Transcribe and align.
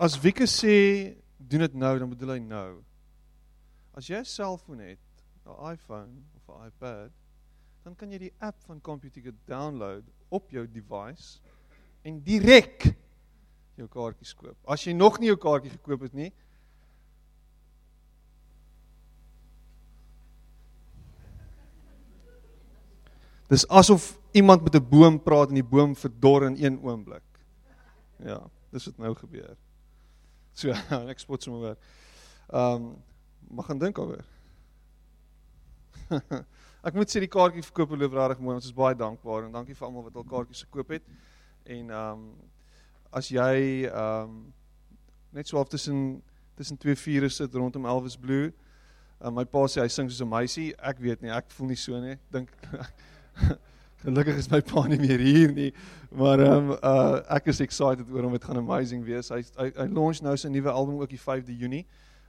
as 0.00 0.16
Wieke 0.16 0.46
sê 0.48 1.12
doen 1.36 1.60
dit 1.60 1.74
nou, 1.76 1.92
dan 2.00 2.08
bedoel 2.08 2.38
hy 2.38 2.40
nou. 2.40 2.80
As 3.92 4.08
jy 4.08 4.16
'n 4.16 4.24
selfoon 4.24 4.80
het, 4.80 4.98
'n 5.44 5.72
iPhone 5.72 6.24
of 6.36 6.48
'n 6.48 6.66
iPad, 6.66 7.12
dan 7.84 7.94
kan 7.94 8.10
jy 8.10 8.18
die 8.18 8.34
app 8.40 8.56
van 8.64 8.80
Computicket 8.80 9.34
download 9.46 10.04
op 10.30 10.50
jou 10.50 10.66
device 10.66 11.40
en 12.02 12.20
direk 12.20 12.94
jou 13.76 13.88
kaartjies 13.88 14.34
koop. 14.34 14.56
As 14.64 14.84
jy 14.84 14.92
nog 14.92 15.18
nie 15.18 15.28
jou 15.28 15.36
kaartjie 15.36 15.70
gekoop 15.70 16.00
het 16.00 16.14
nie, 16.14 16.32
Dis 23.50 23.66
asof 23.68 24.16
iemand 24.30 24.62
met 24.62 24.74
'n 24.76 24.88
boom 24.88 25.22
praat 25.22 25.48
en 25.48 25.54
die 25.54 25.64
boom 25.64 25.96
verdor 25.96 26.44
in 26.44 26.56
een 26.64 26.78
oomblik. 26.82 27.22
Ja, 28.16 28.50
dis 28.70 28.84
wat 28.84 28.98
nou 28.98 29.14
gebeur. 29.14 29.56
So, 30.52 30.74
ek 31.12 31.22
spot 31.22 31.42
sommer 31.42 31.60
weer. 31.60 31.78
Ehm, 32.50 32.74
um, 32.74 32.96
mag 33.50 33.66
gaan 33.66 33.78
dink 33.78 33.96
daaroor. 33.96 34.24
ek 36.86 36.94
moet 36.94 37.10
sê 37.10 37.22
die 37.22 37.30
kaartjie 37.30 37.64
verkoop 37.66 37.96
loop 37.96 38.14
regtig 38.18 38.42
mooi. 38.42 38.56
Ons 38.58 38.70
is 38.70 38.76
baie 38.76 38.96
dankbaar 38.98 39.46
en 39.46 39.58
dankie 39.58 39.74
vir 39.74 39.88
almal 39.88 40.06
wat 40.06 40.16
al 40.16 40.26
kaartjies 40.32 40.64
gekoop 40.68 40.96
het. 40.96 41.06
En 41.66 41.90
ehm 41.90 42.24
um, 42.24 42.32
as 43.10 43.30
jy 43.34 43.86
ehm 43.90 44.30
um, 44.30 44.40
net 45.34 45.48
so 45.48 45.58
half 45.58 45.70
tussen 45.70 46.22
tussen 46.58 46.78
twee 46.78 46.96
vure 46.96 47.28
sit 47.28 47.54
rondom 47.54 47.86
Elvis 47.86 48.16
Blue. 48.16 48.52
Uh, 49.20 49.30
my 49.32 49.44
pa 49.44 49.64
sê 49.68 49.82
hy 49.82 49.88
sing 49.88 50.10
soos 50.10 50.22
'n 50.22 50.28
meisie. 50.28 50.74
Ek 50.78 50.98
weet 50.98 51.22
nie, 51.22 51.30
ek 51.30 51.50
voel 51.50 51.72
nie 51.72 51.76
so 51.76 52.00
nie. 52.00 52.18
Dink 52.30 52.50
gelukkig 54.04 54.36
is 54.36 54.48
my 54.50 54.60
pa 54.60 54.86
nie 54.88 54.98
meer 54.98 55.20
hier 55.20 55.52
nie. 55.52 55.70
Maar 56.10 56.40
ehm 56.40 56.70
um, 56.70 56.76
uh 56.82 57.36
ek 57.36 57.50
is 57.52 57.60
excited 57.60 58.08
oor 58.10 58.22
hom. 58.22 58.32
Dit 58.32 58.44
gaan 58.44 58.56
amazing 58.56 59.04
wees. 59.04 59.28
Hy 59.28 59.42
hy, 59.58 59.70
hy 59.76 59.86
launch 59.92 60.22
nou 60.24 60.36
sy 60.36 60.48
nuwe 60.48 60.70
album 60.72 61.00
ook 61.00 61.12
die 61.12 61.20
5de 61.20 61.56
Junie. 61.56 61.86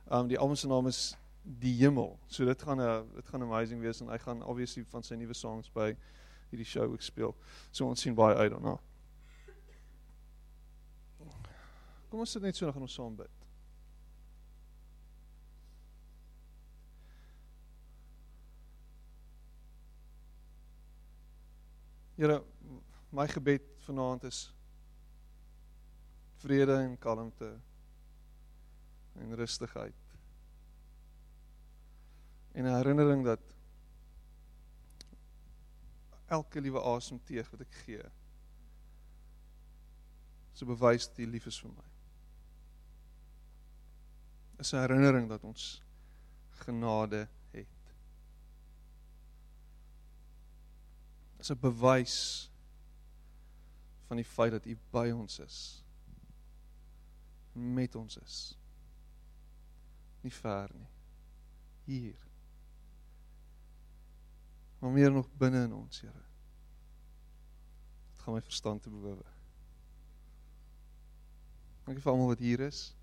Ehm 0.10 0.20
um, 0.20 0.28
die 0.28 0.40
album 0.40 0.56
se 0.56 0.68
naam 0.68 0.88
is 0.88 1.02
Die 1.44 1.74
Hemel. 1.80 2.20
So 2.28 2.46
dit 2.46 2.62
gaan 2.62 2.78
'n 2.78 2.88
uh, 2.88 3.02
dit 3.16 3.28
gaan 3.28 3.42
amazing 3.42 3.82
wees 3.82 4.02
en 4.02 4.10
hy 4.10 4.18
gaan 4.18 4.44
obviously 4.44 4.86
van 4.90 5.04
sy 5.04 5.16
nuwe 5.16 5.34
songs 5.34 5.72
by 5.74 5.96
hierdie 6.50 6.68
show 6.68 6.92
ook 6.92 7.02
speel. 7.02 7.36
So 7.72 7.88
ons 7.88 8.02
sien 8.02 8.16
baie 8.16 8.36
uit 8.36 8.52
daarna. 8.52 8.78
Kom 12.10 12.20
ons 12.20 12.32
sit 12.32 12.42
net 12.42 12.56
so 12.56 12.66
nog 12.66 12.76
in 12.76 12.82
ons 12.82 12.94
saam 12.94 13.16
bid. 13.16 13.41
Here, 22.22 22.44
my 23.10 23.26
gebed 23.26 23.64
vanaand 23.82 24.28
is 24.30 24.54
vrede 26.44 26.76
en 26.76 26.98
kalmte 27.02 27.48
en 29.18 29.36
rustigheid. 29.36 30.14
En 32.52 32.64
'n 32.66 32.76
herinnering 32.76 33.26
dat 33.26 33.40
elke 36.26 36.62
liewe 36.62 36.82
asemteug 36.82 37.50
wat 37.50 37.66
ek 37.66 37.74
gee, 37.74 38.06
so 40.54 40.66
bewys 40.66 41.08
dat 41.08 41.18
U 41.18 41.26
lief 41.26 41.46
is 41.46 41.60
vir 41.60 41.74
my. 41.74 41.90
Is 44.60 44.74
'n 44.74 44.86
herinnering 44.86 45.30
dat 45.30 45.44
ons 45.44 45.82
genade 46.50 47.28
het. 47.52 47.82
Is 51.42 51.50
'n 51.50 51.60
bewys 51.60 52.50
van 54.08 54.16
die 54.16 54.26
feit 54.26 54.52
dat 54.52 54.66
U 54.66 54.78
by 54.92 55.10
ons 55.10 55.40
is. 55.40 55.86
Met 57.54 57.96
ons 57.96 58.18
is. 58.18 58.58
Nie 60.22 60.34
ver 60.34 60.70
nie. 60.74 60.88
Hier. 61.84 62.28
Maar 64.80 64.92
meer 64.92 65.12
nog 65.12 65.30
binne 65.38 65.64
in 65.64 65.74
ons, 65.74 66.02
Here. 66.02 66.24
Dit 68.12 68.22
gaan 68.22 68.34
my 68.34 68.42
verstand 68.42 68.82
te 68.82 68.90
bewoon. 68.90 69.24
Dankie 71.84 72.04
vir 72.04 72.12
almal 72.12 72.28
wat 72.28 72.40
hier 72.40 72.60
is. 72.60 72.96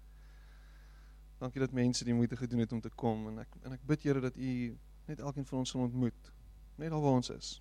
Dankie 1.38 1.60
dat 1.60 1.72
mense 1.72 2.04
die 2.04 2.14
moeite 2.14 2.36
gedoen 2.36 2.58
het 2.58 2.72
om 2.72 2.80
te 2.80 2.90
kom 2.90 3.26
en 3.28 3.38
ek 3.38 3.56
en 3.62 3.72
ek 3.72 3.86
bid 3.86 4.02
Here 4.02 4.20
dat 4.20 4.36
U 4.36 4.78
net 5.06 5.20
elkeen 5.20 5.46
van 5.46 5.58
ons 5.58 5.70
sal 5.70 5.80
ontmoet. 5.80 6.32
Net 6.76 6.92
al 6.92 7.02
waar 7.02 7.18
ons 7.18 7.30
is. 7.30 7.58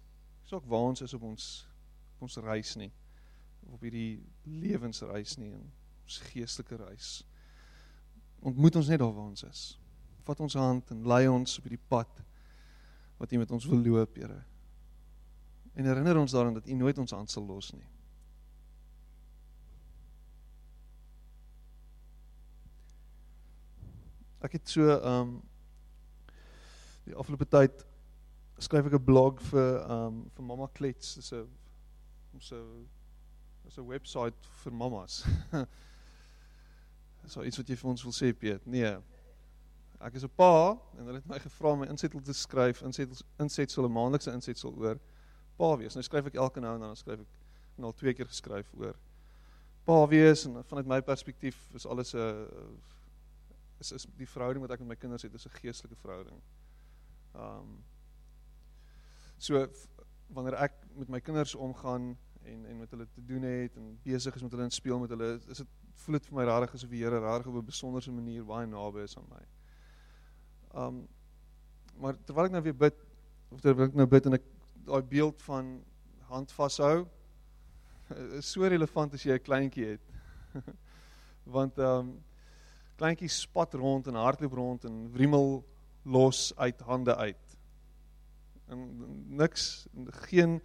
Dis 0.47 0.55
ook 0.55 0.65
waar 0.71 0.79
ons 0.79 1.01
is 1.01 1.13
op 1.13 1.23
ons 1.27 1.45
op 2.15 2.21
ons 2.23 2.37
reis 2.39 2.69
nie. 2.79 2.87
Op 3.67 3.81
hierdie 3.83 4.23
lewensreis 4.47 5.33
nie 5.35 5.49
ons 5.51 6.19
geestelike 6.29 6.77
reis. 6.79 7.09
Ontmoet 8.39 8.77
ons 8.79 8.87
net 8.87 9.01
daar 9.01 9.11
waar 9.11 9.27
ons 9.27 9.43
is. 9.43 9.63
Vat 10.23 10.39
ons 10.45 10.55
hand 10.55 10.93
en 10.95 11.01
lei 11.03 11.25
ons 11.27 11.57
op 11.59 11.67
hierdie 11.67 11.89
pad 11.91 12.23
wat 13.19 13.35
U 13.35 13.41
met 13.41 13.51
ons 13.51 13.67
wil 13.67 13.83
loop, 13.83 14.15
Here. 14.15 14.39
En 15.75 15.91
herinner 15.91 16.21
ons 16.21 16.31
daaraan 16.31 16.55
dat 16.55 16.71
U 16.71 16.79
nooit 16.79 17.03
ons 17.03 17.11
hand 17.11 17.31
sal 17.31 17.43
los 17.43 17.73
nie. 17.75 17.83
Ek 24.47 24.55
het 24.55 24.71
so 24.71 24.87
ehm 24.95 25.35
um, 25.35 25.37
die 27.03 27.19
afgelope 27.19 27.51
tyd 27.51 27.83
skryf 28.57 28.85
ek 28.85 28.93
'n 28.93 29.03
blog 29.05 29.41
vir 29.51 29.81
ehm 29.81 30.05
um, 30.07 30.29
vir 30.35 30.43
Mama 30.43 30.67
Klets. 30.73 31.15
Dis 31.15 31.31
'n 31.33 31.47
ons 32.33 32.51
'n 32.51 32.87
dis 33.65 33.77
'n 33.77 33.87
webwerf 33.87 34.33
vir 34.63 34.73
mamas. 34.73 35.25
so 37.27 37.43
iets 37.43 37.57
wat 37.57 37.67
jy 37.67 37.75
vir 37.75 37.89
ons 37.89 38.03
wil 38.03 38.13
sê, 38.13 38.33
Piet. 38.33 38.65
Nee. 38.65 38.97
Ek 39.99 40.13
is 40.13 40.23
'n 40.23 40.35
pa 40.35 40.77
en 40.97 41.05
hulle 41.05 41.19
het 41.19 41.27
my 41.27 41.39
gevra 41.39 41.71
om 41.71 41.79
my 41.79 41.87
insetsel 41.87 42.21
te 42.21 42.33
skryf, 42.33 42.81
insetsel 42.81 43.25
insetsel 43.39 43.85
'n 43.85 43.91
maandelikse 43.91 44.31
insetsel 44.31 44.73
oor 44.77 44.99
pa 45.57 45.75
wees. 45.77 45.95
Nou 45.95 46.03
skryf 46.03 46.25
ek 46.25 46.35
elke 46.35 46.59
nou 46.59 46.75
en 46.75 46.81
dan 46.81 46.95
skryf 46.95 47.19
ek 47.19 47.27
nou 47.77 47.91
al 47.91 47.93
twee 47.93 48.13
keer 48.13 48.27
geskryf 48.27 48.73
oor 48.77 48.95
pa 49.85 50.05
wees 50.07 50.45
en 50.45 50.63
vanuit 50.63 50.87
my 50.87 51.01
perspektief 51.01 51.57
is 51.73 51.85
alles 51.85 52.13
'n 52.13 52.47
is 53.79 53.91
is 53.91 54.07
die 54.17 54.27
verhouding 54.27 54.61
wat 54.61 54.71
ek 54.71 54.79
met 54.79 54.87
my 54.87 54.95
kinders 54.95 55.21
het, 55.21 55.33
is 55.33 55.45
'n 55.45 55.59
geestelike 55.61 55.95
verhouding. 55.95 56.41
Um 57.35 57.83
so 59.37 59.67
wanneer 60.33 60.57
ek 60.67 60.73
met 60.97 61.09
my 61.09 61.19
kinders 61.19 61.55
omgaan 61.55 62.15
en 62.47 62.65
en 62.65 62.77
met 62.77 62.91
hulle 62.91 63.07
te 63.13 63.25
doen 63.25 63.41
het 63.41 63.75
en 63.75 63.99
besig 64.03 64.35
is 64.35 64.41
met 64.41 64.51
hulle 64.51 64.63
en 64.63 64.71
speel 64.71 64.99
met 64.99 65.09
hulle, 65.09 65.33
is 65.47 65.57
dit 65.63 65.67
voel 66.03 66.17
dit 66.17 66.29
vir 66.29 66.37
my 66.39 66.45
rarig 66.47 66.73
asof 66.73 66.91
die 66.93 67.03
Here 67.03 67.19
rarig 67.19 67.47
op 67.47 67.55
'n 67.55 67.65
besonderse 67.65 68.11
manier 68.11 68.45
baie 68.45 68.67
naby 68.67 69.03
is 69.03 69.17
aan 69.17 69.29
my. 69.29 69.43
Um 70.83 71.07
maar 71.97 72.17
terwyl 72.25 72.45
ek 72.45 72.51
nou 72.51 72.61
weer 72.61 72.77
bid 72.77 72.97
of 73.51 73.61
terwyl 73.61 73.87
ek 73.87 73.95
nou 73.95 74.05
bid 74.05 74.25
en 74.25 74.33
ek 74.33 74.43
daai 74.85 75.01
beeld 75.01 75.41
van 75.41 75.83
hand 76.29 76.51
vashou 76.51 77.07
is 78.39 78.51
so 78.51 78.61
relevant 78.61 79.13
as 79.13 79.23
jy 79.23 79.33
'n 79.33 79.43
kleintjie 79.49 79.85
het. 79.85 80.05
Want 81.55 81.77
um 81.79 82.23
kleintjies 82.97 83.41
spat 83.41 83.73
rond 83.73 84.07
en 84.07 84.15
hardloop 84.15 84.53
rond 84.53 84.85
en 84.85 85.11
wrimmel 85.11 85.65
los 86.03 86.53
uit 86.57 86.79
hande 86.81 87.15
uit. 87.15 87.46
En 88.69 88.83
niks 89.39 89.87
geen 90.27 90.61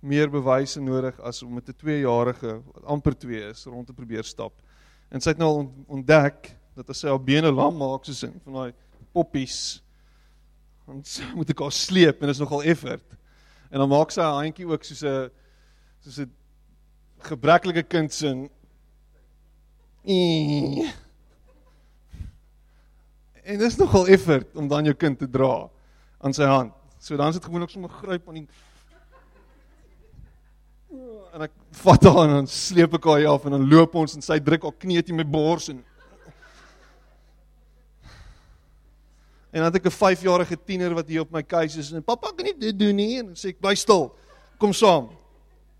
meer 0.00 0.30
bewyse 0.30 0.80
nodig 0.80 1.18
as 1.20 1.42
om 1.42 1.54
met 1.54 1.68
'n 1.68 1.78
2-jarige 1.82 2.60
wat 2.72 2.84
amper 2.84 3.16
2 3.18 3.48
is 3.48 3.64
rond 3.64 3.86
te 3.86 3.92
probeer 3.92 4.24
stap. 4.24 4.52
En 5.08 5.20
sy 5.20 5.30
het 5.30 5.38
nou 5.38 5.68
ontdek 5.86 6.56
dat 6.74 6.90
as 6.90 6.98
sy 6.98 7.08
haar 7.08 7.22
bene 7.22 7.52
lam 7.52 7.76
maak 7.76 8.04
soos 8.04 8.22
in 8.22 8.40
van 8.44 8.52
daai 8.52 8.72
poppies 9.12 9.82
ons 10.86 11.20
moet 11.34 11.50
ek 11.50 11.60
haar 11.60 11.72
sleep 11.72 12.20
en 12.20 12.26
dit 12.26 12.36
is 12.36 12.42
nogal 12.42 12.62
effort. 12.62 13.16
En 13.70 13.78
dan 13.78 13.88
maak 13.88 14.10
sy 14.10 14.22
haar 14.22 14.42
handjie 14.42 14.66
ook 14.68 14.84
soos 14.84 15.02
'n 15.02 15.30
soos 16.00 16.18
'n 16.18 16.30
gebreklike 17.18 17.82
kind 17.82 18.12
se 18.12 18.50
En 23.46 23.58
dis 23.58 23.76
nogal 23.76 24.06
effort 24.06 24.56
om 24.56 24.68
dan 24.68 24.84
jou 24.84 24.94
kind 24.94 25.18
te 25.18 25.30
dra 25.30 25.68
aan 26.18 26.34
sy 26.34 26.46
hand. 26.46 26.72
So 27.06 27.16
dan 27.16 27.28
is 27.28 27.34
dit 27.34 27.44
gewoonlik 27.44 27.70
sommer 27.70 27.90
gryp 27.90 28.28
aan 28.28 28.40
die 28.40 28.48
en 31.36 31.44
ek 31.44 31.52
vat 31.84 32.06
haar 32.08 32.24
en 32.24 32.32
dan 32.32 32.48
sleep 32.50 32.96
ek 32.98 33.04
haar 33.06 33.26
af 33.30 33.44
en 33.46 33.54
dan 33.54 33.66
loop 33.70 33.94
ons 34.00 34.16
en 34.16 34.24
sy 34.24 34.40
druk 34.42 34.64
haar 34.66 34.74
knie 34.74 34.98
teen 35.06 35.18
my 35.20 35.26
bors 35.36 35.68
en 35.70 35.84
En 39.54 39.62
dan 39.62 39.70
het 39.70 39.78
ek 39.78 39.86
'n 39.86 39.94
5-jarige 39.94 40.58
tiener 40.66 40.94
wat 40.94 41.06
hier 41.08 41.22
op 41.22 41.30
my 41.30 41.42
keuse 41.42 41.78
is 41.78 41.92
en 41.92 42.02
pappa 42.02 42.32
kan 42.34 42.44
nie 42.44 42.58
dit 42.58 42.78
doen 42.78 42.96
nie 42.96 43.18
en 43.20 43.30
sê 43.38 43.54
ek 43.54 43.60
bly 43.60 43.74
stil. 43.74 44.10
Kom 44.58 44.72
saam. 44.72 45.08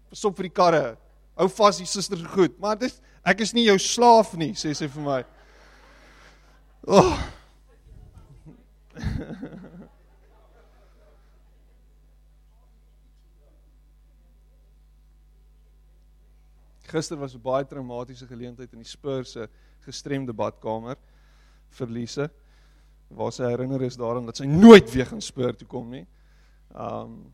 Pasop 0.08 0.36
vir 0.36 0.46
die 0.46 0.54
karre. 0.54 0.96
Hou 1.36 1.48
vas 1.48 1.76
die 1.76 1.86
susters 1.86 2.22
goed. 2.22 2.54
Maar 2.58 2.78
dit 2.78 3.00
ek 3.24 3.40
is 3.40 3.52
nie 3.52 3.66
jou 3.66 3.78
slaaf 3.78 4.36
nie, 4.36 4.54
sê 4.54 4.72
sy 4.74 4.86
vir 4.88 5.02
my. 5.02 5.24
Oh. 6.86 7.18
Gister 16.88 17.18
was 17.18 17.34
'n 17.34 17.42
baie 17.42 17.64
traumatiese 17.66 18.26
geleentheid 18.26 18.72
in 18.72 18.78
die 18.78 18.88
Spurs 18.88 19.32
se 19.32 19.48
gestremde 19.80 20.32
badkamer 20.32 20.96
verliese. 21.70 22.30
Waar 23.08 23.32
sy 23.32 23.42
herinner 23.42 23.82
is 23.82 23.96
daaraan 23.96 24.26
dat 24.26 24.36
sy 24.36 24.46
nooit 24.46 24.90
weer 24.92 25.06
gaan 25.06 25.20
Spurs 25.20 25.56
toe 25.56 25.68
kom 25.68 25.90
nie. 25.90 26.06
Um 26.74 27.32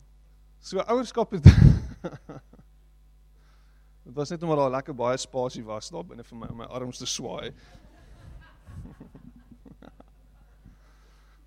so 0.59 0.79
ouerskap 0.79 1.31
het 1.31 1.43
Dit 4.03 4.13
was 4.15 4.29
net 4.29 4.43
omdat 4.43 4.57
daar 4.57 4.69
lekker 4.69 4.95
baie 4.95 5.17
spasie 5.17 5.63
was 5.63 5.89
daar 5.89 6.05
binne 6.05 6.23
vir 6.23 6.37
my 6.37 6.47
om 6.51 6.57
my 6.57 6.65
arms 6.65 6.97
te 6.97 7.05
swaai. 7.05 7.53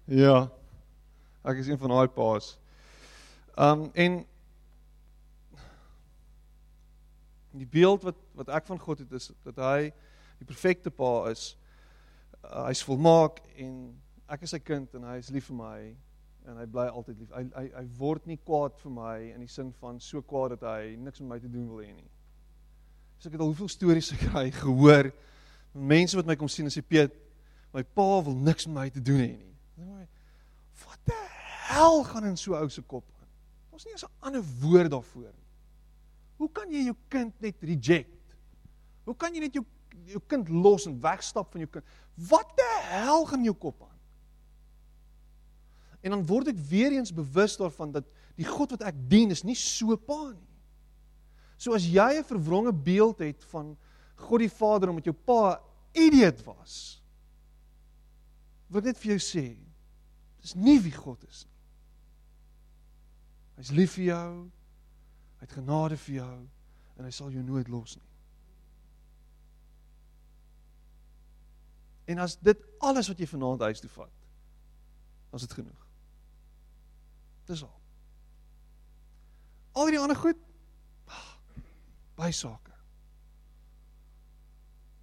ja. 0.23 0.49
Ek 1.45 1.57
is 1.61 1.69
een 1.69 1.79
van 1.79 1.89
daai 1.93 2.09
paas. 2.09 2.59
Um 3.57 3.91
en 3.95 4.27
die 7.59 7.69
beeld 7.69 8.03
wat 8.07 8.19
wat 8.35 8.49
ek 8.49 8.67
van 8.67 8.81
God 8.81 8.99
het 9.05 9.13
is 9.13 9.31
dat 9.47 9.61
hy 9.63 9.93
die 10.39 10.49
perfekte 10.49 10.91
pa 10.91 11.29
is. 11.31 11.55
Uh, 12.43 12.67
hy's 12.69 12.83
volmaak 12.87 13.41
en 13.57 13.95
ek 14.29 14.45
is 14.47 14.53
sy 14.55 14.61
kind 14.63 14.93
en 14.95 15.07
hy 15.09 15.17
is 15.23 15.31
lief 15.35 15.49
vir 15.51 15.59
my 15.59 15.79
en 16.47 16.61
hy 16.61 16.67
bly 16.71 16.87
altyd 16.87 17.23
lief. 17.23 17.31
Hy 17.35 17.45
hy 17.57 17.67
hy 17.75 17.85
word 17.99 18.27
nie 18.27 18.39
kwaad 18.39 18.77
vir 18.83 18.93
my 18.95 19.17
in 19.33 19.43
die 19.43 19.51
sin 19.51 19.73
van 19.81 20.01
so 20.03 20.23
kwaad 20.23 20.57
dat 20.57 20.67
hy 20.69 20.95
niks 21.01 21.23
met 21.23 21.35
my 21.35 21.41
te 21.43 21.51
doen 21.51 21.67
wil 21.71 21.83
hê 21.83 21.93
nie. 21.95 22.11
So 23.19 23.31
ek 23.31 23.39
het 23.39 23.43
al 23.43 23.53
hoeveel 23.53 23.73
stories 23.73 24.13
gekry 24.15 24.51
gehoor 24.55 25.11
mense 25.77 26.17
wat 26.17 26.29
my 26.29 26.37
kom 26.41 26.49
sien 26.49 26.69
en 26.69 26.73
sê 26.73 26.81
Piet, 26.81 27.13
my 27.75 27.83
pa 27.85 28.07
wil 28.25 28.37
niks 28.37 28.69
met 28.69 28.77
my 28.77 28.87
te 28.93 29.03
doen 29.05 29.21
hê 29.21 29.33
nie. 29.35 29.57
Wat 30.85 31.01
die 31.09 31.25
hel 31.71 32.03
gaan 32.09 32.31
in 32.31 32.39
so 32.41 32.57
ou 32.57 32.69
se 32.73 32.83
kop 32.83 33.05
aan? 33.21 33.29
Ons 33.73 33.85
nie 33.85 33.93
eens 33.93 34.05
'n 34.05 34.13
ander 34.21 34.45
woord 34.63 34.91
daarvoor 34.91 35.33
nie. 35.33 35.46
Hoe 36.37 36.51
kan 36.53 36.71
jy 36.71 36.87
jou 36.89 36.97
kind 37.13 37.35
net 37.41 37.63
reject? 37.65 38.37
Hoe 39.09 39.17
kan 39.17 39.35
jy 39.35 39.47
net 39.47 39.57
jou 39.57 39.65
jou 40.07 40.21
kind 40.29 40.49
los 40.53 40.85
en 40.87 40.99
wegstap 41.01 41.49
van 41.55 41.63
jou 41.65 41.69
kind? 41.79 41.95
Wat 42.29 42.51
die 42.59 42.73
hel 42.91 43.25
gaan 43.27 43.45
jou 43.47 43.55
kop 43.57 43.81
aan? 43.87 43.95
En 46.05 46.13
dan 46.15 46.27
word 46.29 46.53
ek 46.53 46.59
weer 46.69 46.95
eens 46.95 47.15
bewus 47.15 47.57
daarvan 47.59 47.95
dat 47.97 48.07
die 48.37 48.47
God 48.47 48.77
wat 48.77 48.85
ek 48.87 48.99
dien 49.11 49.33
is 49.35 49.43
nie 49.47 49.57
so 49.59 49.97
pa 49.97 50.31
nie. 50.31 50.53
So 51.57 51.75
as 51.75 51.87
jy 51.89 52.21
'n 52.21 52.29
verwronge 52.29 52.73
beeld 52.73 53.19
het 53.25 53.45
van 53.51 53.77
God 54.17 54.41
die 54.41 54.53
Vader 54.53 54.89
omdat 54.89 55.09
jou 55.09 55.17
pa 55.17 55.61
idiot 55.93 56.45
was. 56.45 57.03
Wil 58.69 58.81
ek 58.81 58.85
net 58.93 58.99
vir 58.99 59.17
jou 59.17 59.23
sê, 59.23 59.57
dis 60.43 60.55
nie 60.55 60.79
wie 60.81 60.93
God 60.93 61.23
is 61.25 61.47
nie. 61.47 61.55
Hy's 63.57 63.73
lief 63.73 63.95
vir 63.97 64.05
jou, 64.05 64.51
Hy 65.37 65.45
het 65.45 65.57
genade 65.59 65.97
vir 66.01 66.15
jou 66.21 66.35
en 66.97 67.05
hy 67.05 67.13
sal 67.13 67.33
jou 67.35 67.43
nooit 67.45 67.69
los 67.69 67.97
nie. 67.97 68.13
En 72.07 72.23
as 72.23 72.37
dit 72.39 72.61
alles 72.79 73.09
wat 73.11 73.19
jy 73.19 73.27
vanaand 73.29 73.65
huis 73.67 73.83
toe 73.83 73.91
vat, 73.91 74.13
dan 75.31 75.41
is 75.41 75.47
dit 75.47 75.57
genoeg. 75.59 75.87
Dis 77.51 77.65
al. 77.67 77.75
Al 79.77 79.91
die 79.93 80.01
ander 80.01 80.17
goed 80.17 80.39
by 82.17 82.31
sake. 82.33 82.73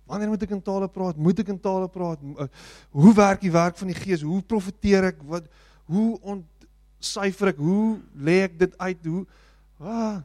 Wanneer 0.10 0.32
moet 0.32 0.44
ek 0.46 0.56
in 0.56 0.64
tale 0.64 0.90
praat? 0.92 1.20
Moet 1.20 1.44
ek 1.44 1.52
in 1.54 1.60
tale 1.62 1.88
praat? 1.92 2.24
Eh, 2.24 2.48
hoe 2.92 3.14
werk 3.16 3.44
die 3.44 3.54
werk 3.54 3.78
van 3.80 3.92
die 3.92 3.98
Gees? 3.98 4.26
Hoe 4.26 4.42
profeteer 4.42 5.12
ek? 5.12 5.22
Wat 5.30 5.48
hoe 5.90 6.18
ontsyfer 6.34 7.54
ek? 7.54 7.62
Hoe 7.62 8.02
lê 8.16 8.42
ek 8.48 8.58
dit 8.60 8.76
uit? 8.82 9.06
Hoe 9.08 9.24
Ah. 9.84 10.24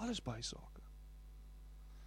Alles 0.00 0.20
baie 0.24 0.42
sake. 0.42 0.80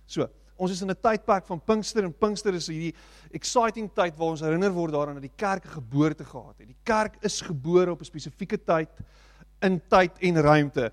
So, 0.05 0.27
ons 0.57 0.71
is 0.71 0.81
in 0.81 0.89
'n 0.89 0.95
tydperk 0.95 1.45
van 1.45 1.61
Pinkster 1.61 2.03
en 2.03 2.13
Pinkster 2.13 2.53
is 2.53 2.67
hierdie 2.67 2.93
exciting 3.31 3.89
tyd 3.93 4.15
waar 4.17 4.29
ons 4.29 4.41
herinner 4.41 4.71
word 4.71 4.93
daaraan 4.93 5.19
dat 5.19 5.29
die 5.29 5.37
kerk 5.37 5.65
geboorte 5.65 6.25
gehad 6.25 6.57
het. 6.57 6.67
Die 6.67 6.83
kerk 6.83 7.17
is 7.21 7.41
gebore 7.41 7.91
op 7.91 8.01
'n 8.01 8.05
spesifieke 8.05 8.57
tyd 8.57 8.89
in 9.61 9.81
tyd 9.89 10.11
en 10.19 10.41
ruimte 10.41 10.91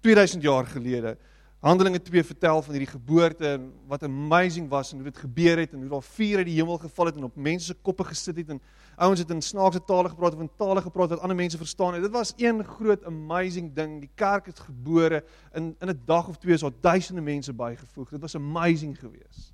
2000 0.00 0.42
jaar 0.42 0.66
gelede. 0.66 1.16
Handelinge 1.58 2.02
2 2.02 2.24
vertel 2.24 2.62
van 2.62 2.74
hierdie 2.74 2.90
geboorte 2.90 3.46
en 3.46 3.72
wat 3.86 4.02
amazing 4.02 4.68
was 4.68 4.92
en 4.92 5.00
hoe 5.00 5.08
dit 5.10 5.16
gebeur 5.18 5.58
het 5.58 5.72
en 5.72 5.80
hoe 5.80 5.88
daar 5.88 6.02
vuur 6.02 6.36
uit 6.36 6.46
die 6.46 6.54
hemel 6.54 6.78
geval 6.78 7.06
het 7.06 7.16
en 7.16 7.24
op 7.26 7.36
mense 7.36 7.66
se 7.66 7.74
koppe 7.82 8.04
gesit 8.04 8.36
het 8.36 8.52
en 8.54 8.60
ouens 8.96 9.18
het 9.18 9.30
in 9.30 9.42
snaakse 9.42 9.82
tale 9.84 10.08
gepraat 10.08 10.34
of 10.34 10.40
in 10.40 10.50
tale 10.56 10.82
gepraat 10.82 11.08
wat 11.08 11.20
ander 11.20 11.36
mense 11.36 11.56
verstaan 11.56 11.94
het. 11.94 12.02
Dit 12.02 12.14
was 12.14 12.32
een 12.36 12.64
groot 12.64 13.04
amazing 13.04 13.74
ding. 13.74 13.98
Die 14.00 14.10
kerk 14.14 14.46
het 14.46 14.60
gebore 14.60 15.24
in 15.52 15.74
in 15.78 15.88
'n 15.88 16.02
dag 16.04 16.28
of 16.28 16.36
twee 16.36 16.54
is 16.54 16.60
daar 16.60 16.80
duisende 16.80 17.20
mense 17.20 17.52
bygevoeg. 17.52 18.10
Dit 18.10 18.20
was 18.20 18.34
amazing 18.34 18.98
geweest. 18.98 19.52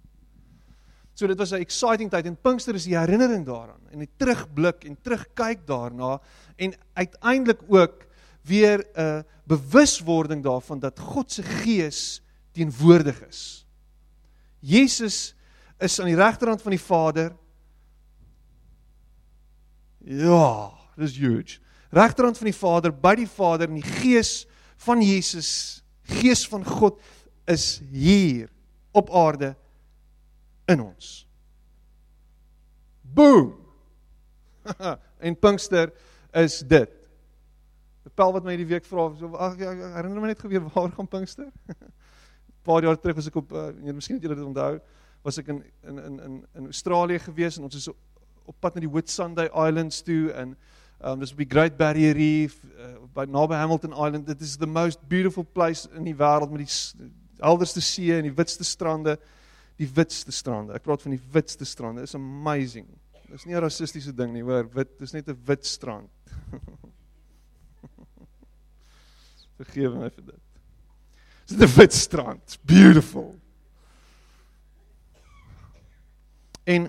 So 1.14 1.26
dit 1.26 1.38
was 1.38 1.52
'n 1.52 1.64
exciting 1.64 2.10
tyd 2.10 2.26
en 2.26 2.36
Pinkster 2.36 2.74
is 2.74 2.84
die 2.84 2.98
herinnering 2.98 3.46
daaraan 3.46 3.80
en 3.90 3.98
'n 4.00 4.08
terugblik 4.16 4.84
en 4.84 4.96
terugkyk 5.00 5.66
daarna 5.66 6.20
en 6.56 6.74
uiteindelik 6.92 7.60
ook 7.68 8.06
weer 8.44 8.86
'n 8.94 9.24
bewuswording 9.44 10.42
daarvan 10.42 10.78
dat 10.78 10.98
God 10.98 11.32
se 11.32 11.42
gees 11.42 12.22
teenwoordig 12.52 13.26
is. 13.26 13.66
Jesus 14.58 15.34
is 15.78 16.00
aan 16.00 16.06
die 16.06 16.16
regterhand 16.16 16.62
van 16.62 16.70
die 16.70 16.80
Vader. 16.80 17.36
Ja, 19.98 20.72
dis 20.96 21.16
huge. 21.16 21.58
Regterhand 21.90 22.36
van 22.38 22.46
die 22.46 22.56
Vader, 22.56 22.92
by 22.92 23.14
die 23.14 23.28
Vader 23.28 23.68
en 23.68 23.74
die 23.74 23.90
gees 24.00 24.46
van 24.76 25.02
Jesus, 25.02 25.82
gees 26.02 26.48
van 26.48 26.64
God 26.64 27.00
is 27.44 27.82
hier 27.90 28.50
op 28.92 29.10
aarde 29.10 29.54
in 30.64 30.80
ons. 30.80 31.28
Boom. 33.00 33.54
en 35.26 35.38
Pinkster 35.38 35.92
is 36.32 36.58
dit. 36.66 37.03
Pel 38.12 38.32
wat 38.36 38.44
my 38.44 38.56
die 38.56 38.66
week 38.68 38.84
vra, 38.84 39.06
so 39.16 39.30
ag 39.40 39.56
ja, 39.58 39.72
herinner 39.96 40.20
my 40.20 40.28
net 40.28 40.42
geweer 40.42 40.64
waar 40.74 40.90
gaan 40.92 41.08
Pinkster? 41.08 41.48
'n 41.48 41.92
Paar 42.68 42.82
jaar 42.82 42.96
terug 43.00 43.16
was 43.16 43.26
ek 43.28 43.36
op 43.36 43.52
uh, 43.52 43.70
miskien 43.92 44.16
het 44.16 44.24
julle 44.24 44.36
dit 44.36 44.44
onthou, 44.44 44.80
was 45.24 45.38
ek 45.38 45.48
in 45.48 45.64
in 45.82 45.98
in 45.98 46.20
in 46.20 46.46
in 46.54 46.64
Australië 46.64 47.18
gewees 47.18 47.58
en 47.58 47.64
ons 47.64 47.74
is 47.74 47.88
op 47.88 48.56
pad 48.60 48.74
na 48.74 48.80
die 48.80 48.90
Whitsunday 48.90 49.48
Islands 49.52 50.02
toe 50.02 50.32
en 50.32 50.56
um 51.04 51.20
dis 51.20 51.32
op 51.32 51.38
die 51.38 51.48
Great 51.48 51.76
Barrier 51.76 52.16
Reef 52.16 52.56
uh, 52.64 52.94
by 53.14 53.24
naby 53.28 53.54
Hamilton 53.54 53.92
Island. 53.92 54.26
Dit 54.26 54.40
is 54.40 54.56
the 54.56 54.66
most 54.66 55.00
beautiful 55.08 55.44
place 55.44 55.88
in 55.96 56.04
die 56.04 56.16
wêreld 56.16 56.52
met 56.52 56.64
die 56.64 57.10
helderste 57.40 57.80
see 57.80 58.14
en 58.14 58.28
die 58.28 58.34
witste 58.34 58.64
strande, 58.64 59.18
die 59.80 59.88
witste 59.88 60.32
strande. 60.32 60.74
Ek 60.76 60.84
praat 60.84 61.02
van 61.02 61.16
die 61.16 61.22
witste 61.32 61.64
strande. 61.68 62.04
It's 62.04 62.14
amazing. 62.14 62.86
Dis 63.28 63.44
nie 63.46 63.56
'n 63.56 63.64
rassistiese 63.64 64.12
ding 64.14 64.32
nie, 64.32 64.42
hoor. 64.42 64.68
Wit, 64.72 64.98
dis 64.98 65.12
net 65.12 65.28
'n 65.28 65.38
wit 65.44 65.66
strand. 65.66 66.10
Vergewe 69.56 69.98
my 69.98 70.10
vir 70.10 70.24
dit. 70.24 70.42
Dis 71.46 71.58
'n 71.58 71.76
wit 71.76 71.92
strand. 71.92 72.42
It's 72.42 72.56
beautiful. 72.56 73.34
En 76.64 76.88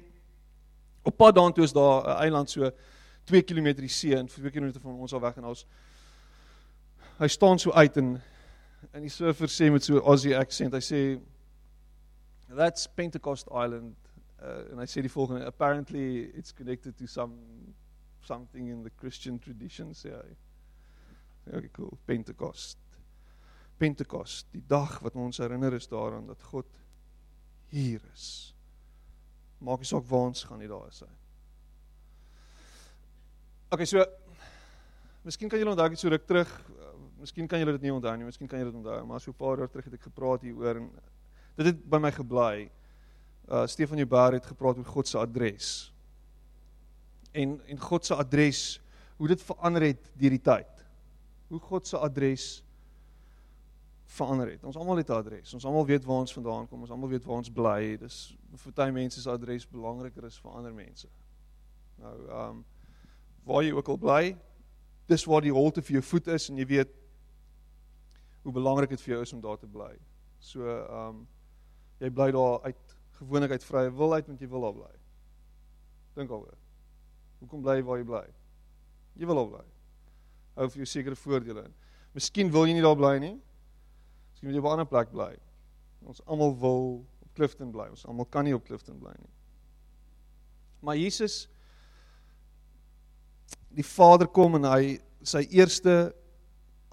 op 1.03 1.17
pad 1.17 1.35
daartoe 1.35 1.63
is 1.63 1.73
daar 1.73 2.03
'n 2.03 2.21
eiland 2.21 2.49
so 2.49 2.71
2 3.23 3.41
km 3.41 3.73
die 3.73 3.87
see 3.87 4.15
en 4.15 4.27
2 4.27 4.51
km 4.51 4.79
van 4.79 4.93
ons 4.93 5.13
al 5.13 5.19
weg 5.19 5.37
en 5.37 5.45
ons 5.45 5.65
hy 7.17 7.27
staan 7.27 7.59
so 7.59 7.71
uit 7.71 7.97
en 7.97 8.21
en 8.91 9.01
die 9.01 9.09
surfer 9.09 9.49
sê 9.49 9.71
met 9.71 9.83
so 9.83 9.95
'n 9.95 10.05
Aussie 10.05 10.37
accent, 10.37 10.73
hy 10.73 10.79
sê 10.79 11.19
that's 12.55 12.87
Pentecost 12.87 13.47
Island 13.47 13.95
uh, 14.41 14.71
en 14.71 14.77
hy 14.77 14.85
sê 14.85 15.01
die 15.01 15.11
volgende 15.11 15.45
apparently 15.45 16.29
it's 16.37 16.53
connected 16.53 16.97
to 16.97 17.07
some 17.07 17.33
something 18.21 18.69
in 18.69 18.83
the 18.83 18.91
Christian 18.99 19.39
tradition 19.39 19.93
sê 19.93 20.13
hy. 20.13 20.35
Ja, 21.45 21.57
okay, 21.57 21.69
cool. 21.75 21.97
Pentecost. 22.05 22.77
Pentecost, 23.77 24.47
die 24.55 24.63
dag 24.67 24.99
wat 25.03 25.15
ons 25.19 25.37
herinner 25.43 25.73
is 25.73 25.87
daaraan 25.91 26.27
dat 26.27 26.41
God 26.51 26.67
hier 27.73 28.01
is. 28.13 28.53
Maak 29.59 29.83
nie 29.83 29.89
saak 29.89 30.05
waar 30.07 30.29
ons 30.29 30.43
gaan 30.47 30.61
nie 30.61 30.69
daar 30.71 30.87
is 30.87 31.01
hy. 31.03 31.11
Okay, 33.75 33.85
so 33.89 34.05
Miskien 35.25 35.49
kan 35.49 35.57
julle 35.57 35.71
onthou 35.73 35.87
ek 35.89 35.97
so 35.97 36.09
ruk 36.13 36.25
terug, 36.29 36.49
uh, 36.69 36.91
miskien 37.17 37.47
kan 37.49 37.57
julle 37.57 37.73
dit 37.79 37.87
nie 37.87 37.93
onthou 37.95 38.11
nie, 38.13 38.27
miskien 38.27 38.49
kan 38.49 38.59
julle 38.61 38.69
dit 38.69 38.77
onthou, 38.77 38.99
maar 39.09 39.19
so 39.23 39.31
'n 39.31 39.39
paar 39.39 39.57
jaar 39.57 39.71
terug 39.73 39.85
het 39.85 39.95
ek 39.97 40.05
gepraat 40.05 40.45
hieroor 40.45 40.77
en 40.77 40.91
dit 41.57 41.65
het 41.65 41.79
by 41.89 41.97
my 41.97 42.11
gebly. 42.11 42.69
Uh 43.49 43.65
Stefan 43.65 43.97
Jouber 43.97 44.33
het 44.33 44.45
gepraat 44.45 44.77
oor 44.77 44.85
God 44.85 45.07
se 45.07 45.17
adres. 45.17 45.91
en 47.35 47.59
en 47.67 47.79
God 47.79 48.05
se 48.05 48.15
adres, 48.15 48.81
hoe 49.17 49.27
dit 49.27 49.41
verander 49.41 49.81
het 49.81 50.11
deur 50.13 50.29
die 50.29 50.41
tyd. 50.41 50.74
Hoe 51.47 51.59
God 51.59 51.87
se 51.87 51.97
adres 51.97 52.65
verander 54.05 54.49
het. 54.51 54.63
Ons 54.63 54.75
almal 54.75 54.97
het 54.97 55.09
'n 55.09 55.11
adres. 55.11 55.53
Ons 55.53 55.65
almal 55.65 55.85
weet 55.85 56.05
waar 56.05 56.17
ons 56.17 56.33
vandaan 56.33 56.67
kom. 56.67 56.81
Ons 56.81 56.89
almal 56.89 57.09
weet 57.09 57.25
waar 57.25 57.35
ons 57.35 57.51
bly. 57.51 57.97
Dis 57.97 58.37
vir 58.55 58.71
baie 58.73 58.91
mense 58.91 59.21
se 59.21 59.29
adres 59.29 59.67
belangriker 59.67 60.23
is 60.23 60.39
vir 60.39 60.51
ander 60.51 60.73
mense. 60.73 61.07
Nou, 61.95 62.27
ehm 62.27 62.49
um, 62.49 62.65
waar 63.43 63.63
jy 63.63 63.71
ook 63.71 63.87
al 63.87 63.97
bly, 63.97 64.37
dis 65.05 65.25
waar 65.25 65.41
die 65.41 65.53
holte 65.53 65.81
vir 65.81 65.91
jou 65.91 66.01
voet 66.01 66.27
is 66.27 66.49
en 66.49 66.57
jy 66.57 66.65
weet 66.65 66.89
hoe 68.41 68.53
belangrik 68.53 68.89
dit 68.89 69.01
vir 69.01 69.13
jou 69.13 69.21
is 69.21 69.33
om 69.33 69.41
daar 69.41 69.57
te 69.57 69.67
bly. 69.67 69.99
So, 70.39 70.65
ehm 70.65 71.07
um, 71.07 71.27
jy 71.99 72.09
bly 72.09 72.31
daar 72.31 72.61
uit 72.61 72.97
gewoonlik 73.19 73.51
uit 73.51 73.63
vrye 73.63 73.91
wil 73.91 74.13
uit 74.13 74.27
want 74.27 74.41
jy 74.41 74.47
wil 74.47 74.61
daar 74.61 74.73
bly. 74.73 74.95
Dink 76.15 76.29
daaroor. 76.29 76.57
Hoekom 77.39 77.61
bly 77.61 77.75
jy 77.75 77.83
waar 77.83 77.97
jy 77.97 78.05
bly? 78.05 78.25
Jy 79.15 79.25
wil 79.25 79.35
daar 79.35 79.47
bly. 79.47 79.74
Hou 80.55 80.69
vir 80.71 80.83
jou 80.83 80.89
sekere 80.89 81.15
voordele 81.19 81.65
in. 81.65 81.73
Miskien 82.15 82.51
wil 82.51 82.67
jy 82.69 82.77
nie 82.77 82.85
daar 82.85 82.95
bly 82.95 83.17
nie. 83.19 83.33
Miskien 84.31 84.49
wil 84.49 84.55
jy 84.55 84.63
op 84.63 84.69
'n 84.69 84.75
ander 84.77 84.91
plek 84.91 85.11
bly. 85.11 85.35
Ons 86.05 86.21
almal 86.25 86.55
wil 86.59 87.05
op 87.21 87.33
Clifton 87.33 87.71
bly. 87.71 87.89
Ons 87.89 88.05
almal 88.05 88.25
kan 88.25 88.43
nie 88.43 88.55
op 88.55 88.63
Clifton 88.65 88.99
bly 88.99 89.13
nie. 89.19 89.33
Maar 90.81 90.95
Jesus 90.95 91.47
die 93.75 93.83
Vader 93.83 94.27
kom 94.27 94.55
en 94.55 94.63
hy 94.63 94.99
sy 95.25 95.41
eerste 95.51 96.13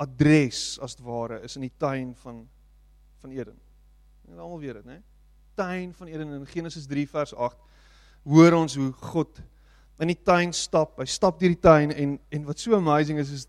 adres 0.02 0.78
as 0.83 0.97
dit 0.97 1.04
ware 1.07 1.42
is 1.47 1.57
in 1.57 1.69
die 1.69 1.76
tuin 1.78 2.14
van 2.25 2.49
van 3.23 3.31
Eden. 3.31 3.59
Jy 4.26 4.35
almal 4.35 4.59
weet 4.59 4.81
dit, 4.81 4.87
né? 4.88 4.97
Tuin 5.54 5.92
van 5.95 6.09
Eden 6.11 6.33
in 6.33 6.47
Genesis 6.47 6.88
3 6.90 7.04
vers 7.07 7.35
8 7.35 7.59
hoor 8.25 8.57
ons 8.57 8.75
hoe 8.75 8.90
God 9.12 9.38
in 10.02 10.11
die 10.11 10.19
tuin 10.19 10.50
stap. 10.57 10.97
Hy 10.99 11.07
stap 11.07 11.38
deur 11.38 11.52
die 11.52 11.62
tuin 11.62 11.92
en 11.95 12.16
en 12.35 12.49
wat 12.49 12.59
so 12.59 12.75
amazing 12.75 13.21
is 13.23 13.31
is 13.31 13.47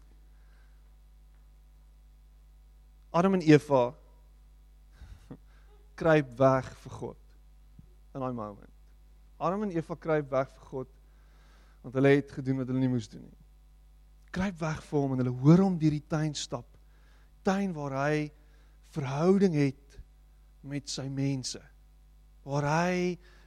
Adam 3.13 3.35
en 3.37 3.43
Eva 3.45 3.93
kruip 5.99 6.31
weg 6.39 6.69
vir 6.81 6.95
God 6.97 7.19
in 8.13 8.23
daai 8.23 8.33
moment. 8.33 8.71
Adam 9.37 9.67
en 9.67 9.73
Eva 9.75 9.97
kruip 10.01 10.31
weg 10.33 10.49
vir 10.55 10.69
God 10.71 10.89
want 11.83 11.99
hulle 11.99 12.13
het 12.15 12.33
gedoen 12.33 12.63
wat 12.63 12.71
hulle 12.71 12.81
nie 12.81 12.89
moes 12.89 13.09
doen 13.11 13.21
nie. 13.21 13.37
Kruip 14.33 14.57
weg 14.63 14.81
vir 14.87 14.97
hom 15.03 15.13
en 15.13 15.21
hulle 15.21 15.35
hoor 15.43 15.61
hom 15.61 15.77
deur 15.77 15.93
die 15.93 16.07
tuin 16.09 16.33
stap. 16.33 16.65
Tuin 17.45 17.75
waar 17.77 17.99
hy 18.01 18.17
verhouding 18.95 19.59
het 19.59 19.99
met 20.65 20.89
sy 20.89 21.05
mense. 21.11 21.61
Waar 22.47 22.65
hy 22.71 22.95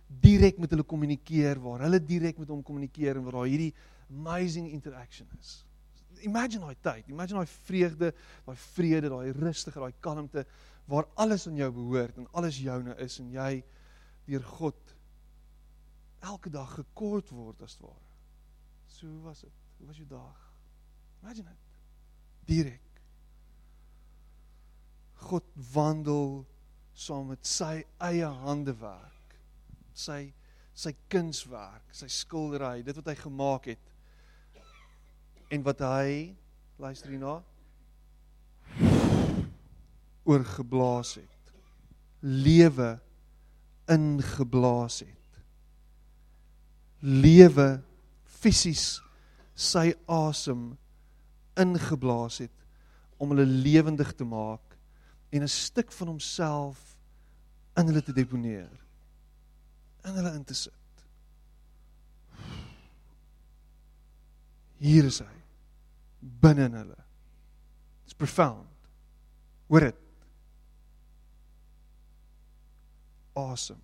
direk 0.07 0.61
met 0.63 0.71
hulle 0.71 0.87
kommunikeer, 0.87 1.59
waar 1.59 1.89
hulle 1.89 1.99
direk 1.99 2.39
met 2.39 2.55
hom 2.55 2.63
kommunikeer 2.63 3.19
en 3.19 3.27
waar 3.27 3.41
daar 3.41 3.51
hierdie 3.51 3.73
amazing 4.13 4.71
interaction 4.71 5.27
is 5.41 5.66
imagine 6.25 6.65
daai 6.65 6.79
tyd, 6.83 7.09
imagine 7.13 7.41
daai 7.41 7.53
vreugde, 7.67 8.13
daai 8.47 8.57
vrede, 8.75 9.11
daai 9.13 9.33
rustige, 9.37 9.81
daai 9.81 9.95
kalmte 10.01 10.47
waar 10.87 11.09
alles 11.15 11.47
aan 11.49 11.59
jou 11.59 11.71
behoort 11.75 12.19
en 12.21 12.29
alles 12.39 12.61
joune 12.63 12.95
is 13.03 13.19
en 13.21 13.31
jy 13.35 13.53
deur 14.27 14.45
God 14.57 14.95
elke 16.27 16.51
dag 16.51 16.73
gekort 16.79 17.31
word 17.35 17.63
as 17.63 17.77
ware. 17.81 18.13
So 18.89 19.07
was 19.23 19.45
dit. 19.45 19.63
Hoe 19.79 19.87
was 19.87 19.99
jou 20.01 20.09
dag? 20.09 20.43
Imagine 21.23 21.53
dit. 21.53 21.75
Direk. 22.47 23.01
God 25.27 25.45
wandel 25.73 26.47
saam 26.97 27.29
met 27.33 27.47
sy 27.47 27.85
eie 28.03 28.31
hande 28.47 28.75
werk. 28.81 29.37
Sy 29.93 30.33
sy 30.77 30.93
kunswerk, 31.09 31.87
sy 31.97 32.09
skildery, 32.13 32.83
dit 32.85 32.97
wat 32.99 33.07
hy 33.09 33.15
gemaak 33.17 33.71
het 33.71 33.93
en 35.49 35.63
wat 35.63 35.83
hy 35.85 36.35
luister 36.83 37.11
hierna 37.11 37.39
oorgeblaas 40.27 41.15
het. 41.21 41.53
Lewe 42.21 42.97
ingeblaas 43.87 45.01
het. 45.07 45.41
Lewe 47.01 47.69
fisies 48.41 48.97
sy 49.55 49.93
asem 50.11 50.73
ingeblaas 51.57 52.43
het 52.45 52.65
om 53.23 53.33
hulle 53.33 53.47
lewendig 53.47 54.11
te 54.19 54.27
maak 54.29 54.77
en 55.33 55.43
'n 55.43 55.49
stuk 55.49 55.93
van 55.93 56.09
homself 56.09 56.97
in 57.77 57.87
hulle 57.87 58.03
te 58.03 58.13
deponeer 58.13 58.73
in 60.05 60.15
hulle 60.19 60.35
in 60.35 60.45
te 60.45 60.55
sit 60.55 60.76
hier 64.83 65.09
is 65.09 65.21
hy 65.25 65.33
binne 66.43 66.67
in 66.67 66.75
hulle. 66.75 66.99
It's 68.05 68.17
profound. 68.17 68.69
Hoor 69.71 69.81
dit. 69.81 70.03
Awesome. 73.37 73.83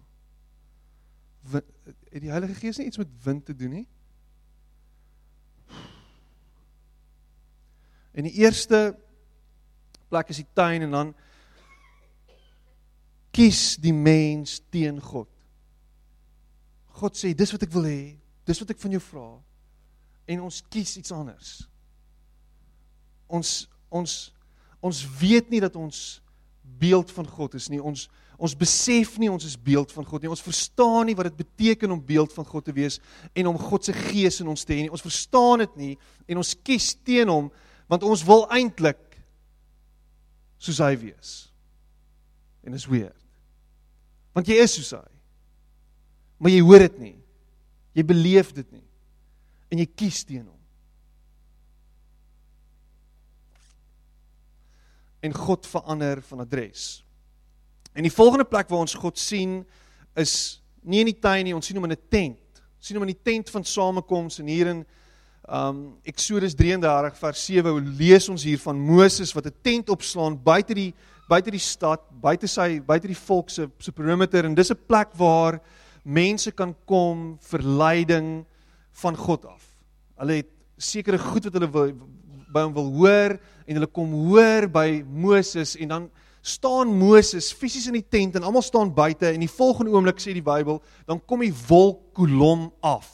Het 1.53 2.23
die 2.23 2.31
Heilige 2.31 2.55
Gees 2.55 2.79
nie 2.79 2.87
iets 2.87 3.01
met 3.01 3.11
wind 3.25 3.45
te 3.45 3.55
doen 3.55 3.71
nie? 3.71 3.89
En 8.13 8.29
die 8.29 8.35
eerste 8.45 8.93
plek 10.09 10.29
is 10.29 10.43
die 10.43 10.49
tuin 10.53 10.85
en 10.87 10.91
dan 10.93 11.13
kies 13.33 13.77
die 13.81 13.95
mens 13.97 14.61
teen 14.71 15.01
God. 15.01 15.31
God 17.01 17.17
sê 17.17 17.33
dis 17.35 17.53
wat 17.55 17.65
ek 17.65 17.73
wil 17.73 17.89
hê, 17.89 18.03
dis 18.45 18.61
wat 18.61 18.75
ek 18.75 18.81
van 18.83 18.93
jou 18.93 19.01
vra. 19.07 19.29
En 20.27 20.47
ons 20.47 20.63
kies 20.71 20.97
iets 21.01 21.13
anders 21.13 21.63
ons 23.33 23.53
ons 23.93 24.13
ons 24.83 24.99
weet 25.21 25.53
nie 25.53 25.61
dat 25.63 25.77
ons 25.79 25.99
beeld 26.83 27.13
van 27.15 27.29
God 27.29 27.53
is 27.55 27.69
nie. 27.71 27.79
Ons 27.79 28.09
ons 28.43 28.57
besef 28.59 29.15
nie 29.23 29.29
ons 29.31 29.45
is 29.47 29.55
beeld 29.55 29.93
van 29.95 30.07
God 30.09 30.25
nie. 30.25 30.31
Ons 30.33 30.43
verstaan 30.43 31.07
nie 31.07 31.15
wat 31.15 31.29
dit 31.29 31.45
beteken 31.45 31.93
om 31.95 32.01
beeld 32.03 32.33
van 32.35 32.47
God 32.49 32.67
te 32.67 32.75
wees 32.75 32.99
en 33.39 33.53
om 33.53 33.61
God 33.61 33.87
se 33.87 33.95
gees 33.95 34.41
in 34.43 34.51
ons 34.51 34.67
te 34.67 34.75
hê 34.75 34.81
nie. 34.83 34.91
Ons 34.91 35.05
verstaan 35.05 35.63
dit 35.63 35.77
nie 35.79 35.93
en 36.27 36.43
ons 36.43 36.55
kies 36.67 36.89
teen 37.07 37.31
hom 37.31 37.53
want 37.93 38.07
ons 38.09 38.25
wil 38.27 38.47
eintlik 38.51 39.01
soos 40.63 40.81
hy 40.83 40.95
wees. 40.99 41.33
En 42.67 42.75
is 42.75 42.89
weird. 42.91 43.19
Want 44.35 44.49
jy 44.49 44.59
is 44.65 44.75
soos 44.79 44.95
hy. 44.97 45.09
Maar 46.43 46.55
jy 46.55 46.63
hoor 46.67 46.87
dit 46.89 46.99
nie. 47.03 47.17
Jy 47.95 48.07
beleef 48.09 48.51
dit 48.57 48.67
nie. 48.73 48.87
En 49.73 49.81
jy 49.81 49.87
kies 49.97 50.25
teen 50.29 50.45
hom. 50.45 50.63
en 55.23 55.35
God 55.35 55.67
verander 55.67 56.23
van 56.23 56.41
adres. 56.43 57.05
En 57.93 58.03
die 58.03 58.13
volgende 58.13 58.45
plek 58.45 58.69
waar 58.69 58.83
ons 58.83 58.95
God 58.99 59.19
sien 59.19 59.61
is 60.19 60.63
nie 60.83 61.03
in 61.05 61.13
die 61.13 61.21
tuin 61.23 61.47
nie, 61.47 61.55
ons 61.55 61.67
sien 61.67 61.79
hom 61.79 61.87
in 61.87 61.95
'n 61.95 62.09
tent. 62.11 62.63
Ons 62.79 62.87
sien 62.89 62.97
hom 62.97 63.07
in 63.07 63.15
die 63.15 63.23
tent 63.23 63.51
van 63.51 63.65
samekoms 63.65 64.39
en 64.39 64.47
hier 64.47 64.67
in 64.67 64.85
um 65.49 65.99
Eksodus 66.03 66.55
33 66.55 67.17
vers 67.19 67.45
7 67.47 67.97
lees 67.99 68.29
ons 68.29 68.43
hier 68.43 68.59
van 68.59 68.79
Moses 68.79 69.33
wat 69.33 69.47
'n 69.47 69.55
tent 69.63 69.89
opslaan 69.91 70.43
buite 70.43 70.75
die 70.75 70.95
buite 71.29 71.51
die 71.51 71.59
stad, 71.59 72.01
buite 72.21 72.47
sy 72.47 72.81
buite 72.81 73.07
die 73.07 73.17
volk 73.17 73.51
se 73.51 73.71
se 73.79 73.93
perimeter 73.93 74.45
en 74.45 74.55
dis 74.55 74.71
'n 74.71 74.87
plek 74.87 75.15
waar 75.15 75.61
mense 76.05 76.51
kan 76.51 76.75
kom 76.85 77.39
vir 77.41 77.63
leiding 77.63 78.47
van 78.93 79.17
God 79.17 79.47
af. 79.49 79.63
Hulle 80.21 80.43
het 80.43 80.51
sekere 80.77 81.19
goed 81.19 81.47
wat 81.49 81.57
hulle 81.57 81.71
wil 81.73 81.95
by 82.53 82.67
hom 82.67 82.75
wil 82.77 82.91
hoor 82.99 83.37
en 83.65 83.79
hulle 83.79 83.89
kom 83.89 84.13
hoor 84.29 84.69
by 84.73 85.03
Moses 85.07 85.75
en 85.81 85.95
dan 85.95 86.11
staan 86.43 86.91
Moses 86.99 87.53
fisies 87.55 87.87
in 87.89 87.97
die 87.97 88.05
tent 88.05 88.37
en 88.37 88.45
almal 88.45 88.65
staan 88.67 88.91
buite 88.95 89.31
en 89.31 89.45
die 89.45 89.51
volgende 89.51 89.95
oomblik 89.95 90.21
sê 90.21 90.35
die 90.35 90.45
Bybel 90.45 90.81
dan 91.09 91.23
kom 91.25 91.45
die 91.45 91.55
wolkkolom 91.69 92.69
af. 92.83 93.09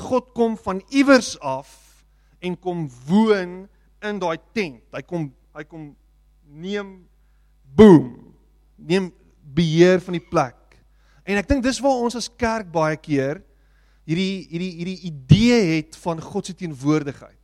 God 0.00 0.30
kom 0.36 0.56
van 0.64 0.80
iewers 0.88 1.34
af 1.42 1.68
en 2.40 2.56
kom 2.56 2.86
woon 3.08 3.66
in 4.00 4.20
daai 4.22 4.38
tent. 4.54 4.84
Hy 4.94 5.02
kom 5.04 5.28
hy 5.56 5.66
kom 5.66 5.90
neem 6.46 7.00
boom 7.76 8.30
neem 8.80 9.10
beheer 9.54 10.00
van 10.00 10.16
die 10.16 10.24
plek. 10.24 10.56
En 11.26 11.38
ek 11.38 11.48
dink 11.50 11.64
dis 11.64 11.80
waar 11.82 12.00
ons 12.00 12.16
as 12.18 12.30
kerk 12.40 12.70
baie 12.72 12.96
keer 13.00 13.42
hierdie 14.10 14.46
hierdie 14.50 14.72
hierdie 14.80 15.00
idee 15.10 15.60
het 15.76 15.98
van 16.02 16.20
God 16.20 16.50
se 16.50 16.56
teenwoordigheid 16.58 17.40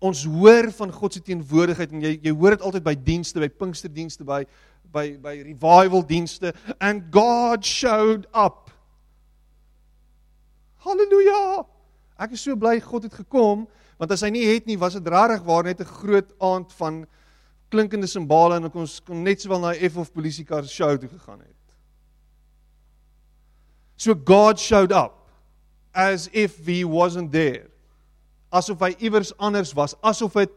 ons 0.00 0.24
hoor 0.24 0.70
van 0.72 0.92
God 0.92 1.14
se 1.14 1.20
teenwoordigheid 1.24 1.92
en 1.92 2.04
jy 2.04 2.14
jy 2.24 2.32
hoor 2.32 2.56
dit 2.56 2.64
altyd 2.64 2.84
by 2.86 2.94
dienste, 2.96 3.40
by 3.42 3.50
Pinksterdienste, 3.52 4.24
by 4.24 4.42
by 4.90 5.04
by 5.22 5.36
revival 5.44 6.02
dienste 6.02 6.50
and 6.82 7.12
God 7.14 7.62
showed 7.64 8.24
up. 8.34 8.72
Halleluja. 10.82 11.66
Ek 12.18 12.34
is 12.34 12.42
so 12.42 12.56
bly 12.58 12.80
God 12.82 13.06
het 13.06 13.20
gekom 13.20 13.68
want 14.00 14.16
as 14.16 14.24
hy 14.24 14.32
nie 14.32 14.46
het 14.48 14.66
nie 14.66 14.78
was 14.80 14.96
dit 14.96 15.12
rarig 15.12 15.44
waar 15.44 15.68
net 15.68 15.80
'n 15.80 15.94
groot 16.00 16.32
aand 16.40 16.72
van 16.80 17.04
klinkende 17.70 18.08
simbale 18.08 18.56
en 18.56 18.72
ons 18.72 19.00
kon 19.00 19.22
net 19.22 19.40
sowel 19.40 19.60
na 19.60 19.74
F 19.76 19.96
of 19.96 20.12
polisiekar 20.12 20.64
show 20.64 20.96
toe 20.96 21.08
gegaan 21.08 21.40
het. 21.40 21.56
So 23.96 24.14
God 24.14 24.58
showed 24.58 24.92
up. 24.92 25.19
As 25.94 26.28
if 26.32 26.64
he 26.66 26.84
wasn't 26.84 27.32
there. 27.32 27.68
Asof 28.52 28.82
hy 28.82 28.94
iewers 28.98 29.32
anders 29.38 29.72
was, 29.74 29.94
asof 30.02 30.34
dit 30.34 30.56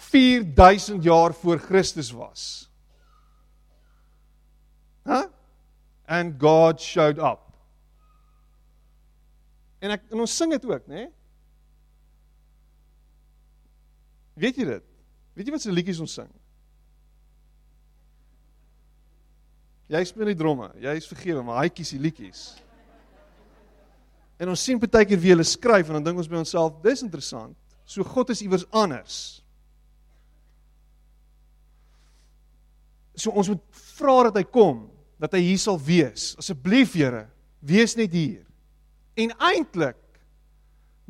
4000 0.00 1.04
jaar 1.04 1.34
voor 1.34 1.58
Christus 1.58 2.10
was. 2.10 2.68
Huh? 5.04 5.26
And 6.06 6.40
God 6.40 6.80
showed 6.80 7.18
up. 7.18 7.46
En 9.80 9.94
ek 9.94 10.10
en 10.12 10.20
ons 10.24 10.36
sing 10.36 10.52
dit 10.52 10.64
ook, 10.68 10.86
né? 10.90 11.06
Nee? 11.06 11.08
Weet 14.40 14.60
jy 14.60 14.66
dit? 14.68 14.84
Weet 15.36 15.48
jy 15.48 15.54
wat 15.54 15.64
se 15.64 15.72
liedjies 15.72 16.00
ons 16.02 16.14
sing? 16.20 16.28
Jy 19.90 20.00
speel 20.06 20.30
die 20.30 20.38
dromme, 20.38 20.68
jy 20.80 20.92
is 21.00 21.08
vergewe, 21.10 21.42
maar 21.44 21.64
hy 21.64 21.70
kies 21.74 21.90
die 21.96 22.00
liedjies. 22.00 22.42
En 24.40 24.48
ons 24.48 24.62
sien 24.64 24.80
baie 24.80 25.04
keer 25.04 25.20
wie 25.20 25.34
hulle 25.34 25.44
skryf 25.44 25.90
en 25.90 25.98
dan 25.98 26.10
dink 26.10 26.22
ons 26.22 26.30
by 26.30 26.40
onsself, 26.40 26.78
dis 26.84 27.04
interessant. 27.04 27.52
So 27.84 28.06
God 28.06 28.32
is 28.32 28.40
iewers 28.40 28.64
anders. 28.72 29.42
So 33.18 33.34
ons 33.36 33.50
moet 33.52 33.62
vra 33.98 34.30
dat 34.30 34.40
hy 34.40 34.46
kom, 34.48 34.86
dat 35.20 35.36
hy 35.36 35.42
hier 35.50 35.60
sal 35.60 35.76
wees. 35.84 36.32
Asseblief 36.40 36.96
Here, 36.96 37.26
wees 37.60 37.96
net 37.98 38.14
hier. 38.16 38.46
En 39.20 39.34
eintlik 39.50 39.98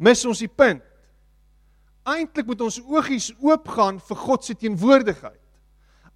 mis 0.00 0.24
ons 0.26 0.42
die 0.42 0.50
punt. 0.50 0.82
Eintlik 2.08 2.48
moet 2.48 2.62
ons 2.64 2.80
oogies 2.82 3.28
oopgaan 3.44 4.00
vir 4.02 4.18
God 4.24 4.42
se 4.42 4.56
teenwoordigheid. 4.58 5.38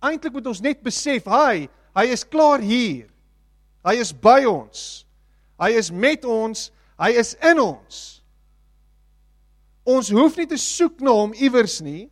Eintlik 0.02 0.34
moet 0.34 0.48
ons 0.50 0.62
net 0.64 0.82
besef, 0.82 1.28
hy, 1.30 1.68
hy 1.94 2.06
is 2.10 2.24
klaar 2.26 2.64
hier. 2.64 3.06
Hy 3.84 3.94
is 4.00 4.10
by 4.16 4.42
ons. 4.48 5.04
Hy 5.60 5.70
is 5.78 5.92
met 5.92 6.24
ons 6.26 6.70
Hy 7.00 7.10
is 7.18 7.34
in 7.42 7.60
ons. 7.62 8.02
Ons 9.84 10.10
hoef 10.14 10.36
nie 10.38 10.48
te 10.48 10.58
soek 10.60 11.02
na 11.04 11.12
hom 11.12 11.34
iewers 11.36 11.80
nie. 11.84 12.08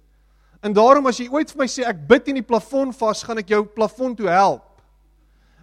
En 0.62 0.74
daarom 0.74 1.08
as 1.10 1.18
jy 1.18 1.28
ooit 1.32 1.50
vir 1.50 1.62
my 1.62 1.68
sê 1.70 1.86
ek 1.88 2.04
bid 2.08 2.30
in 2.30 2.38
die 2.38 2.46
plafon 2.46 2.92
vas, 2.94 3.24
gaan 3.26 3.40
ek 3.42 3.50
jou 3.54 3.64
plafon 3.66 4.14
toe 4.18 4.28
help. 4.30 4.68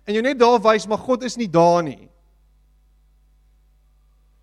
En 0.08 0.16
jy 0.16 0.24
net 0.26 0.40
daar 0.42 0.60
wys 0.64 0.88
maar 0.90 1.02
God 1.04 1.24
is 1.28 1.38
nie 1.40 1.48
daar 1.52 1.84
nie. 1.86 2.10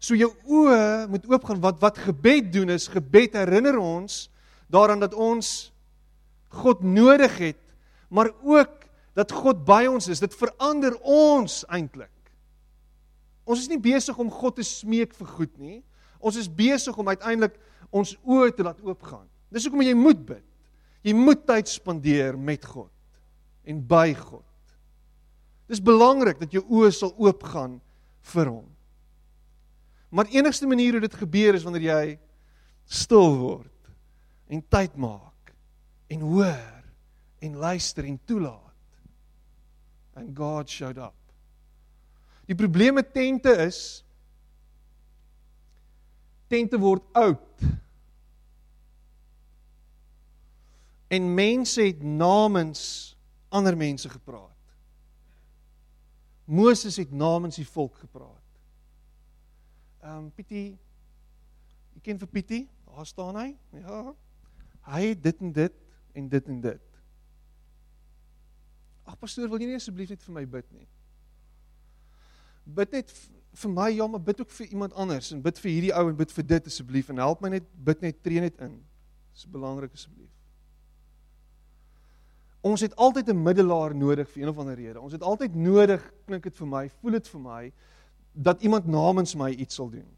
So 0.01 0.17
jou 0.17 0.31
oë 0.45 1.09
moet 1.11 1.25
oopgaan 1.29 1.61
wat 1.65 1.81
wat 1.83 2.01
gebed 2.07 2.53
doen 2.55 2.71
is 2.77 2.89
gebed 2.93 3.35
herinner 3.35 3.79
ons 3.81 4.27
daaraan 4.73 5.03
dat 5.03 5.15
ons 5.15 5.73
God 6.57 6.83
nodig 6.87 7.33
het, 7.39 7.63
maar 8.09 8.31
ook 8.43 8.87
dat 9.17 9.33
God 9.33 9.65
by 9.67 9.85
ons 9.91 10.09
is. 10.09 10.23
Dit 10.23 10.35
verander 10.37 10.95
ons 11.03 11.65
eintlik. 11.73 12.13
Ons 13.47 13.63
is 13.63 13.71
nie 13.71 13.81
besig 13.81 14.19
om 14.19 14.33
God 14.33 14.59
te 14.59 14.67
smeek 14.67 15.15
vir 15.15 15.31
goed 15.37 15.55
nie. 15.63 15.79
Ons 16.19 16.39
is 16.41 16.51
besig 16.51 16.97
om 16.99 17.09
uiteindelik 17.09 17.55
ons 17.95 18.17
oë 18.27 18.51
te 18.57 18.67
laat 18.67 18.81
oopgaan. 18.83 19.27
Dis 19.55 19.69
hoekom 19.69 19.85
jy 19.87 19.95
moet 19.95 20.23
bid. 20.27 20.45
Jy 21.07 21.15
moet 21.15 21.45
tyd 21.47 21.71
spandeer 21.71 22.35
met 22.35 22.65
God 22.67 22.91
en 23.67 23.79
by 23.87 24.11
God. 24.19 24.43
Dis 25.71 25.83
belangrik 25.83 26.41
dat 26.43 26.55
jou 26.55 26.65
oë 26.67 26.91
sal 26.95 27.13
oopgaan 27.15 27.79
vir 28.33 28.51
hom. 28.51 28.67
Maar 30.11 30.31
enigste 30.35 30.67
manier 30.67 30.97
hoe 30.97 31.05
dit 31.07 31.19
gebeur 31.19 31.59
is 31.59 31.67
wanneer 31.67 31.87
jy 31.87 32.05
stil 32.87 33.35
word 33.39 33.91
en 34.51 34.63
tyd 34.71 34.95
maak 34.99 35.55
en 36.11 36.23
hoor 36.23 36.83
en 37.43 37.59
luister 37.63 38.07
en 38.07 38.19
toelaat. 38.27 38.63
And 40.17 40.35
God 40.35 40.71
showed 40.71 40.99
up. 40.99 41.26
Die 42.47 42.55
probleem 42.55 42.95
met 42.95 43.13
tente 43.15 43.53
is 43.67 44.05
tente 46.47 46.79
word 46.79 47.03
oud. 47.19 47.65
En 51.11 51.35
mense 51.35 51.83
het 51.83 52.03
namens 52.03 53.15
ander 53.49 53.77
mense 53.77 54.09
gepraat. 54.09 54.55
Moses 56.47 56.97
het 56.97 57.11
namens 57.11 57.59
die 57.59 57.67
volk 57.67 57.99
gepraat. 57.99 58.43
Ehm 60.03 60.27
um, 60.27 60.33
Pietie 60.35 60.79
Jy 61.97 62.03
ken 62.05 62.19
vir 62.21 62.29
Pietie? 62.29 62.65
Daar 62.85 63.07
staan 63.09 63.39
hy. 63.41 63.47
Ja. 63.81 64.01
Hy 64.93 65.01
het 65.09 65.23
dit 65.25 65.41
en 65.41 65.53
dit 65.57 65.79
en 66.13 66.29
dit 66.29 66.51
en 66.53 66.59
dit. 66.61 66.83
Ag 69.07 69.17
pastoor, 69.19 69.49
wil 69.49 69.63
jy 69.63 69.71
nie 69.71 69.79
asseblief 69.81 70.13
net 70.13 70.25
vir 70.27 70.37
my 70.37 70.45
bid 70.57 70.69
nie? 70.77 70.85
Bid 72.67 72.93
net 72.93 73.13
vir 73.57 73.73
my, 73.73 73.89
ja, 73.95 74.07
maar 74.07 74.21
bid 74.21 74.41
ook 74.41 74.51
vir 74.51 74.67
iemand 74.67 74.95
anders 74.95 75.31
en 75.33 75.43
bid 75.43 75.59
vir 75.63 75.71
hierdie 75.71 75.93
ou 75.97 76.09
en 76.11 76.17
bid 76.17 76.33
vir 76.33 76.47
dit 76.47 76.67
asseblief 76.67 77.09
en 77.13 77.23
help 77.23 77.41
my 77.45 77.55
net 77.55 77.69
bid 77.89 78.03
net 78.05 78.23
tree 78.23 78.43
net 78.43 78.59
in. 78.61 78.75
Dis 79.33 79.47
belangrik 79.53 79.95
asseblief. 79.97 80.33
Ons 82.67 82.83
het 82.83 82.97
altyd 82.97 83.29
'n 83.31 83.43
middelaar 83.43 83.95
nodig 83.95 84.29
vir 84.31 84.43
een 84.43 84.49
of 84.49 84.59
ander 84.59 84.75
rede. 84.75 85.01
Ons 85.01 85.13
het 85.13 85.23
altyd 85.23 85.55
nodig, 85.55 86.03
klink 86.27 86.43
dit 86.43 86.57
vir 86.57 86.67
my, 86.67 86.89
voel 87.01 87.13
dit 87.13 87.29
vir 87.29 87.41
my 87.41 87.73
dat 88.33 88.63
iemand 88.63 88.87
namens 88.87 89.35
my 89.35 89.51
iets 89.51 89.75
sal 89.75 89.91
doen. 89.91 90.17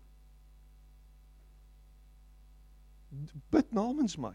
Bid 3.51 3.73
namens 3.73 4.17
my. 4.17 4.35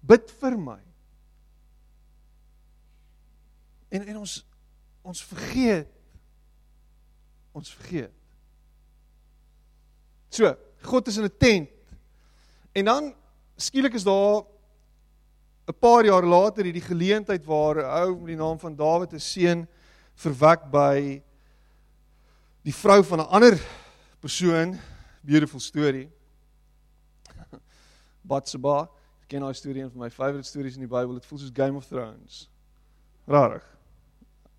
Bid 0.00 0.30
vir 0.30 0.58
my. 0.58 0.80
En 3.88 4.06
en 4.06 4.16
ons 4.16 4.46
ons 5.02 5.24
vergeet 5.24 5.97
ons 7.58 7.74
vergeet. 7.74 8.12
So, 10.30 10.54
God 10.82 11.08
is 11.08 11.16
in 11.16 11.24
'n 11.24 11.38
tent. 11.38 11.68
En 12.72 12.84
dan 12.84 13.14
skielik 13.56 13.94
is 13.94 14.04
daar 14.04 14.44
'n 15.66 15.78
paar 15.78 16.04
jaar 16.04 16.24
later 16.24 16.64
hierdie 16.64 16.82
geleentheid 16.82 17.44
waar 17.44 17.76
'n 17.76 17.90
ou 18.02 18.16
met 18.16 18.26
die 18.26 18.36
naam 18.36 18.58
van 18.58 18.76
Dawid 18.76 19.12
'n 19.12 19.20
seun 19.20 19.68
verwek 20.14 20.70
by 20.70 21.22
die 22.62 22.74
vrou 22.74 23.04
van 23.04 23.18
'n 23.18 23.28
ander 23.28 23.60
persoon. 24.20 24.78
Beautiful 25.22 25.60
story. 25.60 26.10
Batseba, 28.30 28.88
ken 29.26 29.40
daai 29.40 29.54
storie 29.54 29.82
een 29.82 29.90
van 29.90 30.00
my 30.00 30.10
favorite 30.10 30.48
stories 30.48 30.74
in 30.74 30.80
die 30.80 30.88
Bybel. 30.88 31.14
Dit 31.14 31.26
voel 31.26 31.38
soos 31.38 31.50
Game 31.52 31.76
of 31.76 31.86
Thrones. 31.86 32.50
Rarig. 33.26 33.76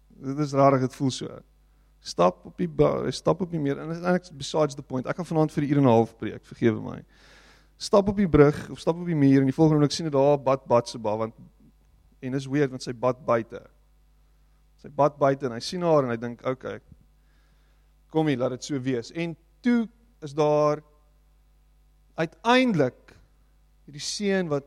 Dit 0.07 0.39
is 0.39 0.51
rarig, 0.51 0.79
dit 0.81 0.95
voel 0.95 1.11
so 1.11 1.41
stap 2.09 2.45
op 2.49 2.57
die 2.57 2.69
stap 3.15 3.41
op 3.45 3.51
die 3.53 3.61
meer 3.61 3.79
en 3.79 3.91
eintlik 3.93 4.29
besides 4.37 4.77
the 4.77 4.85
point. 4.85 5.07
Ek 5.07 5.19
gaan 5.19 5.29
vanaand 5.29 5.53
vir 5.53 5.63
'n 5.63 5.69
uur 5.69 5.77
en 5.77 5.83
'n 5.83 5.93
half 5.93 6.15
preek, 6.17 6.45
vergewe 6.45 6.81
my. 6.81 7.03
Stap 7.77 8.09
op 8.09 8.17
die 8.17 8.29
brug 8.29 8.69
of 8.69 8.79
stap 8.79 8.95
op 8.99 9.05
die 9.05 9.15
muur 9.15 9.39
en 9.39 9.49
die 9.49 9.55
volgende 9.55 9.79
oomblik 9.79 9.95
sien 9.95 10.05
ek 10.05 10.13
daar 10.13 10.37
bad 10.37 10.65
bad 10.67 10.89
se 10.89 10.97
ba 10.97 11.15
want 11.17 11.35
en 12.21 12.33
is 12.33 12.47
weird 12.47 12.69
want 12.69 12.83
sy 12.83 12.93
bad 12.93 13.25
buite. 13.25 13.61
Sy 14.81 14.89
bad 14.89 15.17
buite 15.17 15.45
en 15.45 15.51
hy 15.51 15.59
sien 15.59 15.81
haar 15.81 16.03
en 16.03 16.09
hy 16.09 16.17
dink, 16.17 16.41
"Oké. 16.41 16.49
Okay, 16.49 16.79
kom 18.09 18.27
hier, 18.27 18.37
laat 18.37 18.51
dit 18.51 18.63
so 18.63 18.79
wees." 18.79 19.11
En 19.11 19.37
toe 19.61 19.87
is 20.21 20.33
daar 20.33 20.81
uiteindelik 22.15 23.15
hierdie 23.85 24.01
seun 24.01 24.47
wat 24.47 24.65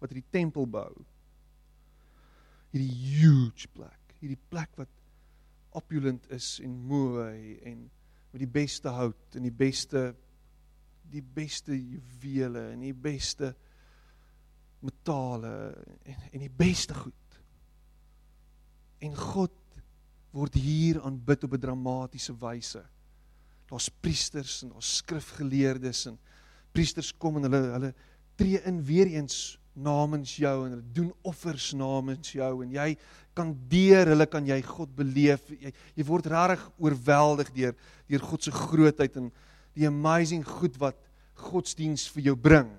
wat 0.00 0.10
hierdie 0.10 0.30
tempel 0.30 0.66
bou 0.66 1.04
hierdie 2.70 2.94
huge 3.20 3.68
plek, 3.74 4.14
hierdie 4.20 4.40
plek 4.50 4.74
wat 4.78 4.90
opulent 5.76 6.26
is 6.34 6.58
en 6.64 6.74
mooi 6.90 7.58
en 7.66 7.84
met 8.30 8.42
die 8.42 8.50
beste 8.50 8.90
hout 8.94 9.38
en 9.38 9.46
die 9.46 9.54
beste 9.54 10.10
die 11.10 11.22
beste 11.22 11.74
juwele 11.74 12.68
en 12.70 12.84
die 12.84 12.94
beste 12.94 13.50
metale 14.86 15.54
en 16.06 16.28
en 16.30 16.44
die 16.44 16.52
beste 16.56 16.94
goed. 16.94 17.38
En 19.02 19.16
God 19.16 19.56
word 20.30 20.54
hier 20.54 21.00
aanbid 21.02 21.44
op 21.44 21.54
'n 21.54 21.60
dramatiese 21.60 22.36
wyse. 22.38 22.84
Daar's 23.66 23.88
priesters 23.88 24.62
en 24.62 24.68
daar's 24.68 24.96
skrifgeleerdes 24.96 26.06
en 26.06 26.18
priesters 26.72 27.12
kom 27.16 27.36
en 27.36 27.42
hulle 27.42 27.72
hulle 27.72 27.94
tree 28.34 28.62
in 28.62 28.84
weer 28.84 29.06
eens 29.06 29.59
namens 29.78 30.32
jou 30.40 30.54
en 30.64 30.74
hulle 30.74 30.94
doen 30.94 31.10
offers 31.26 31.70
namens 31.78 32.32
jou 32.34 32.50
en 32.64 32.72
jy 32.74 32.88
kan 33.38 33.52
deur 33.70 34.10
hulle 34.10 34.26
kan 34.26 34.46
jy 34.46 34.58
God 34.66 34.90
beleef. 34.96 35.46
Jy, 35.54 35.70
jy 35.96 36.06
word 36.06 36.26
regtig 36.30 36.66
oorweldig 36.82 37.52
deur 37.54 37.76
deur 38.10 38.26
God 38.26 38.44
se 38.44 38.52
grootheid 38.54 39.16
en 39.20 39.30
die 39.78 39.86
amazing 39.86 40.42
goed 40.46 40.76
wat 40.82 40.98
godsdiens 41.38 42.08
vir 42.10 42.30
jou 42.30 42.36
bring. 42.36 42.70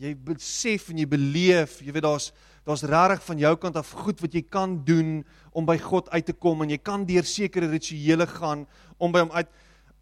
Jy 0.00 0.14
besef 0.26 0.88
en 0.90 0.98
jy 0.98 1.06
beleef, 1.06 1.78
jy 1.84 1.92
weet 1.94 2.06
daar's 2.08 2.32
daar's 2.64 2.82
regtig 2.88 3.20
van 3.26 3.40
jou 3.42 3.52
kant 3.60 3.76
af 3.76 3.90
goed 3.92 4.22
wat 4.24 4.32
jy 4.32 4.40
kan 4.48 4.78
doen 4.88 5.18
om 5.52 5.66
by 5.68 5.76
God 5.82 6.08
uit 6.14 6.24
te 6.24 6.32
kom 6.32 6.64
en 6.64 6.72
jy 6.72 6.78
kan 6.80 7.04
deur 7.04 7.26
sekere 7.28 7.68
rituele 7.68 8.26
gaan 8.30 8.64
om 8.96 9.12
by 9.12 9.26
hom 9.26 9.34
uit 9.36 9.50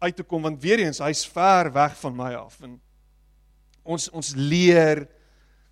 uit 0.03 0.15
te 0.19 0.23
kom 0.27 0.43
want 0.43 0.59
weer 0.63 0.81
eens 0.83 0.99
hy's 1.03 1.23
ver 1.31 1.69
weg 1.75 1.93
van 1.99 2.15
my 2.15 2.31
af 2.35 2.55
en 2.63 2.77
ons 3.83 4.07
ons 4.15 4.31
leer 4.35 5.03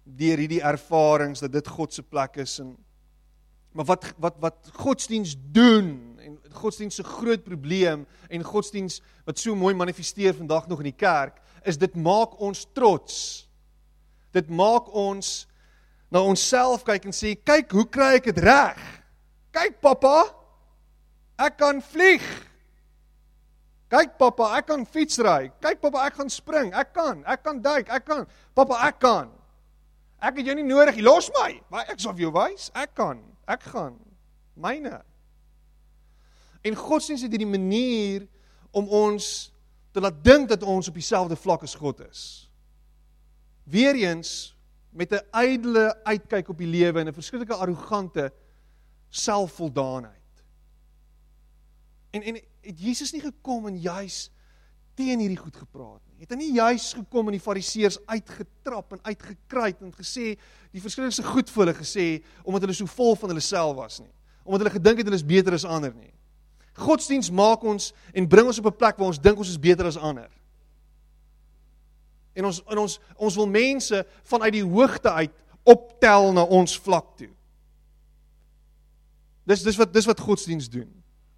deur 0.04 0.42
hierdie 0.42 0.64
ervarings 0.66 1.44
dat 1.44 1.52
dit 1.54 1.68
God 1.68 1.94
se 1.94 2.04
plek 2.04 2.38
is 2.42 2.60
en 2.60 2.76
Maar 3.72 3.86
wat 3.86 4.06
wat 4.18 4.36
wat 4.40 4.70
godsdiens 4.74 5.36
doen 5.40 6.20
en 6.20 6.40
godsdiens 6.52 6.96
se 6.96 7.04
groot 7.04 7.44
probleem 7.44 8.08
en 8.28 8.44
godsdiens 8.44 9.02
wat 9.24 9.40
so 9.40 9.56
mooi 9.56 9.74
manifesteer 9.76 10.36
vandag 10.36 10.68
nog 10.68 10.84
in 10.84 10.90
die 10.92 10.98
kerk 10.98 11.40
is 11.64 11.78
dit 11.78 11.96
maak 11.96 12.40
ons 12.40 12.66
trots. 12.74 13.48
Dit 14.32 14.50
maak 14.50 14.92
ons 14.94 15.48
na 16.12 16.20
onsself 16.20 16.84
kyk 16.84 17.08
en 17.08 17.16
sê 17.16 17.36
kyk 17.40 17.72
hoe 17.72 17.88
kry 17.88 18.16
ek 18.20 18.32
dit 18.32 18.44
reg? 18.44 18.80
Kyk 19.56 19.80
pappa, 19.84 20.26
ek 21.40 21.58
kan 21.60 21.80
vlieg. 21.92 22.26
Kyk 23.92 24.18
pappa, 24.20 24.54
ek 24.58 24.68
kan 24.72 24.86
fietsry. 24.88 25.52
Kyk 25.64 25.82
pappa, 25.84 26.06
ek 26.08 26.16
gaan 26.20 26.32
spring. 26.32 26.72
Ek 26.76 26.94
kan, 26.96 27.24
ek 27.28 27.44
kan 27.44 27.60
duik, 27.60 27.92
ek 27.92 28.06
kan. 28.08 28.24
Pappa, 28.56 28.80
ek 28.88 29.00
kan. 29.04 29.32
Ek 30.22 30.38
het 30.38 30.46
jou 30.46 30.56
nie 30.56 30.68
nodig 30.68 30.96
nie. 30.96 31.06
Los 31.06 31.32
my. 31.34 31.56
Maar 31.74 31.90
ek 31.94 32.02
sal 32.02 32.14
vir 32.14 32.28
jou 32.28 32.34
wys. 32.36 32.70
Ek 32.78 32.94
kan. 32.98 33.22
Ek 33.50 33.64
gaan. 33.74 33.98
Myne. 34.54 35.02
En 36.62 36.78
godsdienst 36.78 37.26
het 37.26 37.34
hierdie 37.34 37.50
manier 37.50 38.28
om 38.72 38.88
ons 38.88 39.50
te 39.92 40.00
laat 40.04 40.22
dink 40.24 40.50
dat 40.52 40.64
ons 40.64 40.88
op 40.88 40.96
dieselfde 40.96 41.36
vlak 41.36 41.66
as 41.66 41.76
God 41.76 42.04
is. 42.06 42.24
Weereens 43.64 44.54
met 44.92 45.12
'n 45.12 45.26
ydelle 45.32 46.04
uitkyk 46.04 46.50
op 46.50 46.58
die 46.58 46.68
lewe 46.68 47.00
en 47.00 47.08
'n 47.08 47.14
verskriklike 47.14 47.56
arrogante 47.56 48.32
selfvoldaanheid. 49.10 50.44
En 52.12 52.22
en 52.22 52.36
het 52.62 52.80
Jesus 52.80 53.12
nie 53.12 53.22
gekom 53.22 53.68
en 53.68 53.80
juis 53.80 54.32
teen 55.02 55.22
hierdie 55.24 55.40
goed 55.40 55.58
gepraat 55.58 56.02
nie. 56.06 56.22
Het 56.22 56.34
hy 56.36 56.40
nie 56.40 56.56
juis 56.60 56.92
gekom 56.98 57.30
en 57.30 57.36
die 57.36 57.44
fariseërs 57.44 58.00
uitgetrap 58.06 58.96
en 58.96 59.04
uitgekruit 59.08 59.82
en 59.82 59.94
gesê 59.98 60.36
die 60.72 60.84
verskillende 60.84 61.26
goed 61.26 61.50
vir 61.50 61.64
hulle 61.66 61.78
gesê 61.78 62.08
omdat 62.44 62.68
hulle 62.68 62.78
so 62.78 62.90
vol 62.90 63.18
van 63.18 63.34
hulle 63.34 63.44
self 63.46 63.76
was 63.80 64.00
nie. 64.04 64.12
Omdat 64.46 64.66
hulle 64.66 64.76
gedink 64.78 65.02
het 65.02 65.10
hulle 65.10 65.20
is 65.20 65.28
beter 65.28 65.58
as 65.58 65.66
ander 65.66 65.94
nie. 65.96 66.14
Godsdiens 66.82 67.32
maak 67.34 67.66
ons 67.68 67.92
en 68.14 68.30
bring 68.30 68.48
ons 68.48 68.62
op 68.62 68.70
'n 68.70 68.78
plek 68.78 68.98
waar 68.98 69.12
ons 69.12 69.22
dink 69.22 69.38
ons 69.38 69.50
is 69.50 69.60
beter 69.60 69.86
as 69.86 69.98
ander. 69.98 70.30
En 72.34 72.46
ons 72.46 72.62
en 72.70 72.78
ons 72.78 73.00
ons 73.18 73.36
wil 73.36 73.48
mense 73.48 74.06
vanuit 74.24 74.54
die 74.54 74.66
hoogte 74.66 75.12
uit 75.12 75.34
optel 75.64 76.32
na 76.34 76.44
ons 76.44 76.80
vlak 76.80 77.18
toe. 77.18 77.30
Dis 79.46 79.64
dis 79.64 79.78
wat 79.78 79.94
dis 79.94 80.06
wat 80.06 80.20
godsdiens 80.20 80.70
doen. 80.70 80.90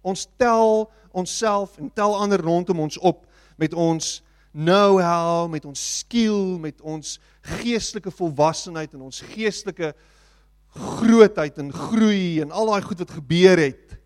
Ons 0.02 0.28
tel 0.36 0.90
onsself 1.12 1.78
en 1.78 1.92
tel 1.92 2.16
ander 2.16 2.40
rondom 2.40 2.80
ons 2.80 2.98
op 2.98 3.26
met 3.60 3.74
ons 3.74 4.22
know-how, 4.54 5.48
met 5.50 5.64
ons 5.66 5.80
skill, 5.98 6.58
met 6.62 6.80
ons 6.80 7.16
geestelike 7.58 8.12
volwassenheid 8.14 8.94
en 8.94 9.06
ons 9.08 9.22
geestelike 9.34 9.92
grootheid 10.74 11.58
en 11.62 11.70
groei 11.74 12.40
en 12.42 12.54
al 12.54 12.70
daai 12.70 12.86
goed 12.86 13.02
wat 13.02 13.16
gebeur 13.18 13.60
het 13.60 13.96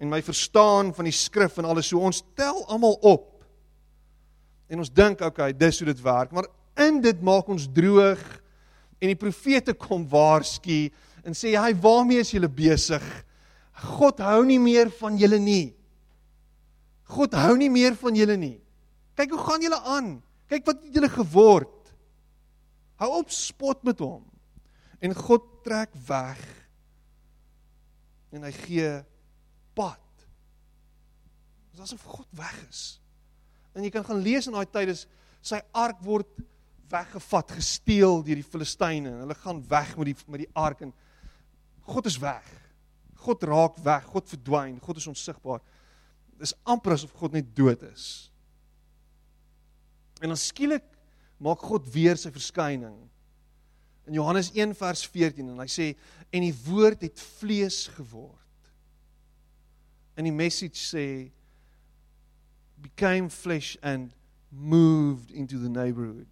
en 0.00 0.08
my 0.08 0.22
verstaan 0.24 0.94
van 0.96 1.08
die 1.08 1.14
skrif 1.14 1.58
en 1.60 1.68
alles. 1.68 1.90
So 1.90 2.00
ons 2.00 2.22
tel 2.36 2.62
almal 2.72 2.96
op 3.04 3.44
en 4.70 4.80
ons 4.80 4.92
dink 4.92 5.20
okay 5.24 5.52
dis 5.52 5.80
hoe 5.82 5.90
dit 5.90 6.04
werk. 6.04 6.32
Maar 6.32 6.48
in 6.80 7.02
dit 7.04 7.20
maak 7.24 7.48
ons 7.52 7.68
droog 7.68 8.22
en 9.00 9.12
die 9.12 9.18
profete 9.18 9.74
kom 9.76 10.06
waarsku 10.08 10.86
en 11.24 11.36
sê 11.36 11.52
hy 11.56 11.74
waarmee 11.82 12.24
is 12.24 12.32
julle 12.32 12.48
besig? 12.48 13.04
God 13.96 14.20
hou 14.24 14.40
nie 14.48 14.60
meer 14.60 14.88
van 15.00 15.20
julle 15.20 15.40
nie 15.40 15.66
God 17.10 17.34
hou 17.34 17.54
nie 17.58 17.70
meer 17.72 17.96
van 17.98 18.16
julle 18.16 18.38
nie 18.40 18.56
kyk 19.18 19.34
hoe 19.34 19.44
gaan 19.44 19.64
julle 19.64 19.80
aan 19.96 20.10
kyk 20.50 20.66
wat 20.68 20.82
het 20.84 20.96
julle 20.96 21.10
geword 21.12 21.92
hou 23.02 23.10
op 23.18 23.32
spot 23.34 23.84
met 23.88 24.00
hom 24.04 24.24
en 25.00 25.16
God 25.16 25.46
trek 25.64 25.94
weg 26.08 26.40
en 28.30 28.46
hy 28.46 28.52
gee 28.54 28.90
pad. 29.74 30.02
Dit 31.70 31.80
is 31.80 31.88
asof 31.88 32.04
God 32.06 32.28
weg 32.38 32.56
is. 32.68 32.84
En 33.74 33.84
jy 33.84 33.90
kan 33.94 34.06
gaan 34.06 34.22
lees 34.22 34.48
in 34.48 34.56
daai 34.56 34.68
tyd 34.70 34.92
is 34.94 35.06
sy 35.42 35.60
ark 35.76 36.00
word 36.04 36.28
weggevat, 36.90 37.54
gesteel 37.54 38.20
deur 38.26 38.40
die 38.40 38.46
Filistyne 38.46 39.12
hulle 39.22 39.36
gaan 39.38 39.60
weg 39.70 39.94
met 39.98 40.10
die 40.10 40.16
met 40.26 40.44
die 40.44 40.50
ark 40.58 40.82
en 40.86 40.94
God 41.90 42.06
is 42.10 42.18
weg. 42.22 42.46
God 43.20 43.42
raak 43.44 43.76
weg, 43.84 44.06
God 44.10 44.28
verdwyn, 44.30 44.78
God 44.82 44.98
is 45.00 45.08
onsigbaar. 45.10 45.60
Dis 46.40 46.54
amper 46.64 46.96
asof 46.96 47.12
God 47.20 47.36
net 47.36 47.50
dood 47.56 47.82
is. 47.90 48.30
En 50.20 50.32
dan 50.32 50.40
skielik 50.40 50.86
maak 51.40 51.62
God 51.64 51.86
weer 51.92 52.18
sy 52.20 52.32
verskyning. 52.32 52.96
In 54.08 54.16
Johannes 54.16 54.50
1 54.56 54.74
vers 54.76 55.04
14 55.08 55.52
en 55.52 55.60
hy 55.60 55.68
sê 55.70 55.90
en 56.32 56.44
die 56.44 56.54
woord 56.66 57.04
het 57.04 57.20
vlees 57.40 57.84
geword 57.96 58.38
in 60.20 60.28
die 60.28 60.34
message 60.34 60.80
sê 60.80 61.04
became 62.80 63.28
flesh 63.32 63.76
and 63.82 64.12
moved 64.50 65.30
into 65.30 65.58
the 65.58 65.68
neighborhood. 65.68 66.28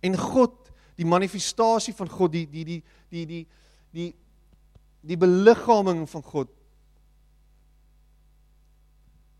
En 0.00 0.16
God, 0.16 0.52
die 0.96 1.06
manifestasie 1.06 1.94
van 1.96 2.10
God, 2.10 2.32
die 2.32 2.46
die 2.50 2.64
die 2.64 2.82
die 3.12 3.26
die 3.26 3.42
die 3.96 4.10
die 5.06 5.18
beliggaaming 5.20 6.04
van 6.10 6.24
God 6.26 6.55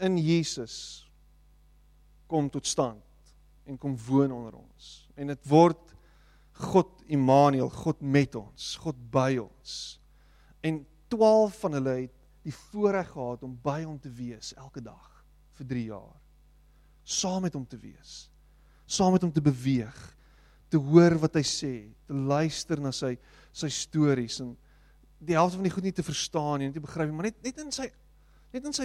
in 0.02 0.18
Jesus 0.20 1.04
kom 2.26 2.50
tot 2.50 2.66
stand 2.66 3.02
en 3.66 3.78
kom 3.78 3.96
woon 4.06 4.32
onder 4.32 4.54
ons. 4.58 5.08
En 5.16 5.30
dit 5.32 5.48
word 5.48 5.94
God 6.56 7.02
Immanuel, 7.12 7.68
God 7.70 8.00
met 8.00 8.34
ons, 8.38 8.68
God 8.82 8.98
by 9.12 9.36
ons. 9.40 9.74
En 10.64 10.80
12 11.12 11.58
van 11.60 11.78
hulle 11.78 11.96
het 12.06 12.14
die 12.46 12.54
voorreg 12.54 13.10
gehad 13.12 13.42
om 13.46 13.56
by 13.62 13.80
hom 13.84 13.98
te 14.00 14.10
wees 14.12 14.52
elke 14.56 14.82
dag 14.82 15.10
vir 15.58 15.68
3 15.72 15.84
jaar. 15.90 16.14
Saam 17.06 17.44
met 17.46 17.54
hom 17.54 17.66
te 17.66 17.78
wees. 17.78 18.26
Saam 18.86 19.14
met 19.14 19.24
hom 19.26 19.32
te 19.34 19.42
beweeg, 19.42 19.96
te 20.70 20.78
hoor 20.78 21.16
wat 21.22 21.38
hy 21.38 21.42
sê, 21.46 21.74
te 22.06 22.14
luister 22.14 22.80
na 22.82 22.92
sy 22.94 23.16
sy 23.56 23.70
stories 23.72 24.40
en 24.44 24.50
die 25.24 25.36
helfte 25.36 25.56
van 25.56 25.64
die 25.64 25.72
goed 25.72 25.86
nie 25.86 25.94
te 25.96 26.04
verstaan 26.04 26.60
nie, 26.60 26.66
nie 26.68 26.76
te 26.76 26.82
begryp 26.84 27.08
nie, 27.08 27.16
maar 27.16 27.30
net 27.30 27.38
net 27.44 27.60
in 27.62 27.70
sy 27.72 27.86
net 28.52 28.66
in 28.68 28.74
sy 28.76 28.84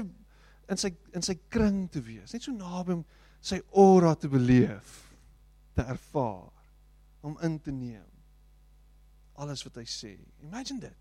in 0.72 0.80
sy 0.80 0.94
in 1.18 1.26
sy 1.26 1.36
kring 1.52 1.84
te 1.92 2.02
wees, 2.04 2.32
net 2.34 2.46
so 2.46 2.56
naby 2.56 2.96
hom 2.96 3.06
sy 3.44 3.60
aura 3.76 4.14
te 4.16 4.30
beleef, 4.32 4.96
te 5.76 5.84
ervaar, 5.84 6.52
om 7.22 7.38
in 7.46 7.60
te 7.60 7.74
neem 7.76 8.08
alles 9.42 9.64
wat 9.66 9.80
hy 9.82 9.86
sê. 9.90 10.12
Imagine 10.46 10.84
dit. 10.84 10.98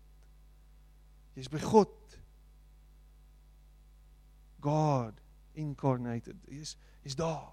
Jy's 1.37 1.49
by 1.51 1.61
God 1.63 1.97
God 4.61 5.17
incarnated. 5.57 6.37
Hy's 6.49 6.75
hy's 7.01 7.17
daar 7.17 7.49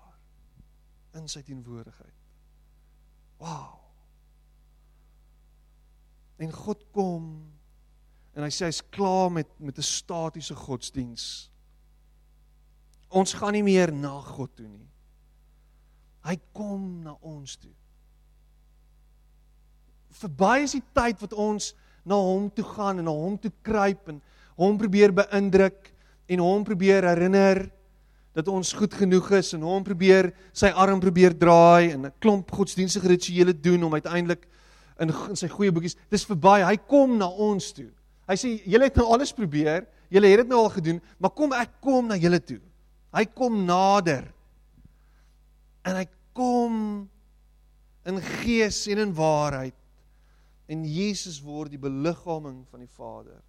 in 1.16 1.28
sy 1.30 1.40
teenwoordigheid. 1.46 2.16
Wow. 3.40 3.78
En 6.38 6.52
God 6.54 6.84
kom 6.94 7.30
en 8.36 8.44
hy 8.44 8.50
sê 8.54 8.68
hy's 8.68 8.82
klaar 8.94 9.32
met 9.32 9.48
met 9.58 9.78
'n 9.78 9.88
statiese 9.88 10.54
godsdiens. 10.54 11.50
Ons 13.08 13.32
gaan 13.34 13.52
nie 13.56 13.64
meer 13.64 13.92
na 13.92 14.20
God 14.20 14.52
toe 14.56 14.68
nie. 14.68 14.86
Hy 16.28 16.36
kom 16.52 17.04
na 17.04 17.14
ons 17.24 17.56
toe. 17.56 17.72
Verby 20.18 20.64
is 20.66 20.74
die 20.76 20.84
tyd 20.96 21.20
wat 21.22 21.32
ons 21.32 21.72
na 22.08 22.18
hom 22.18 22.48
toe 22.52 22.64
gaan 22.64 23.00
en 23.00 23.06
na 23.08 23.14
hom 23.14 23.36
toe 23.40 23.52
kruip 23.64 24.10
en 24.12 24.20
hom 24.58 24.78
probeer 24.80 25.14
beïndruk 25.14 25.92
en 26.28 26.42
hom 26.42 26.64
probeer 26.66 27.06
herinner 27.06 27.68
dat 28.36 28.48
ons 28.52 28.72
goed 28.76 28.94
genoeg 28.94 29.30
is 29.38 29.52
en 29.56 29.64
hom 29.66 29.84
probeer 29.86 30.30
sy 30.56 30.70
arm 30.70 31.00
probeer 31.02 31.34
draai 31.34 31.94
en 31.94 32.06
'n 32.06 32.12
klomp 32.20 32.50
godsdienstige 32.50 33.08
rituele 33.08 33.52
doen 33.52 33.84
om 33.84 33.94
uiteindelik 33.94 34.46
in, 35.00 35.10
in 35.10 35.36
sy 35.36 35.48
goeie 35.48 35.72
boekies 35.72 35.96
dis 36.10 36.26
verby 36.26 36.62
hy 36.62 36.76
kom 36.76 37.18
na 37.18 37.28
ons 37.28 37.72
toe 37.72 37.90
hy 38.28 38.36
sê 38.36 38.60
julle 38.66 38.84
het 38.84 38.96
nou 38.96 39.08
alles 39.14 39.32
probeer 39.32 39.86
julle 40.10 40.26
het 40.26 40.42
dit 40.44 40.48
nou 40.48 40.60
al 40.64 40.74
gedoen 40.74 41.00
maar 41.18 41.30
kom 41.30 41.52
ek 41.52 41.80
kom 41.80 42.08
na 42.08 42.16
julle 42.16 42.40
toe 42.40 42.60
hy 43.14 43.24
kom 43.34 43.64
nader 43.64 44.26
en 45.88 45.96
hy 45.96 46.06
kom 46.36 46.74
in 48.08 48.22
gees 48.42 48.84
en 48.92 49.02
in 49.06 49.14
waarheid 49.16 49.76
en 50.68 50.84
Jesus 50.84 51.40
word 51.44 51.72
die 51.72 51.80
beliggaaming 51.80 52.64
van 52.68 52.84
die 52.84 52.92
Vader 52.92 53.40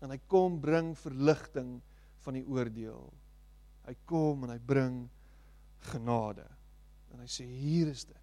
en 0.00 0.12
hy 0.14 0.18
kom 0.30 0.58
bring 0.60 0.94
verligting 0.98 1.78
van 2.24 2.36
die 2.36 2.44
oordeel. 2.48 3.08
Hy 3.86 3.94
kom 4.08 4.46
en 4.46 4.54
hy 4.54 4.58
bring 4.64 5.02
genade. 5.90 6.46
En 7.12 7.22
hy 7.22 7.28
sê 7.30 7.46
hier 7.48 7.90
is 7.92 8.06
dit. 8.08 8.16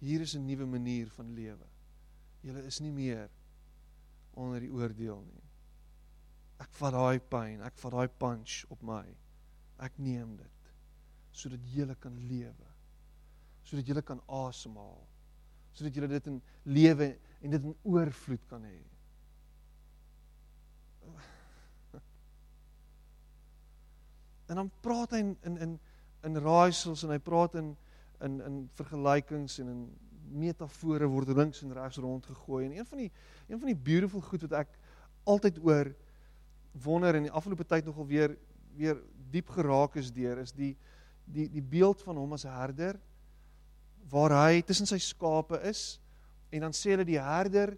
Hier 0.00 0.20
is 0.20 0.36
'n 0.36 0.46
nuwe 0.46 0.66
manier 0.66 1.08
van 1.10 1.34
lewe. 1.34 1.66
Julle 2.42 2.62
is 2.66 2.80
nie 2.80 2.92
meer 2.92 3.28
onder 4.34 4.60
die 4.60 4.70
oordeel 4.70 5.24
nie. 5.24 5.45
Ek 6.62 6.70
vat 6.78 6.92
daai 6.94 7.18
pyn, 7.20 7.60
ek 7.66 7.76
vat 7.82 7.92
daai 7.92 8.08
punch 8.08 8.64
op 8.72 8.82
my. 8.86 9.04
Ek 9.84 9.98
neem 10.00 10.36
dit 10.40 10.52
sodat 11.36 11.60
julle 11.68 11.94
kan 12.00 12.14
lewe. 12.30 12.68
Sodat 13.66 13.88
julle 13.88 14.02
kan 14.02 14.20
asemhaal. 14.26 15.04
sodat 15.76 15.92
julle 15.92 16.08
dit 16.08 16.26
in 16.30 16.42
lewe 16.72 17.18
en 17.44 17.50
dit 17.52 17.64
in 17.68 17.74
oorvloed 17.84 18.44
kan 18.48 18.62
hê. 18.64 18.78
En 24.46 24.54
dan 24.62 24.70
praat 24.80 25.10
hy 25.10 25.18
in 25.18 25.36
in 25.42 25.56
in 25.66 25.72
in 26.24 26.38
raaisels 26.42 27.02
en 27.04 27.10
hy 27.12 27.18
praat 27.18 27.54
in 27.60 27.76
in 28.24 28.40
in 28.46 28.56
vergelykings 28.78 29.58
en 29.60 29.68
in 29.74 29.80
metafore 30.40 31.06
word 31.10 31.28
links 31.28 31.62
en 31.62 31.74
regs 31.76 31.98
rondgegooi 32.02 32.64
en 32.64 32.72
een 32.78 32.86
van 32.86 32.98
die 33.04 33.10
een 33.48 33.58
van 33.58 33.68
die 33.70 33.82
beautiful 33.88 34.20
goed 34.20 34.42
wat 34.46 34.54
ek 34.62 34.70
altyd 35.24 35.58
oor 35.66 35.92
wonder 36.82 37.14
en 37.14 37.28
die 37.28 37.32
afgelope 37.32 37.64
tyd 37.64 37.84
nogal 37.84 38.06
weer 38.06 38.36
weer 38.76 38.98
diep 39.32 39.48
geraak 39.48 39.96
is 39.96 40.12
deur 40.12 40.38
is 40.38 40.52
die 40.52 40.76
die 41.24 41.48
die 41.50 41.62
beeld 41.62 42.02
van 42.02 42.16
hom 42.16 42.32
as 42.32 42.44
'n 42.44 42.52
herder 42.52 43.00
waar 44.10 44.30
hy 44.46 44.62
tussen 44.62 44.86
sy 44.86 44.98
skape 44.98 45.60
is 45.62 45.98
en 46.50 46.60
dan 46.60 46.72
sê 46.72 46.94
hulle 46.94 47.04
die 47.04 47.20
herder 47.20 47.76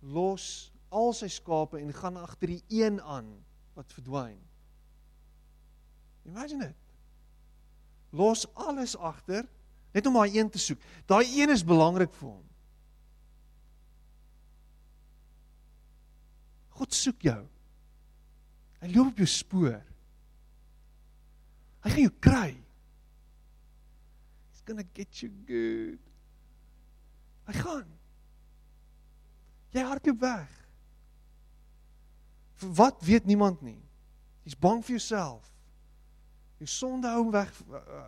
los 0.00 0.72
al 0.92 1.12
sy 1.12 1.28
skape 1.28 1.80
en 1.80 1.92
gaan 1.92 2.16
agter 2.16 2.48
die 2.48 2.62
een 2.68 3.00
aan 3.00 3.28
wat 3.74 3.92
verdwyn. 3.92 4.38
Imagine 6.28 6.66
dit. 6.66 6.76
Los 8.12 8.46
alles 8.54 8.96
agter 8.96 9.48
net 9.92 10.06
om 10.06 10.16
daai 10.20 10.38
een 10.38 10.50
te 10.50 10.60
soek. 10.60 10.80
Daai 11.08 11.24
een 11.24 11.52
is 11.52 11.64
belangrik 11.64 12.12
vir 12.18 12.28
hom. 12.28 12.44
God 16.76 16.94
soek 16.96 17.24
jou. 17.28 17.40
Hy 18.82 18.90
loop 18.90 19.12
op 19.12 19.20
jou 19.22 19.30
spoor. 19.30 19.78
Hy 21.82 21.90
gaan 21.90 22.02
jou 22.02 22.14
kry. 22.22 22.50
He's 24.50 24.62
going 24.66 24.82
to 24.82 24.88
get 24.94 25.22
you 25.22 25.30
good. 25.46 26.02
Hy 27.46 27.54
gaan. 27.58 27.86
Jy 29.72 29.86
hardloop 29.86 30.20
weg. 30.22 30.58
Vir 32.62 32.74
wat 32.78 33.00
weet 33.06 33.26
niemand 33.30 33.62
nie. 33.62 33.78
Jy's 34.42 34.58
bang 34.58 34.82
vir 34.82 34.98
jouself. 34.98 35.46
Jou 36.62 36.68
sonde 36.70 37.10
hou 37.10 37.26
weg 37.34 37.50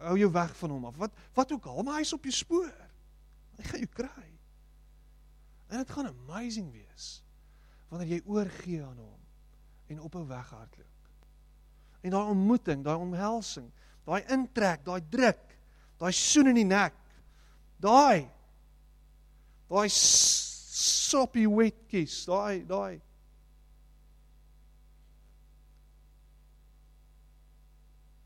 hou 0.05 0.19
jou 0.19 0.31
weg 0.35 0.55
van 0.59 0.75
hom 0.75 0.91
af. 0.91 0.99
Wat 0.99 1.25
wat 1.39 1.55
ook 1.55 1.71
al, 1.71 1.83
maar 1.87 2.03
hy's 2.03 2.15
op 2.15 2.27
jou 2.27 2.35
spoor. 2.35 2.71
Hy 3.59 3.67
gaan 3.71 3.83
jou 3.87 3.91
kry. 3.95 4.31
En 5.71 5.83
dit 5.83 5.91
gaan 5.91 6.11
amazing 6.11 6.71
wees 6.75 7.21
wanneer 7.91 8.17
jy 8.17 8.25
oorgee 8.27 8.83
aan 8.83 8.99
hom 8.99 9.24
en 9.95 10.01
op 10.01 10.15
'n 10.15 10.27
weg 10.27 10.51
hardloop. 10.51 10.87
En 12.01 12.11
daai 12.11 12.29
ontmoeting, 12.29 12.85
daai 12.85 12.97
omhelsing, 12.99 13.71
daai 14.05 14.25
intrek, 14.27 14.85
daai 14.85 15.09
druk, 15.09 15.57
daai 15.97 16.13
soen 16.13 16.47
in 16.47 16.55
die 16.55 16.65
nek. 16.65 16.95
Daai 17.77 18.31
daai 19.69 19.89
soppy 19.89 21.47
wet 21.47 21.87
kiss, 21.87 22.25
daai 22.25 22.67
daai 22.67 23.01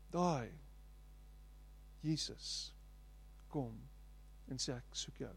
Daai 0.09 0.49
Jesus 2.01 2.73
kom 3.47 3.75
en 4.49 4.57
sê 4.57 4.73
ek 4.73 4.95
soek 4.97 5.19
jou. 5.21 5.35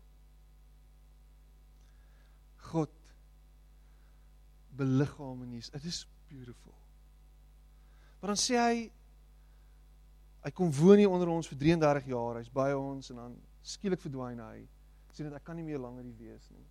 God 2.72 2.94
beliggaam 4.76 5.42
in 5.42 5.52
Jesus. 5.58 5.74
It 5.74 5.84
is 5.84 6.06
beautiful. 6.32 6.74
Maar 8.20 8.32
dan 8.34 8.40
sê 8.40 8.58
hy 8.58 8.76
hy 10.42 10.50
kom 10.50 10.72
woon 10.74 10.98
hier 10.98 11.10
onder 11.12 11.30
ons 11.30 11.46
vir 11.50 11.58
33 11.60 12.08
jaar. 12.10 12.40
Hy's 12.40 12.50
by 12.50 12.70
ons 12.74 13.12
en 13.12 13.20
dan 13.20 13.34
skielik 13.62 14.00
verdwyn 14.02 14.40
hy. 14.42 14.64
Sê 15.14 15.26
net 15.26 15.36
ek 15.38 15.44
kan 15.46 15.58
nie 15.58 15.66
meer 15.66 15.82
langer 15.82 16.06
hier 16.08 16.18
wees 16.18 16.48
nie. 16.54 16.66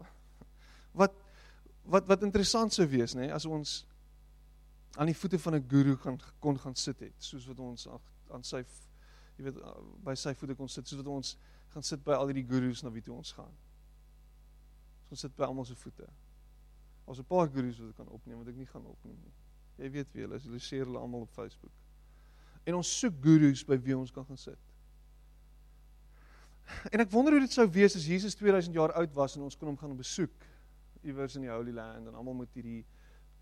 Wat 1.00 1.14
wat 1.90 2.06
wat 2.06 2.22
interessant 2.22 2.74
sou 2.74 2.84
wees 2.86 3.16
nê 3.18 3.30
as 3.34 3.46
ons 3.48 3.80
aan 5.00 5.08
die 5.08 5.16
voete 5.16 5.38
van 5.42 5.56
'n 5.56 5.68
guru 5.70 5.96
gaan 5.96 6.18
kon 6.38 6.58
gaan 6.58 6.76
sit 6.76 7.00
het, 7.00 7.16
soos 7.18 7.46
wat 7.48 7.58
ons 7.58 7.86
aan 8.30 8.44
sy 8.44 8.60
jy 9.38 9.44
weet 9.48 9.58
by 10.04 10.14
sy 10.14 10.34
voete 10.34 10.54
kon 10.54 10.68
sit, 10.68 10.86
soos 10.86 11.00
wat 11.00 11.08
ons 11.10 11.36
gaan 11.72 11.82
sit 11.82 12.04
by 12.04 12.14
al 12.14 12.32
die 12.34 12.46
gurus 12.46 12.82
na 12.82 12.90
wie 12.90 13.02
toe 13.02 13.16
ons 13.16 13.32
gaan. 13.32 13.54
Ons 15.10 15.20
sit 15.20 15.36
by 15.36 15.44
almal 15.48 15.64
se 15.64 15.74
voete. 15.74 16.06
Ons 17.10 17.18
'n 17.18 17.26
paar 17.26 17.48
gurus 17.50 17.78
wat 17.80 17.90
ek 17.90 17.96
kan 17.96 18.08
opneem 18.08 18.38
wat 18.38 18.48
ek 18.48 18.56
nie 18.56 18.66
gaan 18.70 18.86
opneem 18.86 19.18
nie. 19.18 19.32
Jy 19.82 19.90
weet 19.90 20.12
wie 20.14 20.22
hulle 20.22 20.36
is, 20.36 20.44
hulle 20.44 20.58
share 20.58 20.84
hulle 20.84 20.98
almal 20.98 21.26
op 21.26 21.32
Facebook. 21.34 21.72
En 22.64 22.74
ons 22.78 22.98
soek 23.00 23.16
gurus 23.24 23.64
by 23.66 23.78
wie 23.82 23.96
ons 23.96 24.12
kan 24.14 24.24
gaan 24.24 24.38
sit. 24.38 24.58
En 26.92 27.00
ek 27.00 27.10
wonder 27.10 27.34
hoe 27.34 27.42
dit 27.42 27.52
sou 27.52 27.66
wees 27.66 27.96
as 27.96 28.06
Jesus 28.06 28.36
2000 28.38 28.74
jaar 28.74 28.92
oud 28.92 29.14
was 29.14 29.36
en 29.36 29.42
ons 29.42 29.56
kon 29.56 29.72
hom 29.72 29.78
gaan 29.80 29.96
besoek 29.96 30.46
iewers 31.02 31.34
in 31.34 31.42
die 31.42 31.50
Holy 31.50 31.72
Land 31.74 32.06
en 32.06 32.14
almal 32.14 32.34
moet 32.34 32.54
hierdie 32.54 32.84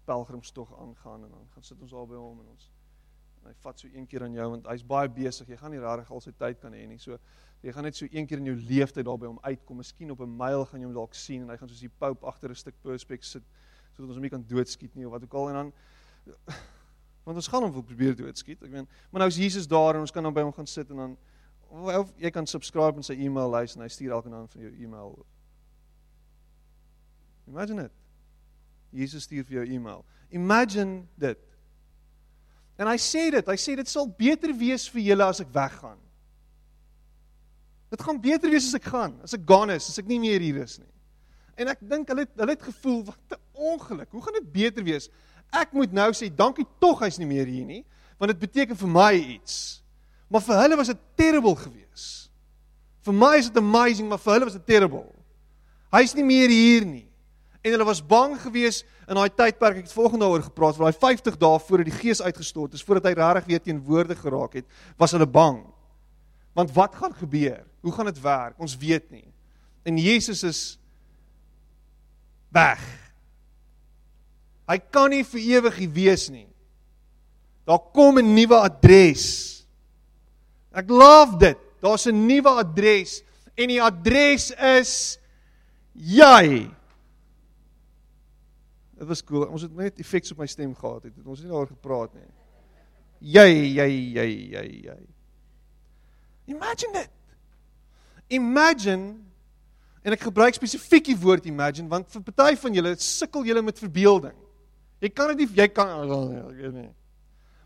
pelgrimstog 0.08 0.72
aangaan 0.78 1.24
en 1.24 1.30
dan 1.30 1.48
gaan 1.52 1.62
sit 1.62 1.80
ons 1.82 1.92
al 1.92 2.06
by 2.08 2.16
hom 2.16 2.40
en 2.40 2.54
ons 2.54 2.70
hy 3.44 3.52
vat 3.62 3.78
so 3.78 3.88
een 3.92 4.06
keer 4.06 4.24
aan 4.26 4.34
jou 4.34 4.48
want 4.50 4.66
hy's 4.66 4.84
baie 4.86 5.08
besig. 5.08 5.48
Jy 5.48 5.56
gaan 5.56 5.70
nie 5.70 5.80
regtig 5.82 6.10
al 6.10 6.20
sy 6.20 6.32
tyd 6.38 6.60
kan 6.60 6.72
hê 6.72 6.86
nie. 6.86 6.98
So 6.98 7.18
jy 7.62 7.72
gaan 7.72 7.84
net 7.84 7.96
so 7.96 8.06
een 8.10 8.26
keer 8.26 8.38
in 8.38 8.50
jou 8.50 8.56
lewenstyd 8.56 9.06
daar 9.06 9.18
by 9.18 9.26
hom 9.26 9.38
uitkom. 9.42 9.76
Miskien 9.82 10.10
op 10.10 10.20
'n 10.20 10.36
myl 10.36 10.64
gaan 10.66 10.80
jy 10.80 10.86
hom 10.86 10.94
dalk 10.94 11.14
sien 11.14 11.42
en 11.42 11.48
hy 11.50 11.56
gaan 11.56 11.68
soos 11.68 11.80
die 11.80 11.92
pope 11.98 12.26
agter 12.26 12.50
'n 12.50 12.54
stuk 12.54 12.74
perspex 12.82 13.30
sit 13.30 13.42
sodat 13.92 14.08
ons 14.08 14.16
hom 14.16 14.22
nie 14.22 14.30
kan 14.30 14.44
doodskiet 14.46 14.94
nie 14.94 15.06
of 15.06 15.12
wat 15.12 15.22
ook 15.22 15.34
al 15.34 15.48
en 15.48 15.54
dan 15.54 15.72
want 17.24 17.36
ons 17.36 17.48
gaan 17.48 17.62
hom 17.62 17.72
wil 17.72 17.82
probeer 17.82 18.16
doodskiet. 18.16 18.62
Ek 18.62 18.70
meen, 18.70 18.88
maar 19.10 19.20
nou 19.20 19.28
is 19.28 19.36
Jesus 19.36 19.66
daar 19.66 19.94
en 19.94 20.00
ons 20.00 20.10
kan 20.10 20.22
dan 20.22 20.34
by 20.34 20.42
hom 20.42 20.52
gaan 20.52 20.66
sit 20.66 20.90
en 20.90 20.96
dan 20.96 21.16
of 21.68 22.12
jy 22.16 22.30
kan 22.30 22.46
subscribe 22.46 22.96
en 22.96 23.02
sy 23.02 23.12
e-mail 23.12 23.50
lys 23.52 23.76
en 23.76 23.82
hy 23.82 23.88
stuur 23.88 24.14
elke 24.16 24.30
aand 24.32 24.52
van 24.52 24.62
jou 24.62 24.72
e-mail. 24.72 25.26
Imagine 27.48 27.84
it. 27.84 27.92
Jesus 28.90 29.22
stuur 29.22 29.44
vir 29.44 29.60
jou 29.60 29.66
e-mail. 29.76 30.04
Imagine 30.30 31.02
dit. 31.20 31.47
En 32.78 32.86
hy 32.86 32.98
sê 33.02 33.26
dit, 33.34 33.48
hy 33.50 33.56
sê 33.58 33.74
dit 33.78 33.90
sal 33.90 34.06
beter 34.06 34.52
wees 34.54 34.86
vir 34.92 35.02
julle 35.10 35.26
as 35.26 35.42
ek 35.42 35.50
weggaan. 35.54 35.98
Dit 37.90 38.04
gaan 38.04 38.20
beter 38.22 38.52
wees 38.52 38.68
as 38.68 38.76
ek 38.78 38.86
gaan, 38.92 39.16
as 39.24 39.34
ek 39.34 39.42
gaan 39.48 39.72
is, 39.74 39.88
as 39.90 39.98
ek 39.98 40.06
nie 40.06 40.20
meer 40.22 40.44
hier 40.44 40.60
is 40.62 40.76
nie. 40.78 40.92
En 41.58 41.72
ek 41.72 41.82
dink 41.90 42.10
hulle 42.12 42.28
hulle 42.38 42.54
het 42.54 42.68
gevoel 42.68 43.00
wat 43.08 43.34
'n 43.34 43.40
ongeluk. 43.72 44.10
Hoe 44.12 44.22
gaan 44.22 44.38
dit 44.38 44.52
beter 44.52 44.84
wees? 44.84 45.08
Ek 45.50 45.72
moet 45.72 45.92
nou 45.92 46.12
sê 46.12 46.30
dankie 46.30 46.66
tog 46.78 47.00
hy's 47.02 47.18
nie 47.18 47.26
meer 47.26 47.46
hier 47.46 47.66
nie, 47.66 47.84
want 48.18 48.30
dit 48.30 48.38
beteken 48.38 48.76
vir 48.76 48.88
my 48.88 49.12
iets. 49.14 49.82
Maar 50.30 50.40
vir 50.40 50.56
hulle 50.62 50.76
was 50.76 50.86
dit 50.86 51.00
terrible 51.16 51.56
geweest. 51.56 52.30
Vir 53.02 53.14
my 53.14 53.36
is 53.38 53.50
dit 53.50 53.56
amazing, 53.56 54.08
maar 54.08 54.18
vir 54.18 54.32
hulle 54.32 54.44
was 54.44 54.54
dit 54.54 54.66
terrible. 54.66 55.14
Hy's 55.90 56.14
nie 56.14 56.24
meer 56.24 56.48
hier 56.48 56.84
nie 56.84 57.07
en 57.62 57.74
hulle 57.74 57.84
was 57.84 58.02
bang 58.06 58.36
geweest 58.40 58.86
in 59.08 59.18
daai 59.18 59.30
tydperk. 59.30 59.80
Ek 59.80 59.88
het 59.88 59.96
volgende 59.96 60.24
daaroor 60.24 60.46
gepraat 60.46 60.76
vir 60.78 60.88
daai 60.88 61.00
50 61.00 61.38
dae 61.40 61.62
voordat 61.64 61.90
die 61.90 61.98
gees 61.98 62.22
uitgestort 62.22 62.76
is 62.76 62.84
voordat 62.84 63.10
hy 63.10 63.14
regtig 63.18 63.48
weer 63.50 63.62
teenwoordig 63.64 64.20
geraak 64.22 64.60
het 64.60 64.66
was 65.00 65.14
hulle 65.16 65.26
bang. 65.26 65.64
Want 66.54 66.72
wat 66.74 66.94
gaan 66.98 67.14
gebeur? 67.14 67.64
Hoe 67.82 67.92
gaan 67.92 68.10
dit 68.10 68.20
werk? 68.20 68.58
Ons 68.58 68.76
weet 68.78 69.10
nie. 69.10 69.26
En 69.86 69.98
Jesus 69.98 70.42
is 70.42 70.62
weg. 72.54 72.82
Hy 74.68 74.78
kan 74.92 75.10
nie 75.10 75.24
vir 75.24 75.40
ewig 75.40 75.78
hier 75.82 75.92
wees 75.94 76.28
nie. 76.32 76.48
Daar 77.68 77.80
kom 77.92 78.18
'n 78.18 78.34
nuwe 78.34 78.56
adres. 78.56 79.64
Ek 80.72 80.88
love 80.88 81.38
dit. 81.38 81.58
Daar's 81.80 82.06
'n 82.06 82.26
nuwe 82.26 82.48
adres. 82.48 83.22
En 83.54 83.68
die 83.68 83.82
adres 83.82 84.50
is 84.50 85.18
jy 85.92 86.70
Dit 88.98 89.06
was 89.06 89.22
cool. 89.24 89.46
Ons 89.46 89.62
het 89.62 89.74
net 89.76 90.00
effekte 90.02 90.34
op 90.34 90.42
my 90.42 90.48
stem 90.50 90.74
gehad 90.74 91.06
het. 91.06 91.14
Ons 91.24 91.38
het 91.38 91.46
nie 91.46 91.52
daaroor 91.52 91.70
gepraat 91.70 92.14
nie. 92.18 92.26
Jy, 93.34 93.46
jy, 93.78 93.86
jy, 94.14 94.26
jy, 94.54 94.64
jy. 94.88 94.98
Imagine 96.50 97.04
it. 97.04 97.14
Imagine 98.28 99.14
en 100.02 100.14
ek 100.14 100.22
gebruik 100.28 100.56
spesifiek 100.56 101.10
die 101.10 101.16
woord 101.18 101.46
imagine 101.50 101.90
want 101.90 102.08
vir 102.14 102.22
party 102.24 102.54
van 102.60 102.76
julle 102.76 102.94
sukkel 103.02 103.46
julle 103.46 103.62
met 103.64 103.80
verbeelding. 103.80 104.36
Jy 105.02 105.10
kan 105.14 105.34
dit 105.36 105.58
jy 105.58 105.66
kan 105.74 105.92
ek 106.04 106.54
weet 106.58 106.74
nie. 106.74 106.90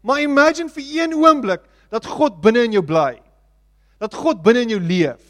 Maar 0.02 0.24
imagine 0.24 0.72
vir 0.72 0.88
een 0.98 1.14
oomblik 1.14 1.64
dat 1.92 2.08
God 2.08 2.40
binne 2.42 2.64
in 2.66 2.76
jou 2.76 2.84
bly. 2.84 3.14
Dat 4.02 4.14
God 4.18 4.42
binne 4.42 4.64
in 4.66 4.74
jou 4.74 4.80
leef. 4.82 5.22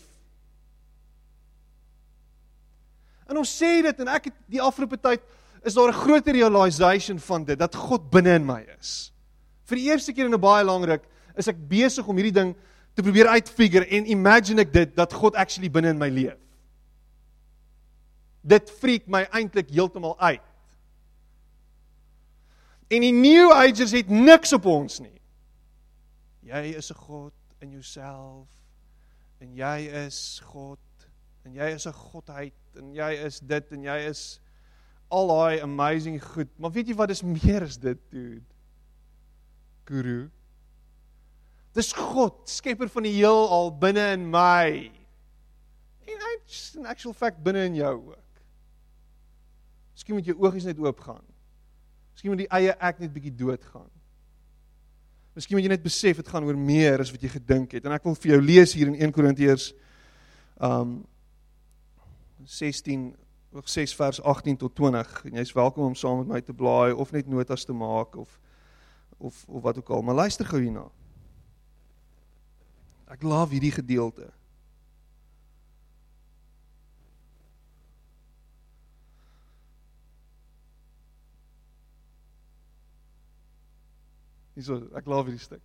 En 3.29 3.39
ons 3.41 3.49
sê 3.49 3.79
dit 3.85 4.03
en 4.05 4.11
ek 4.13 4.31
het 4.31 4.37
die 4.51 4.63
afgelope 4.63 4.99
tyd 5.01 5.23
is 5.65 5.75
daar 5.75 5.89
'n 5.89 6.03
groter 6.05 6.33
realization 6.33 7.19
van 7.19 7.45
dit 7.45 7.59
dat 7.59 7.75
God 7.75 8.11
binne 8.11 8.35
in 8.35 8.47
my 8.47 8.67
is. 8.79 9.13
Vir 9.65 9.77
die 9.77 9.91
eerste 9.91 10.13
keer 10.13 10.25
in 10.25 10.35
'n 10.35 10.41
baie 10.41 10.65
lang 10.65 10.85
ruk 10.85 11.05
is 11.37 11.49
ek 11.49 11.69
besig 11.69 12.07
om 12.07 12.17
hierdie 12.17 12.33
ding 12.33 12.57
te 12.95 13.03
probeer 13.03 13.27
uitfigure 13.27 13.87
en 13.87 14.11
imagine 14.11 14.61
ek 14.61 14.73
dit 14.73 14.97
dat 14.97 15.13
God 15.13 15.35
actually 15.35 15.71
binne 15.71 15.89
in 15.89 15.99
my 15.99 16.09
leef. 16.09 16.39
Dit 18.43 18.71
freak 18.71 19.07
my 19.07 19.23
eintlik 19.31 19.71
heeltemal 19.71 20.19
uit. 20.21 20.41
En 22.91 23.01
die 23.01 23.13
new 23.13 23.53
agers 23.53 23.95
het 23.95 24.09
niks 24.09 24.53
op 24.53 24.67
ons 24.67 24.99
nie. 25.01 25.21
Jy 26.43 26.75
is 26.77 26.91
'n 26.91 26.99
God 26.99 27.33
in 27.61 27.71
jouself 27.71 28.49
en 29.41 29.55
jy 29.55 29.89
is 30.07 30.41
God 30.45 30.79
en 31.45 31.55
jy 31.55 31.73
is 31.75 31.87
'n 31.87 31.93
godheid 31.93 32.55
en 32.77 32.93
jy 32.95 33.13
is 33.25 33.41
dit 33.41 33.73
en 33.73 33.83
jy 33.83 33.99
is 34.11 34.41
al 35.13 35.29
daai 35.29 35.61
amazing 35.65 36.17
goed. 36.25 36.49
Maar 36.57 36.73
weet 36.73 36.93
jy 36.93 36.97
wat 36.97 37.13
is 37.13 37.23
meer 37.27 37.67
as 37.67 37.77
dit, 37.81 38.01
dude? 38.11 38.45
Guru. 39.89 40.31
Dis 41.77 41.93
God, 41.97 42.43
skepper 42.49 42.89
van 42.93 43.07
die 43.07 43.15
heelal 43.17 43.73
binne 43.81 44.05
in 44.17 44.27
my. 44.33 44.91
En 46.09 46.27
hy's 46.27 46.65
in 46.77 46.89
actual 46.89 47.17
fact 47.17 47.41
binne 47.45 47.65
in 47.69 47.79
jou 47.81 47.95
ook. 48.13 48.43
Miskien 49.93 50.17
moet 50.19 50.29
jou 50.29 50.37
oogies 50.41 50.67
net 50.69 50.81
oop 50.83 51.01
gaan. 51.05 51.23
Miskien 52.13 52.33
moet 52.33 52.45
die 52.45 52.53
eie 52.53 52.77
ek 52.77 53.01
net 53.01 53.13
bietjie 53.15 53.35
dood 53.37 53.65
gaan. 53.73 53.89
Miskien 55.37 55.57
moet 55.57 55.65
jy 55.65 55.73
net 55.73 55.85
besef 55.85 56.21
dit 56.21 56.29
gaan 56.29 56.45
oor 56.45 56.59
meer 56.59 57.01
as 57.01 57.13
wat 57.13 57.25
jy 57.25 57.31
gedink 57.33 57.77
het. 57.77 57.87
En 57.89 57.97
ek 57.97 58.05
wil 58.09 58.17
vir 58.21 58.35
jou 58.35 58.43
lees 58.43 58.77
hier 58.77 58.93
in 58.93 58.99
1 59.01 59.15
Korintiërs 59.17 59.73
um 60.63 61.01
16 62.43 63.13
ook 63.53 63.69
6 63.69 63.95
vers 63.95 64.23
18 64.23 64.57
tot 64.57 64.75
20 64.75 65.25
en 65.25 65.35
jy's 65.35 65.53
welkom 65.53 65.85
om 65.85 65.95
saam 65.95 66.19
met 66.19 66.27
my 66.27 66.41
te 66.41 66.53
blaai 66.53 66.93
of 66.93 67.11
net 67.13 67.29
notas 67.29 67.65
te 67.65 67.73
maak 67.73 68.17
of 68.17 68.41
of 69.19 69.45
of 69.49 69.63
wat 69.63 69.79
ook 69.79 69.89
al. 69.89 70.03
Maar 70.03 70.15
luister 70.15 70.47
gou 70.47 70.63
hierna. 70.63 70.89
Ek 73.05 73.23
love 73.23 73.53
hierdie 73.53 73.73
gedeelte. 73.73 74.33
Hierso, 84.57 84.81
ek 84.97 85.07
love 85.07 85.29
hierdie 85.29 85.45
stuk. 85.45 85.63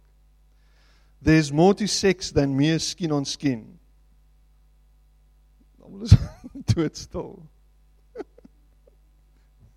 There's 1.23 1.51
more 1.51 1.73
to 1.73 1.87
sex 1.87 2.31
than 2.31 2.55
mere 2.55 2.79
skin 2.79 3.11
on 3.11 3.25
skin. 3.25 3.79
Nou 5.79 6.03
is 6.03 6.13
doodstil. 6.75 7.39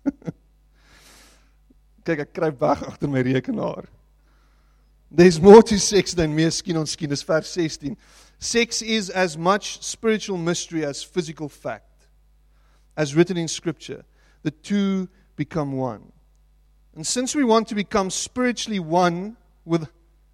Kyk, 2.05 2.25
ek 2.25 2.33
kruip 2.33 2.61
weg 2.61 2.85
agter 2.87 3.09
my 3.09 3.23
rekenaar. 3.23 3.85
There's 5.11 5.41
more 5.41 5.61
to 5.63 5.79
sex 5.79 6.13
than 6.13 6.35
mere 6.35 6.51
skin 6.51 6.77
on 6.77 6.85
skin. 6.85 7.09
Dis 7.09 7.23
vers 7.23 7.49
16. 7.49 7.97
Sex 8.39 8.81
is 8.81 9.09
as 9.09 9.37
much 9.37 9.83
spiritual 9.83 10.37
mystery 10.37 10.85
as 10.85 11.03
physical 11.03 11.49
fact. 11.49 12.07
As 12.95 13.13
written 13.13 13.37
in 13.37 13.47
scripture, 13.47 14.05
the 14.43 14.51
two 14.51 15.09
become 15.35 15.73
one. 15.73 16.11
And 16.95 17.05
since 17.05 17.35
we 17.35 17.43
want 17.43 17.67
to 17.69 17.75
become 17.75 18.09
spiritually 18.09 18.79
one 18.79 19.37
with 19.65 19.87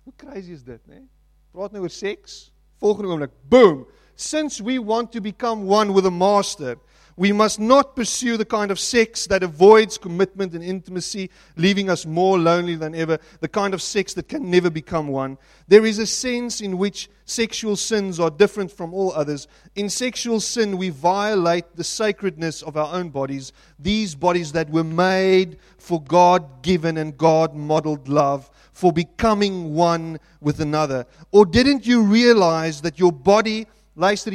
Hoe 0.08 0.14
crazy 0.16 0.54
is 0.54 0.64
dit, 0.64 0.80
né? 0.88 1.04
Praat 1.52 1.74
nou 1.76 1.84
oor 1.84 1.92
seks. 1.92 2.48
Volgende 2.80 3.12
oomblik, 3.12 3.34
boom. 3.52 3.84
Since 4.16 4.64
we 4.64 4.80
want 4.80 5.12
to 5.12 5.20
become 5.20 5.68
one 5.68 5.92
with 5.92 6.06
the 6.06 6.12
master, 6.12 6.78
we 7.18 7.32
must 7.32 7.60
not 7.60 7.96
pursue 7.96 8.38
the 8.38 8.46
kind 8.46 8.70
of 8.70 8.80
sex 8.80 9.26
that 9.26 9.42
avoids 9.42 9.98
commitment 9.98 10.54
and 10.54 10.64
intimacy, 10.64 11.32
leaving 11.56 11.90
us 11.90 12.06
more 12.06 12.38
lonely 12.38 12.76
than 12.76 12.94
ever, 12.94 13.18
the 13.40 13.48
kind 13.48 13.74
of 13.74 13.82
sex 13.82 14.14
that 14.14 14.30
can 14.30 14.52
never 14.52 14.70
become 14.70 15.08
one. 15.08 15.40
There 15.68 15.84
is 15.84 15.98
a 15.98 16.06
sense 16.06 16.62
in 16.62 16.78
which 16.78 17.10
sexual 17.26 17.76
sins 17.76 18.20
are 18.20 18.30
different 18.30 18.72
from 18.72 18.94
all 18.94 19.12
others. 19.14 19.48
In 19.76 19.90
sexual 19.90 20.40
sin, 20.40 20.78
we 20.78 20.90
violate 20.90 21.76
the 21.76 21.84
sacredness 21.84 22.62
of 22.62 22.78
our 22.78 22.94
own 22.94 23.10
bodies, 23.10 23.52
these 23.80 24.14
bodies 24.14 24.52
that 24.52 24.70
were 24.70 24.84
made 24.84 25.58
for 25.80 26.00
God 26.04 26.62
given 26.62 26.98
and 26.98 27.18
God 27.18 27.56
modeled 27.56 28.08
love, 28.08 28.48
for 28.74 28.94
becoming 28.94 29.74
one 29.74 30.20
with 30.40 30.62
another. 30.62 31.08
Or 31.32 31.48
didn't 31.48 31.88
you 31.88 32.04
realize 32.04 32.82
that 32.82 33.00
your 33.00 33.12
body, 33.12 33.66
luister 33.96 34.32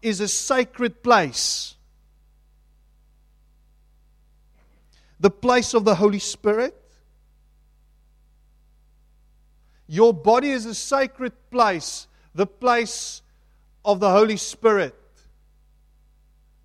is 0.00 0.20
a 0.20 0.28
sacred 0.28 1.02
place? 1.02 1.76
The 5.22 5.30
place 5.30 5.72
of 5.72 5.84
the 5.84 5.94
Holy 5.94 6.18
Spirit. 6.18 6.74
Your 9.86 10.12
body 10.12 10.50
is 10.50 10.66
a 10.66 10.74
sacred 10.74 11.32
place, 11.48 12.08
the 12.34 12.46
place 12.46 13.22
of 13.84 14.00
the 14.00 14.10
Holy 14.10 14.36
Spirit. 14.36 14.96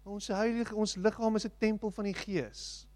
Ons 0.08 0.30
heilige 0.32 0.74
ons 0.74 0.96
liggaam 0.96 1.36
is 1.36 1.46
'n 1.46 1.52
tempel 1.60 1.92
van 1.92 2.06
die 2.06 2.14
Gees. 2.14 2.88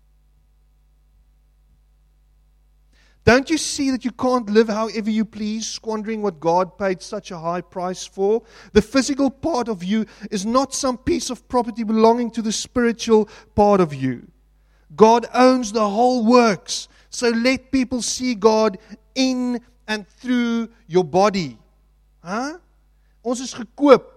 Don't 3.23 3.51
you 3.51 3.57
see 3.57 3.91
that 3.91 4.03
you 4.03 4.11
can't 4.11 4.49
live 4.49 4.67
however 4.67 5.11
you 5.11 5.25
please, 5.25 5.67
squandering 5.67 6.23
what 6.23 6.39
God 6.39 6.75
paid 6.75 7.03
such 7.03 7.29
a 7.29 7.37
high 7.37 7.61
price 7.61 8.07
for? 8.07 8.41
The 8.73 8.81
physical 8.81 9.29
part 9.29 9.69
of 9.69 9.83
you 9.83 10.05
is 10.31 10.43
not 10.43 10.73
some 10.73 10.97
piece 10.97 11.29
of 11.29 11.47
property 11.47 11.83
belonging 11.83 12.31
to 12.31 12.41
the 12.41 12.51
spiritual 12.51 13.29
part 13.53 13.79
of 13.79 13.93
you. 13.93 14.31
God 14.95 15.27
owns 15.33 15.71
the 15.71 15.87
whole 15.87 16.25
works. 16.25 16.87
So 17.09 17.29
let 17.29 17.71
people 17.71 18.01
see 18.01 18.35
God 18.35 18.77
in 19.15 19.59
and 19.87 20.07
through 20.07 20.69
your 20.87 21.03
body. 21.03 21.57
Huh? 22.23 22.57
Ons 23.23 23.41
is 23.41 23.53
gekoop. 23.53 24.07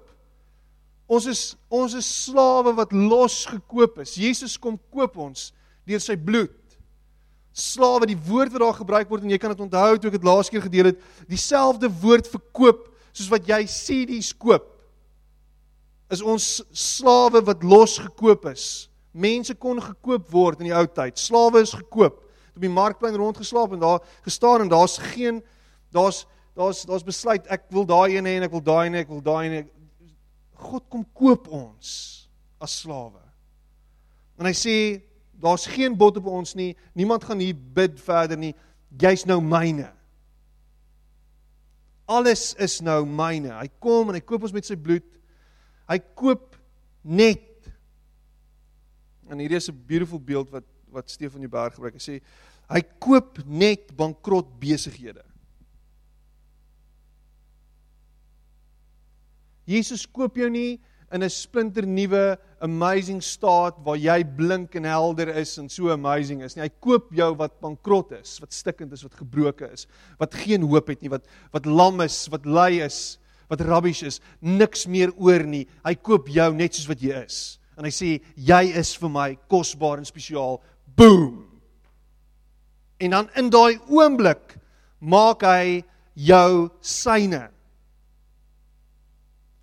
Ons 1.10 1.26
is 1.28 1.42
ons 1.68 1.94
is 1.98 2.06
slawe 2.06 2.72
wat 2.76 2.92
losgekoop 2.94 4.00
is. 4.04 4.14
Jesus 4.16 4.56
kom 4.56 4.78
koop 4.92 5.18
ons 5.20 5.50
deur 5.84 6.00
sy 6.00 6.16
bloed. 6.16 6.54
Slawe, 7.54 8.06
die 8.08 8.18
woord 8.18 8.54
wat 8.54 8.62
daar 8.64 8.78
gebruik 8.78 9.10
word 9.10 9.26
en 9.26 9.34
jy 9.34 9.38
kan 9.38 9.52
dit 9.52 9.62
onthou 9.62 9.98
toe 9.98 10.10
ek 10.10 10.16
dit 10.16 10.26
laas 10.26 10.50
keer 10.50 10.64
gedeel 10.64 10.90
het, 10.90 11.02
dieselfde 11.30 11.90
woord 12.02 12.26
vir 12.32 12.42
koop 12.56 12.88
soos 13.14 13.30
wat 13.30 13.46
jy 13.46 13.60
CD's 13.70 14.32
koop. 14.34 14.64
Is 16.10 16.24
ons 16.24 16.64
slawe 16.74 17.42
wat 17.46 17.62
losgekoop 17.66 18.48
is. 18.50 18.88
Mense 19.14 19.55
kon 19.55 19.79
gekoop 19.83 20.31
word 20.35 20.62
in 20.62 20.72
die 20.72 20.74
ou 20.74 20.87
tyd. 20.90 21.18
Slawe 21.22 21.62
is 21.62 21.74
gekoop. 21.77 22.18
Op 22.55 22.62
die 22.62 22.70
markplein 22.70 23.14
rondgeslaap 23.18 23.74
en 23.74 23.83
daar 23.83 24.00
gestaan 24.27 24.64
en 24.64 24.70
daar's 24.72 24.98
geen 24.98 25.42
daar's 25.94 26.24
daar's 26.55 26.83
daar's 26.87 27.07
besluit 27.07 27.46
ek 27.50 27.66
wil 27.74 27.87
daai 27.87 28.16
een 28.16 28.27
hê 28.27 28.37
en 28.38 28.46
ek 28.46 28.55
wil 28.55 28.62
daai 28.62 28.87
een 28.87 29.00
ek 29.03 29.11
wil 29.11 29.22
daai 29.22 29.46
een. 29.46 29.70
God 30.66 30.87
kom 30.90 31.07
koop 31.14 31.46
ons 31.50 31.90
as 32.62 32.81
slawe. 32.83 33.22
En 34.38 34.48
hy 34.50 34.55
sê 34.59 34.77
daar's 35.38 35.66
geen 35.70 35.94
bod 35.98 36.18
op 36.18 36.27
ons 36.31 36.55
nie. 36.59 36.72
Niemand 36.94 37.27
gaan 37.27 37.42
hier 37.42 37.55
bid 37.55 38.00
verder 38.03 38.38
nie. 38.38 38.55
Jy's 38.98 39.27
nou 39.31 39.40
myne. 39.42 39.90
Alles 42.11 42.53
is 42.61 42.81
nou 42.85 43.03
myne. 43.07 43.55
Hy 43.55 43.68
kom 43.83 44.11
en 44.11 44.18
hy 44.18 44.24
koop 44.27 44.46
ons 44.46 44.55
met 44.55 44.66
sy 44.66 44.77
bloed. 44.79 45.07
Hy 45.90 45.98
koop 46.18 46.59
net 47.03 47.53
En 49.30 49.38
hierdie 49.38 49.56
is 49.56 49.68
'n 49.70 49.84
beautiful 49.87 50.20
beeld 50.20 50.50
wat 50.50 50.64
wat 50.94 51.10
Stefan 51.10 51.42
die 51.42 51.50
Berg 51.50 51.74
gebruik. 51.74 51.98
Hy 51.98 52.02
sê 52.02 52.20
hy 52.70 52.80
koop 53.02 53.40
net 53.44 53.90
bankrot 53.96 54.46
besighede. 54.60 55.24
Jesus 59.66 60.04
koop 60.06 60.37
jou 60.37 60.48
nie 60.48 60.80
in 61.12 61.22
'n 61.22 61.30
splinter 61.30 61.87
nuwe 61.87 62.38
amazing 62.60 63.20
staat 63.22 63.76
waar 63.84 63.96
jy 63.96 64.24
blink 64.24 64.74
en 64.76 64.84
helder 64.84 65.28
is 65.28 65.58
en 65.58 65.68
so 65.68 65.90
amazing 65.90 66.42
is 66.42 66.56
nie. 66.56 66.62
Hy 66.62 66.72
koop 66.80 67.12
jou 67.12 67.34
wat 67.34 67.60
bankrot 67.60 68.12
is, 68.12 68.40
wat 68.40 68.52
stikkend 68.52 68.92
is, 68.92 69.02
wat 69.02 69.14
gebroken 69.14 69.72
is, 69.72 69.87
wat 70.18 70.34
geen 70.34 70.62
hoop 70.62 70.88
het 70.88 71.02
nie, 71.02 71.10
wat 71.10 71.26
wat 71.52 71.66
lam 71.66 72.00
is, 72.00 72.28
wat 72.28 72.46
lui 72.46 72.80
is, 72.80 73.18
wat 73.48 73.60
rubbish 73.60 74.02
is, 74.02 74.20
niks 74.40 74.87
meer 74.87 75.12
oor 75.16 75.44
nie. 75.44 75.66
Hy 75.84 75.94
koop 75.94 76.28
jou 76.28 76.52
net 76.54 76.74
soos 76.74 76.88
wat 76.88 77.00
jy 77.00 77.24
is 77.24 77.58
en 77.78 77.87
hy 77.87 77.92
sê 77.94 78.10
jy 78.37 78.62
is 78.78 78.94
vir 79.00 79.10
my 79.12 79.28
kosbaar 79.50 80.00
en 80.00 80.08
spesiaal. 80.08 80.60
Boom. 80.96 81.42
En 83.02 83.16
dan 83.16 83.30
in 83.38 83.50
daai 83.50 83.78
oomblik 83.90 84.56
maak 85.00 85.42
hy 85.46 85.82
jou 86.14 86.68
syne. 86.80 87.49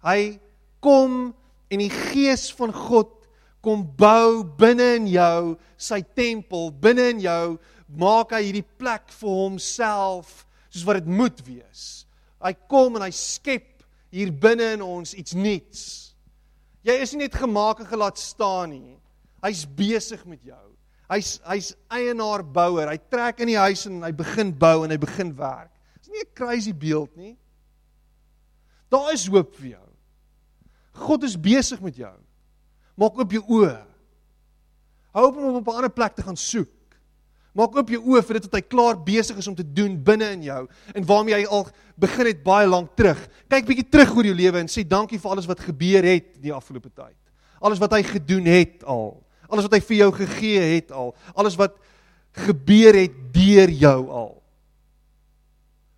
Hy 0.04 0.20
kom 0.84 1.32
en 1.72 1.84
die 1.84 1.92
gees 2.12 2.50
van 2.58 2.74
God 2.76 3.14
kom 3.62 3.84
bou 3.98 4.42
binne 4.58 4.96
in 4.98 5.08
jou 5.12 5.56
sy 5.78 6.02
tempel, 6.18 6.72
binne 6.74 7.12
in 7.14 7.22
jou 7.24 7.58
maak 7.92 8.34
hy 8.36 8.46
hierdie 8.48 8.66
plek 8.80 9.12
vir 9.20 9.36
homself 9.44 10.46
soos 10.72 10.86
wat 10.88 11.02
dit 11.02 11.12
moet 11.12 11.42
wees. 11.46 12.06
Hy 12.42 12.54
kom 12.72 12.98
en 12.98 13.06
hy 13.06 13.12
skep 13.16 13.84
hier 14.12 14.32
binne 14.34 14.74
in 14.78 14.84
ons 14.84 15.14
iets 15.16 15.36
nuuts. 15.38 15.84
Jy 16.84 16.96
is 17.04 17.14
nie 17.14 17.26
net 17.26 17.38
gemaak 17.38 17.80
en 17.80 17.90
gelaat 17.90 18.18
staan 18.18 18.74
nie. 18.74 18.98
Hy's 19.46 19.66
besig 19.66 20.24
met 20.26 20.42
jou. 20.46 20.66
Hy's 21.12 21.36
hy's 21.46 21.74
eienaar 21.92 22.44
bouer. 22.44 22.90
Hy 22.90 22.98
trek 23.12 23.42
in 23.44 23.52
die 23.52 23.60
huis 23.60 23.86
en 23.90 24.02
hy 24.06 24.12
begin 24.16 24.54
bou 24.58 24.86
en 24.86 24.94
hy 24.94 24.98
begin 25.02 25.34
werk. 25.38 25.72
Dis 26.00 26.10
nie 26.10 26.24
'n 26.24 26.34
crazy 26.34 26.74
beeld 26.74 27.16
nie. 27.16 27.38
Daar 28.90 29.14
is 29.14 29.28
hoop 29.28 29.56
vir 29.56 29.78
jou. 29.78 29.88
God 30.94 31.24
is 31.24 31.38
besig 31.38 31.82
met 31.82 31.96
jou. 31.96 32.16
Maak 32.98 33.18
oop 33.18 33.32
jou 33.32 33.44
oë. 33.48 33.86
Hou 35.14 35.28
op 35.28 35.38
om 35.38 35.56
op 35.56 35.68
'n 35.68 35.76
ander 35.76 35.90
plek 35.90 36.16
te 36.16 36.24
gaan 36.24 36.38
soek. 36.38 36.70
Maak 37.58 37.76
oop 37.76 37.90
jou 37.92 38.00
oë 38.14 38.22
vir 38.24 38.38
dit 38.38 38.46
wat 38.48 38.54
hy 38.56 38.62
klaar 38.64 39.00
besig 39.04 39.40
is 39.42 39.48
om 39.52 39.56
te 39.58 39.66
doen 39.66 39.98
binne 40.00 40.30
in 40.38 40.44
jou 40.46 40.62
en 40.96 41.08
waarmee 41.08 41.36
hy 41.36 41.48
al 41.52 41.66
begin 42.00 42.30
het 42.30 42.44
baie 42.46 42.68
lank 42.70 42.94
terug. 42.96 43.20
Kyk 43.52 43.68
bietjie 43.68 43.88
terug 43.92 44.14
oor 44.16 44.30
jou 44.30 44.36
lewe 44.38 44.62
en 44.62 44.72
sê 44.72 44.86
dankie 44.88 45.20
vir 45.20 45.34
alles 45.34 45.50
wat 45.50 45.64
gebeur 45.66 46.08
het 46.08 46.30
die 46.40 46.54
afgelope 46.56 46.90
tyd. 46.90 47.18
Alles 47.60 47.82
wat 47.82 47.98
hy 47.98 48.02
gedoen 48.08 48.48
het 48.48 48.86
al. 48.88 49.20
Alles 49.52 49.68
wat 49.68 49.76
hy 49.76 49.82
vir 49.84 49.98
jou 49.98 50.12
gegee 50.22 50.62
het 50.78 50.94
al. 50.96 51.12
Alles 51.36 51.58
wat 51.60 51.76
gebeur 52.48 52.96
het 52.96 53.18
deur 53.36 53.74
jou 53.76 53.98
al. 54.08 54.36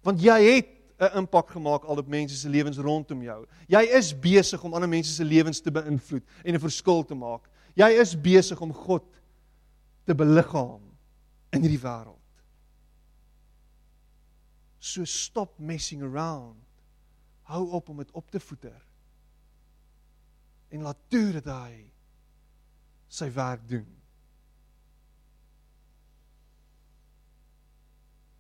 Want 0.04 0.24
jy 0.26 0.40
het 0.42 0.70
'n 1.00 1.18
impak 1.22 1.50
gemaak 1.54 1.84
al 1.86 1.98
op 2.02 2.08
mense 2.08 2.36
se 2.36 2.50
lewens 2.50 2.78
rondom 2.78 3.22
jou. 3.22 3.46
Jy 3.68 3.82
is 3.94 4.14
besig 4.20 4.64
om 4.64 4.74
ander 4.74 4.90
mense 4.90 5.14
se 5.14 5.24
lewens 5.24 5.62
te 5.62 5.72
beïnvloed 5.72 6.24
en 6.44 6.54
'n 6.56 6.60
verskil 6.60 7.04
te 7.04 7.16
maak. 7.16 7.50
Jy 7.76 7.90
is 8.02 8.16
besig 8.16 8.62
om 8.62 8.74
God 8.74 9.04
te 10.06 10.16
beliggaam 10.16 10.93
in 11.54 11.62
hierdie 11.62 11.82
wêreld. 11.82 12.20
So 14.84 15.06
stop 15.08 15.60
messing 15.60 16.04
around. 16.04 16.60
Hou 17.48 17.70
op 17.78 17.90
om 17.90 18.02
dit 18.02 18.12
op 18.12 18.32
te 18.32 18.40
voeter. 18.40 18.82
En 20.74 20.82
laat 20.82 21.00
toe 21.08 21.30
dat 21.38 21.48
hy 21.54 21.84
sy 23.14 23.30
werk 23.32 23.68
doen. 23.70 23.88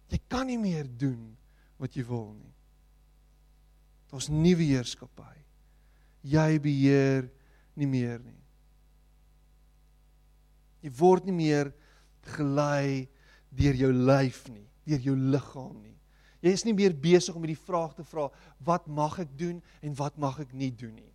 Jy 0.09 0.19
kan 0.27 0.49
nie 0.49 0.59
meer 0.61 0.89
doen 0.89 1.31
wat 1.81 1.95
jy 1.97 2.05
wil 2.05 2.33
nie. 2.35 2.51
Daar's 4.11 4.29
nuwe 4.29 4.65
heerskappy. 4.69 5.31
Jy 6.29 6.59
beheer 6.61 7.29
nie 7.77 7.89
meer 7.89 8.21
nie. 8.21 8.41
Jy 10.83 10.91
word 10.99 11.25
nie 11.25 11.37
meer 11.37 11.71
gelei 12.35 13.07
deur 13.53 13.75
jou 13.77 13.91
lyf 13.93 14.45
nie, 14.49 14.67
deur 14.87 15.09
jou 15.09 15.15
liggaam 15.15 15.75
nie. 15.81 15.97
Jy 16.43 16.51
is 16.51 16.65
nie 16.67 16.75
meer 16.75 16.93
besig 16.95 17.35
om 17.35 17.43
hierdie 17.45 17.59
vraag 17.59 17.93
te 17.95 18.03
vra 18.03 18.27
wat 18.67 18.87
mag 18.91 19.15
ek 19.23 19.31
doen 19.39 19.61
en 19.81 19.93
wat 19.95 20.17
mag 20.19 20.41
ek 20.43 20.51
nie 20.57 20.71
doen 20.75 20.91
nie. 20.95 21.13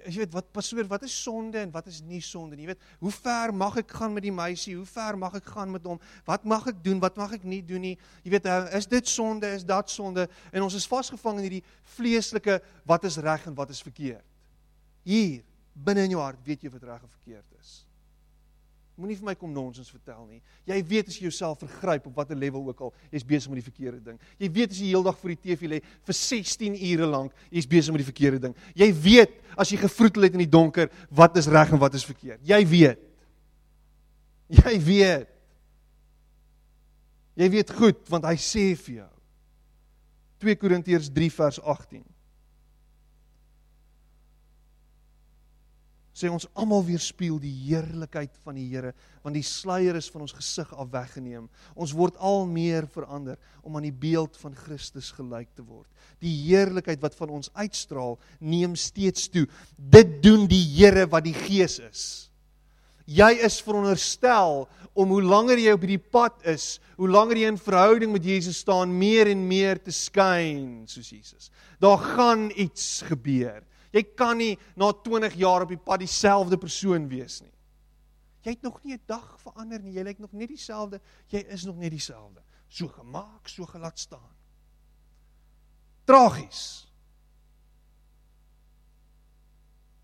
As 0.00 0.16
jy 0.16 0.22
weet 0.22 0.32
wat 0.32 0.46
pasoor, 0.56 0.86
wat 0.88 1.02
is 1.04 1.12
sonde 1.12 1.60
en 1.60 1.70
wat 1.74 1.86
is 1.90 2.00
nie 2.08 2.22
sonde 2.24 2.56
nie. 2.56 2.64
Jy 2.64 2.72
weet, 2.72 2.84
hoe 3.04 3.12
ver 3.12 3.52
mag 3.54 3.76
ek 3.82 3.92
gaan 3.98 4.14
met 4.16 4.24
die 4.24 4.32
meisie? 4.32 4.74
Hoe 4.78 4.88
ver 4.88 5.18
mag 5.20 5.36
ek 5.36 5.50
gaan 5.52 5.70
met 5.74 5.84
hom? 5.86 6.00
Wat 6.26 6.46
mag 6.48 6.66
ek 6.72 6.80
doen? 6.82 7.02
Wat 7.02 7.20
mag 7.20 7.36
ek 7.36 7.44
nie 7.46 7.60
doen 7.62 7.84
nie? 7.84 7.94
Jy 8.24 8.32
weet, 8.32 8.48
eh, 8.48 8.78
is 8.80 8.88
dit 8.88 9.08
sonde? 9.08 9.52
Is 9.52 9.66
dat 9.68 9.92
sonde? 9.92 10.26
En 10.50 10.64
ons 10.64 10.74
is 10.74 10.88
vasgevang 10.88 11.42
in 11.42 11.50
hierdie 11.50 11.64
vleeslike 11.98 12.62
wat 12.88 13.04
is 13.04 13.20
reg 13.20 13.46
en 13.46 13.54
wat 13.54 13.70
is 13.70 13.82
verkeerd. 13.84 14.24
Hier, 15.04 15.44
binne 15.74 16.08
in 16.08 16.16
jou 16.16 16.22
hart, 16.22 16.40
weet 16.46 16.64
jy 16.64 16.72
wat 16.72 16.88
reg 16.88 17.02
en 17.02 17.12
verkeerd 17.20 17.60
is. 17.60 17.84
Moenie 18.94 19.16
vir 19.18 19.26
my 19.26 19.34
kom 19.34 19.50
nonsens 19.50 19.90
vertel 19.90 20.22
nie. 20.28 20.38
Jy 20.70 20.76
weet 20.86 21.08
as 21.10 21.16
jy 21.18 21.26
jouself 21.26 21.58
vergryp 21.64 22.04
op 22.06 22.20
watter 22.20 22.38
level 22.38 22.62
ook 22.68 22.82
al, 22.86 22.92
jy's 23.10 23.26
besig 23.26 23.50
met 23.50 23.58
die 23.58 23.66
verkeerde 23.66 23.98
ding. 24.04 24.20
Jy 24.38 24.50
weet 24.54 24.70
as 24.70 24.78
jy 24.78 24.92
heeldag 24.92 25.18
voor 25.18 25.32
die 25.34 25.40
TV 25.42 25.70
lê 25.72 25.80
vir 25.82 26.18
16 26.20 26.76
ure 26.92 27.08
lank, 27.10 27.34
jy's 27.50 27.66
besig 27.70 27.94
met 27.94 28.04
die 28.04 28.06
verkeerde 28.06 28.38
ding. 28.46 28.54
Jy 28.78 28.88
weet 28.94 29.34
as 29.58 29.72
jy 29.74 29.80
gevroetel 29.82 30.28
het 30.28 30.38
in 30.38 30.44
die 30.44 30.50
donker, 30.50 30.92
wat 31.10 31.34
is 31.42 31.50
reg 31.50 31.74
en 31.74 31.82
wat 31.82 31.98
is 31.98 32.06
verkeerd. 32.06 32.38
Jy 32.46 32.60
weet. 32.70 33.02
Jy 34.62 34.78
weet. 34.86 35.30
Jy 37.34 37.50
weet 37.50 37.74
goed 37.74 38.06
want 38.14 38.30
hy 38.30 38.36
sê 38.38 38.70
vir 38.78 39.00
jou. 39.00 39.12
2 40.44 40.60
Korintiërs 40.60 41.10
3 41.10 41.32
vers 41.34 41.58
18. 41.58 42.04
Sê 46.14 46.30
ons 46.30 46.46
almal 46.54 46.84
weerspieël 46.86 47.40
die 47.42 47.52
heerlikheid 47.66 48.36
van 48.46 48.54
die 48.58 48.68
Here 48.70 48.92
want 49.24 49.34
die 49.34 49.44
sluier 49.46 49.96
is 49.98 50.10
van 50.12 50.22
ons 50.26 50.34
gesig 50.36 50.68
af 50.76 50.90
weggeneem. 50.92 51.48
Ons 51.74 51.94
word 51.96 52.18
al 52.22 52.44
meer 52.46 52.86
verander 52.92 53.38
om 53.64 53.74
aan 53.76 53.88
die 53.88 53.94
beeld 54.04 54.36
van 54.42 54.54
Christus 54.54 55.10
gelyk 55.16 55.48
te 55.56 55.64
word. 55.64 55.88
Die 56.22 56.34
heerlikheid 56.44 57.02
wat 57.02 57.16
van 57.18 57.32
ons 57.34 57.50
uitstraal 57.56 58.18
neem 58.38 58.76
steeds 58.78 59.26
toe. 59.32 59.46
Dit 59.76 60.20
doen 60.22 60.46
die 60.50 60.62
Here 60.76 61.08
wat 61.10 61.26
die 61.26 61.36
Gees 61.36 61.80
is. 61.82 62.04
Jy 63.04 63.34
is 63.44 63.58
veronderstel 63.64 64.64
om 64.96 65.10
hoe 65.12 65.24
langer 65.24 65.60
jy 65.60 65.74
op 65.74 65.82
hierdie 65.84 66.00
pad 66.00 66.38
is 66.48 66.78
hoe 66.96 67.10
langer 67.10 67.40
jy 67.40 67.50
in 67.50 67.60
verhouding 67.60 68.12
met 68.14 68.24
Jesus 68.24 68.60
staan 68.62 68.92
meer 68.94 69.28
en 69.32 69.42
meer 69.48 69.80
te 69.82 69.92
skyn 69.92 70.84
soos 70.90 71.10
Jesus. 71.10 71.50
Daar 71.82 71.98
gaan 71.98 72.48
iets 72.54 73.02
gebeur 73.08 73.64
Jy 73.94 74.02
kan 74.18 74.38
nie 74.40 74.54
na 74.74 74.90
20 74.90 75.36
jaar 75.38 75.62
op 75.62 75.70
die 75.70 75.78
pad 75.78 76.02
dieselfde 76.02 76.58
persoon 76.58 77.06
wees 77.08 77.38
nie. 77.44 77.52
Jy 78.44 78.56
het 78.56 78.62
nog 78.66 78.82
nie 78.82 78.94
'n 78.94 79.02
dag 79.06 79.40
verander 79.40 79.80
nie. 79.80 79.92
Jy 79.92 80.02
lyk 80.02 80.18
nog 80.18 80.32
net 80.32 80.48
dieselfde. 80.48 81.00
Jy 81.28 81.38
is 81.48 81.64
nog 81.64 81.76
net 81.76 81.90
dieselfde. 81.90 82.42
So 82.68 82.88
gemaak, 82.88 83.48
so 83.48 83.64
gelaat 83.64 83.98
staan. 83.98 84.34
Tragies. 86.04 86.86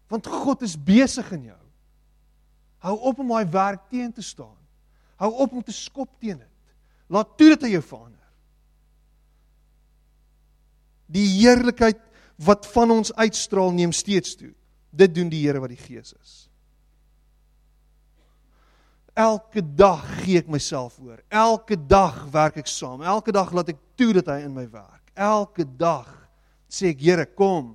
Want 0.09 0.27
God 0.27 0.63
is 0.63 0.77
besig 0.77 1.33
in 1.33 1.45
jou. 1.45 1.63
Hou 2.79 2.97
op 2.99 3.19
om 3.19 3.29
daai 3.29 3.47
werk 3.47 3.89
teen 3.91 4.13
te 4.13 4.23
staan. 4.23 4.57
Hou 5.17 5.33
op 5.33 5.53
om 5.53 5.63
te 5.63 5.73
skop 5.73 6.09
teen 6.19 6.39
dit. 6.39 6.49
Laat 7.07 7.37
toe 7.37 7.49
dat 7.49 7.63
hy 7.63 7.69
jou 7.69 7.83
verander. 7.83 8.29
Die 11.07 11.27
heerlikheid 11.27 12.10
wat 12.41 12.67
van 12.73 12.91
ons 12.91 13.13
uitstraal 13.15 13.73
neem 13.77 13.93
steeds 13.93 14.37
toe. 14.37 14.53
Dit 14.91 15.15
doen 15.15 15.29
die 15.31 15.43
Here 15.45 15.61
wat 15.61 15.73
die 15.73 15.81
Gees 15.81 16.15
is. 16.17 16.37
Elke 19.19 19.63
dag 19.63 20.05
gee 20.23 20.41
ek 20.41 20.49
myself 20.49 20.97
oor. 21.03 21.19
Elke 21.29 21.77
dag 21.77 22.23
werk 22.33 22.61
ek 22.63 22.71
saam. 22.71 23.03
Elke 23.05 23.35
dag 23.35 23.51
laat 23.53 23.73
ek 23.75 23.81
toe 23.99 24.13
dat 24.17 24.31
hy 24.33 24.41
in 24.47 24.55
my 24.57 24.65
werk. 24.71 25.13
Elke 25.19 25.67
dag 25.67 26.09
sê 26.71 26.95
ek 26.95 27.03
Here, 27.05 27.27
kom. 27.27 27.75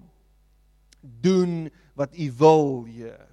Doen 1.01 1.67
wat 1.93 2.15
U 2.17 2.31
wil, 2.39 2.69
Heer. 2.89 3.27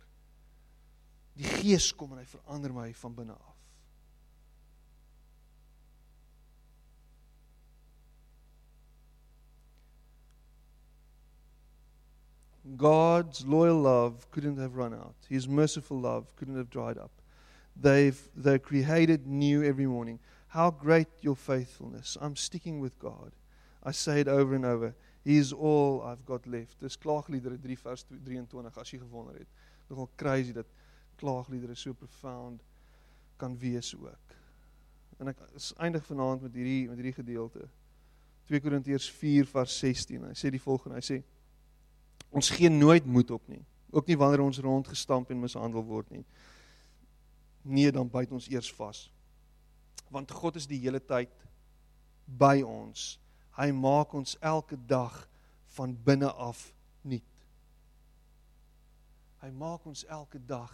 Die 1.39 1.49
Gees 1.49 1.89
kom 1.97 2.13
en 2.13 2.21
hy 2.21 2.29
verander 2.29 2.75
my 2.75 2.91
van 2.99 3.17
binne 3.17 3.39
af. 3.39 3.52
God's 12.77 13.45
loyal 13.45 13.81
love 13.81 14.31
couldn't 14.31 14.59
have 14.59 14.77
run 14.77 14.95
out. 14.95 15.15
His 15.29 15.49
merciful 15.49 15.99
love 15.99 16.35
couldn't 16.37 16.57
have 16.57 16.71
dried 16.71 16.97
up. 16.97 17.11
They've 17.75 18.21
they're 18.37 18.59
created 18.59 19.27
new 19.27 19.65
every 19.65 19.87
morning. 19.87 20.21
How 20.49 20.71
great 20.71 21.09
your 21.21 21.35
faithfulness. 21.35 22.17
I'm 22.21 22.37
sticking 22.37 22.79
with 22.81 22.99
God. 22.99 23.33
I 23.83 23.93
say 23.93 24.21
it 24.21 24.29
over 24.29 24.55
and 24.55 24.65
over. 24.65 24.95
He 25.25 25.39
is 25.39 25.53
all 25.53 26.03
I've 26.03 26.25
got 26.25 26.47
left. 26.47 26.79
Dis 26.81 26.97
klaagliedere 26.97 27.59
3 27.59 27.77
vers 27.77 28.05
23 28.11 28.79
as 28.79 28.93
jy 28.93 28.99
gewonder 28.99 29.39
het. 29.39 29.49
Nogal 29.89 30.11
crazy 30.17 30.53
dat 30.53 30.67
klaagliedere 31.17 31.75
so 31.75 31.93
profound 31.95 32.63
kan 33.37 33.59
wees 33.59 33.95
ook. 33.95 34.37
En 35.19 35.31
ek 35.31 35.39
eindig 35.79 36.05
vanaand 36.07 36.43
met 36.43 36.55
hierdie 36.55 36.89
met 36.89 36.99
hierdie 36.99 37.19
gedeelte. 37.19 37.69
2 38.51 38.61
Korintiërs 38.61 39.11
4 39.11 39.47
vers 39.47 39.79
16. 39.79 40.27
Hy 40.31 40.37
sê 40.39 40.51
die 40.51 40.63
volgende. 40.63 40.99
Hy 40.99 41.07
sê 41.07 41.23
Ons 42.33 42.51
gee 42.51 42.71
nooit 42.73 43.05
moed 43.05 43.31
op 43.31 43.49
nie. 43.49 43.61
Ook 43.93 44.09
nie 44.09 44.17
wanneer 44.17 44.41
ons 44.41 44.59
rondgestamp 44.65 45.31
en 45.31 45.41
mishandel 45.41 45.85
word 45.85 46.11
nie. 46.11 46.25
Nee, 47.63 47.93
dan 47.93 48.09
byt 48.11 48.33
ons 48.33 48.49
eers 48.49 48.73
vas. 48.75 49.05
Want 50.09 50.31
God 50.33 50.57
is 50.57 50.67
die 50.67 50.81
hele 50.81 51.01
tyd 51.01 51.33
by 52.25 52.63
ons. 52.65 53.19
Hy 53.57 53.69
maak 53.77 54.15
ons 54.17 54.35
elke 54.41 54.79
dag 54.89 55.29
van 55.77 55.93
binne 56.05 56.33
af 56.33 56.71
nuut. 57.05 57.45
Hy 59.43 59.51
maak 59.51 59.85
ons 59.87 60.05
elke 60.09 60.41
dag 60.47 60.73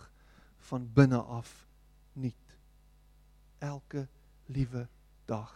van 0.71 0.87
binne 0.95 1.19
af 1.19 1.51
nuut. 2.13 2.57
Elke 3.59 4.07
liewe 4.47 4.87
dag. 5.27 5.53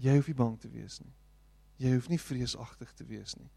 Jy 0.00 0.16
hoef 0.16 0.28
nie 0.30 0.38
bang 0.38 0.58
te 0.60 0.70
wees 0.72 1.00
nie. 1.04 1.12
Jy 1.80 1.94
hoef 1.96 2.08
nie 2.08 2.20
vreesagtig 2.20 2.92
te 2.96 3.04
wees 3.08 3.34
nie. 3.36 3.50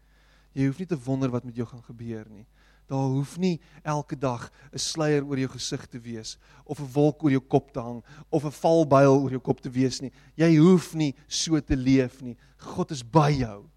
Jy 0.54 0.68
hoef 0.68 0.78
nie 0.78 0.88
te 0.88 0.98
wonder 0.98 1.32
wat 1.34 1.44
met 1.44 1.56
jou 1.58 1.66
gaan 1.66 1.82
gebeur 1.82 2.28
nie. 2.30 2.46
Daar 2.86 3.08
hoef 3.08 3.38
nie 3.40 3.60
elke 3.82 4.16
dag 4.16 4.50
'n 4.72 4.78
sluier 4.78 5.24
oor 5.24 5.38
jou 5.38 5.48
gesig 5.48 5.86
te 5.86 5.98
wees 5.98 6.38
of 6.64 6.80
'n 6.80 6.92
wolk 6.92 7.24
oor 7.24 7.30
jou 7.30 7.40
kop 7.40 7.72
te 7.72 7.80
hang 7.80 8.04
of 8.30 8.44
'n 8.44 8.50
valbuil 8.50 9.22
oor 9.22 9.30
jou 9.30 9.40
kop 9.40 9.60
te 9.60 9.70
wees 9.70 10.00
nie. 10.00 10.12
Jy 10.36 10.56
hoef 10.56 10.94
nie 10.94 11.14
so 11.26 11.60
te 11.60 11.76
leef 11.76 12.22
nie. 12.22 12.36
God 12.58 12.90
is 12.90 13.02
by 13.02 13.30
jou. 13.30 13.68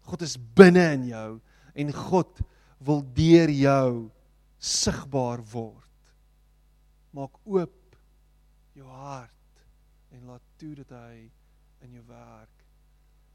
God 0.00 0.22
is 0.22 0.36
binne 0.36 0.92
in 0.92 1.04
jou 1.08 1.40
en 1.74 1.92
God 1.92 2.40
wil 2.78 3.02
deur 3.02 3.50
jou 3.50 4.10
sigbaar 4.58 5.42
word. 5.52 6.14
Maak 7.12 7.38
oop 7.44 7.96
jou 8.72 8.86
hart 8.86 9.32
en 10.12 10.26
laat 10.26 10.42
toe 10.58 10.74
dat 10.74 10.90
hy 10.90 11.30
in 11.82 11.92
jou 11.92 12.04
werk. 12.08 12.64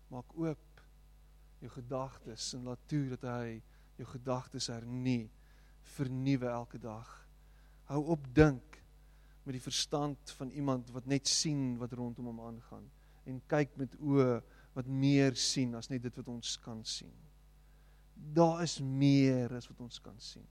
Maak 0.10 0.38
oop 0.38 0.71
jou 1.62 1.70
gedagtes 1.72 2.52
en 2.58 2.66
laat 2.70 2.82
toe 2.90 3.04
dat 3.14 3.26
hy 3.30 3.60
jou 4.00 4.08
gedagtes 4.16 4.70
hernie, 4.72 5.30
vernuwe 5.96 6.50
elke 6.50 6.80
dag. 6.82 7.10
Hou 7.90 8.02
op 8.16 8.26
dink 8.36 8.80
met 9.46 9.58
die 9.58 9.64
verstand 9.64 10.34
van 10.38 10.52
iemand 10.54 10.92
wat 10.96 11.10
net 11.10 11.30
sien 11.30 11.76
wat 11.82 11.94
rondom 11.98 12.30
hom 12.32 12.42
aangaan 12.46 12.88
en 13.30 13.42
kyk 13.50 13.76
met 13.78 13.94
oë 14.02 14.40
wat 14.76 14.88
meer 14.88 15.36
sien 15.38 15.76
as 15.78 15.90
net 15.92 16.04
dit 16.06 16.18
wat 16.18 16.30
ons 16.32 16.56
kan 16.64 16.82
sien. 16.88 17.14
Daar 18.16 18.62
is 18.64 18.80
meer 18.82 19.54
as 19.58 19.68
wat 19.70 19.82
ons 19.82 20.00
kan 20.02 20.18
sien. 20.22 20.46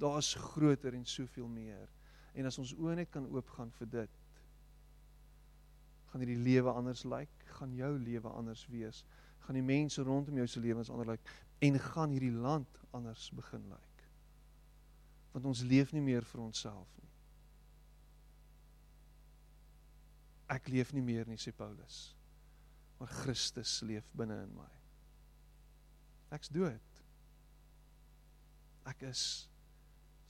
Daar 0.00 0.18
is 0.18 0.34
groter 0.34 0.94
en 0.96 1.04
soveel 1.06 1.48
meer. 1.50 1.90
En 2.34 2.46
as 2.46 2.58
ons 2.62 2.72
oë 2.78 2.96
net 3.02 3.10
kan 3.12 3.26
oopgaan 3.28 3.72
vir 3.78 3.90
dit, 3.90 4.18
gaan 6.10 6.22
hierdie 6.24 6.42
lewe 6.42 6.72
anders 6.72 7.04
lyk, 7.06 7.32
gaan 7.58 7.74
jou 7.76 7.90
lewe 7.98 8.30
anders 8.34 8.64
wees, 8.70 9.04
gaan 9.50 9.58
die 9.58 9.66
mense 9.66 10.02
rondom 10.06 10.36
jou 10.38 10.46
se 10.46 10.60
lewens 10.62 10.92
anders 10.94 11.08
lyk 11.10 11.30
en 11.66 11.78
gaan 11.82 12.12
hierdie 12.14 12.30
land 12.30 12.76
anders 12.94 13.32
begin 13.34 13.64
lyk. 13.66 14.04
Want 15.32 15.48
ons 15.50 15.62
leef 15.66 15.90
nie 15.90 16.02
meer 16.06 16.22
vir 16.22 16.42
onsself 16.44 16.92
nie. 17.00 17.10
Ek 20.54 20.70
leef 20.70 20.94
nie 20.94 21.02
meer 21.02 21.26
nie, 21.26 21.38
sê 21.38 21.50
Paulus. 21.50 21.98
Maar 23.00 23.10
Christus 23.24 23.74
leef 23.82 24.06
binne 24.14 24.38
in 24.44 24.54
my. 24.54 24.70
Ek's 26.38 26.54
dood. 26.54 27.02
Ek 28.86 29.02
is 29.10 29.24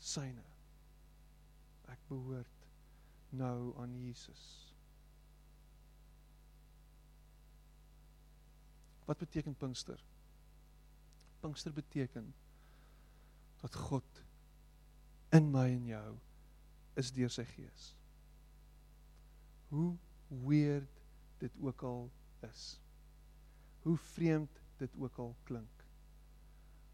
syne. 0.01 0.49
Ek 1.93 2.09
behoort 2.09 2.69
nou 3.37 3.75
aan 3.85 4.01
Jesus. 4.01 4.70
Wat 9.11 9.19
beteken 9.19 9.57
Pinkster? 9.59 9.99
Pinkster 11.43 11.75
beteken 11.75 12.31
dat 13.61 13.75
God 13.75 14.23
in 15.35 15.51
my 15.51 15.67
en 15.73 15.91
jou 15.91 16.15
is 17.01 17.11
deur 17.15 17.33
sy 17.33 17.45
gees. 17.57 17.91
Hoe 19.75 19.97
weird 20.47 21.03
dit 21.43 21.59
ook 21.59 21.83
al 21.83 22.07
is. 22.47 22.65
Hoe 23.83 23.99
vreemd 24.15 24.63
dit 24.79 24.97
ook 24.99 25.19
al 25.19 25.35
klink 25.45 25.81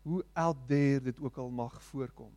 hoe 0.07 0.25
out 0.33 0.57
there 0.67 1.01
dit 1.01 1.21
ook 1.21 1.37
al 1.37 1.51
mag 1.51 1.83
voorkom. 1.83 2.31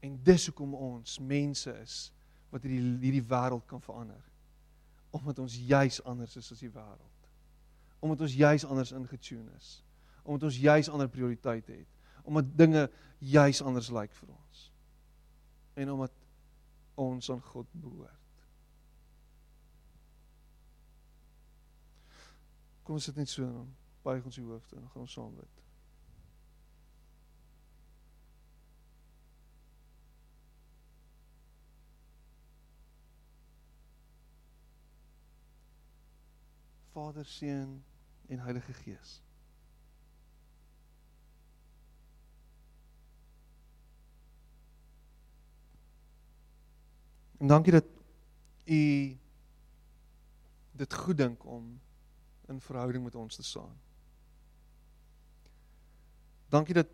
En 0.00 0.22
dis 0.22 0.46
hoekom 0.46 0.74
ons 0.74 1.18
mense 1.18 1.72
is 1.82 1.96
wat 2.48 2.64
hierdie 2.64 2.94
hierdie 3.02 3.26
wêreld 3.28 3.66
kan 3.68 3.82
verander. 3.84 4.22
Omdat 5.12 5.42
ons 5.44 5.58
juis 5.68 6.00
anders 6.08 6.38
is 6.40 6.48
as 6.54 6.62
die 6.64 6.72
wêreld. 6.72 7.19
Omdat 8.00 8.20
ons 8.20 8.34
juis 8.34 8.64
anders 8.64 8.92
ingetune 8.92 9.50
is. 9.56 9.84
Omdat 10.22 10.42
ons 10.42 10.58
juis 10.58 10.88
ander 10.88 11.08
prioriteite 11.08 11.72
het. 11.72 11.88
Omdat 12.22 12.56
dinge 12.56 12.90
juis 13.18 13.62
anders 13.62 13.90
lyk 13.90 14.12
vir 14.12 14.28
ons. 14.28 14.72
En 15.74 15.92
omdat 15.92 16.12
ons 16.94 17.30
aan 17.30 17.42
God 17.42 17.66
behoort. 17.72 18.20
Kom 22.82 22.98
ons 22.98 23.04
sit 23.04 23.16
net 23.16 23.28
so 23.28 23.44
en 23.46 23.76
buig 24.02 24.24
ons 24.24 24.34
die 24.34 24.44
hoofde 24.44 24.76
en 24.76 24.88
gaan 24.90 25.04
ons 25.04 25.12
saam 25.12 25.34
bid. 25.36 25.58
Vader, 36.90 37.24
Seun 37.24 37.78
en 38.30 38.38
Heilige 38.38 38.72
Gees. 38.72 39.22
En 47.38 47.46
dankie 47.46 47.72
dat 47.72 47.84
u 48.64 49.18
dit 50.72 50.94
goed 50.94 51.16
dink 51.16 51.44
om 51.44 51.80
in 52.46 52.60
verhouding 52.60 53.04
met 53.04 53.14
ons 53.14 53.36
te 53.36 53.42
staan. 53.42 53.80
Dankie 56.48 56.74
dat 56.74 56.88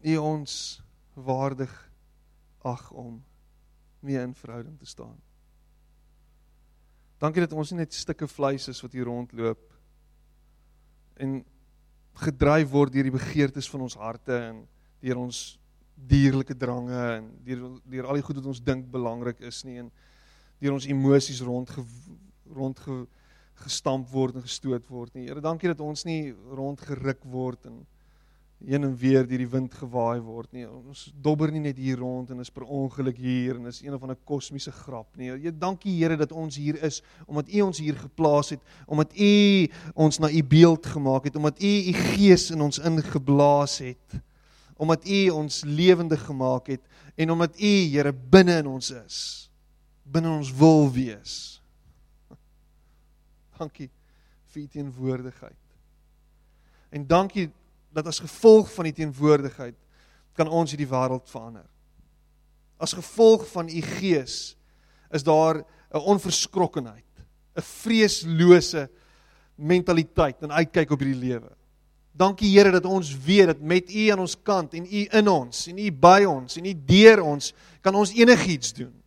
u 0.00 0.16
ons 0.16 0.82
waardig 1.12 1.90
ag 2.58 2.90
om 2.90 3.24
mee 3.98 4.20
in 4.20 4.34
verhouding 4.34 4.78
te 4.78 4.86
staan. 4.86 5.22
Dankie 7.18 7.40
dat 7.40 7.52
ons 7.52 7.70
nie 7.70 7.78
net 7.78 7.94
stukke 7.94 8.28
vleis 8.28 8.68
is 8.68 8.80
wat 8.80 8.92
hier 8.92 9.04
rondloop 9.04 9.75
en 11.16 11.38
gedryf 12.22 12.70
word 12.72 12.92
deur 12.92 13.08
die 13.08 13.14
begeertes 13.18 13.68
van 13.68 13.84
ons 13.86 13.96
harte 14.00 14.36
en 14.50 14.62
deur 15.04 15.20
ons 15.20 15.58
dierlike 15.96 16.56
drange 16.56 17.02
en 17.16 17.28
deur 17.44 17.66
deur 17.84 18.08
al 18.08 18.20
die 18.20 18.24
goed 18.24 18.40
wat 18.40 18.50
ons 18.52 18.62
dink 18.64 18.88
belangrik 18.92 19.40
is 19.40 19.62
nie 19.64 19.78
en 19.80 19.90
deur 20.60 20.76
ons 20.76 20.88
emosies 20.88 21.42
rond 21.44 21.72
rond 22.56 22.80
gestamp 23.64 24.08
word 24.12 24.36
en 24.36 24.44
gestoot 24.44 24.88
word 24.92 25.14
nie. 25.16 25.26
Here, 25.30 25.40
dankie 25.40 25.70
dat 25.70 25.80
ons 25.80 26.04
nie 26.08 26.34
rondgeruk 26.52 27.22
word 27.32 27.68
en 27.70 27.80
heen 28.64 28.84
en 28.84 28.94
weer 28.96 29.26
deur 29.28 29.42
die 29.42 29.48
wind 29.52 29.74
gewaai 29.76 30.20
word 30.24 30.52
nie. 30.56 30.64
Ons 30.64 31.10
dobber 31.22 31.50
nie 31.52 31.60
net 31.60 31.78
hier 31.80 31.98
rond 32.00 32.30
en 32.32 32.40
is 32.40 32.50
per 32.50 32.64
ongeluk 32.64 33.18
hier 33.20 33.58
en 33.58 33.68
is 33.68 33.82
een 33.84 33.94
of 33.94 34.02
ander 34.02 34.16
kosmiese 34.24 34.72
grap 34.72 35.16
nie. 35.20 35.28
Jy 35.28 35.52
dankie 35.52 35.92
Here 35.96 36.16
dat 36.16 36.32
ons 36.32 36.56
hier 36.56 36.78
is 36.84 37.02
omdat 37.26 37.50
U 37.52 37.60
ons 37.68 37.80
hier 37.82 37.98
geplaas 38.00 38.54
het, 38.54 38.62
omdat 38.86 39.12
U 39.12 39.32
ons 40.06 40.20
na 40.22 40.30
U 40.32 40.42
beeld 40.42 40.86
gemaak 40.86 41.28
het, 41.28 41.36
omdat 41.36 41.60
U 41.60 41.72
U 41.90 41.92
gees 42.16 42.48
in 42.54 42.64
ons 42.64 42.80
ingeblaas 42.80 43.78
het, 43.84 44.16
omdat 44.76 45.04
U 45.04 45.20
ons 45.36 45.60
lewendig 45.64 46.24
gemaak 46.24 46.72
het 46.72 46.82
en 47.16 47.36
omdat 47.36 47.60
U 47.60 47.74
Here 47.92 48.12
binne 48.12 48.56
in 48.64 48.72
ons 48.72 48.90
is, 48.96 49.20
binne 50.02 50.32
ons 50.32 50.54
wil 50.56 50.88
wees. 50.96 51.36
Dankie 53.60 53.90
vir 54.48 54.62
U 54.62 54.66
teenwoordigheid. 54.72 55.62
En 56.96 57.04
dankie 57.04 57.50
dat 57.96 58.06
as 58.10 58.20
gevolg 58.20 58.68
van 58.74 58.90
die 58.90 58.96
teenwoordigheid 58.98 59.76
kan 60.36 60.50
ons 60.52 60.74
hierdie 60.74 60.90
wêreld 60.90 61.24
verander. 61.32 61.64
As 62.76 62.92
gevolg 62.92 63.46
van 63.54 63.70
u 63.72 63.80
gees 63.96 64.56
is 65.10 65.24
daar 65.24 65.64
'n 65.94 66.04
onverskrokkenheid, 66.12 67.12
'n 67.56 67.62
vreeslose 67.62 68.90
mentaliteit 69.56 70.42
en 70.42 70.52
uitkyk 70.52 70.90
op 70.90 71.00
hierdie 71.00 71.28
lewe. 71.28 71.56
Dankie 72.12 72.58
Here 72.58 72.70
dat 72.70 72.84
ons 72.84 73.16
weet 73.24 73.46
dat 73.46 73.60
met 73.60 73.94
u 73.94 74.08
aan 74.08 74.18
ons 74.18 74.36
kant 74.42 74.74
en 74.74 74.84
u 74.84 75.06
in 75.10 75.28
ons 75.28 75.66
en 75.66 75.78
u 75.78 75.92
by 75.92 76.24
ons 76.24 76.56
en 76.56 76.64
u 76.64 76.74
deur 76.86 77.22
ons 77.22 77.52
kan 77.80 77.94
ons 77.94 78.12
enigiets 78.12 78.72
doen. 78.72 79.02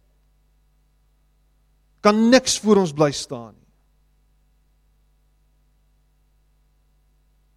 Kan 2.01 2.29
niks 2.29 2.59
voor 2.59 2.77
ons 2.77 2.93
bly 2.93 3.11
staan 3.11 3.53
nie. 3.53 3.58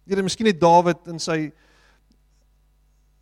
Here, 0.05 0.23
miskien 0.23 0.49
het 0.49 0.59
Dawid 0.59 1.07
in 1.11 1.19
sy 1.21 1.37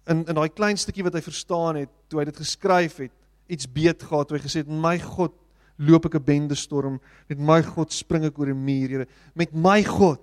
in 0.09 0.23
in 0.25 0.37
daai 0.37 0.49
klein 0.49 0.79
stukkie 0.81 1.05
wat 1.05 1.13
hy 1.13 1.21
verstaan 1.21 1.77
het 1.77 1.91
toe 2.09 2.21
hy 2.21 2.25
dit 2.31 2.41
geskryf 2.41 2.97
het, 3.03 3.13
iets 3.51 3.69
beet 3.69 4.01
gehad 4.03 4.27
toe 4.27 4.39
hy 4.39 4.43
gesê 4.43 4.63
het: 4.63 4.71
"My 4.71 4.97
God, 4.99 5.35
loop 5.77 6.05
ek 6.05 6.15
'n 6.15 6.25
bende 6.25 6.55
storm, 6.55 6.99
met 7.29 7.39
my 7.39 7.61
God 7.61 7.93
spring 7.93 8.25
ek 8.25 8.39
oor 8.39 8.49
'n 8.49 8.65
muur, 8.65 8.89
Here, 8.89 9.07
met 9.35 9.53
my 9.53 9.83
God." 9.83 10.21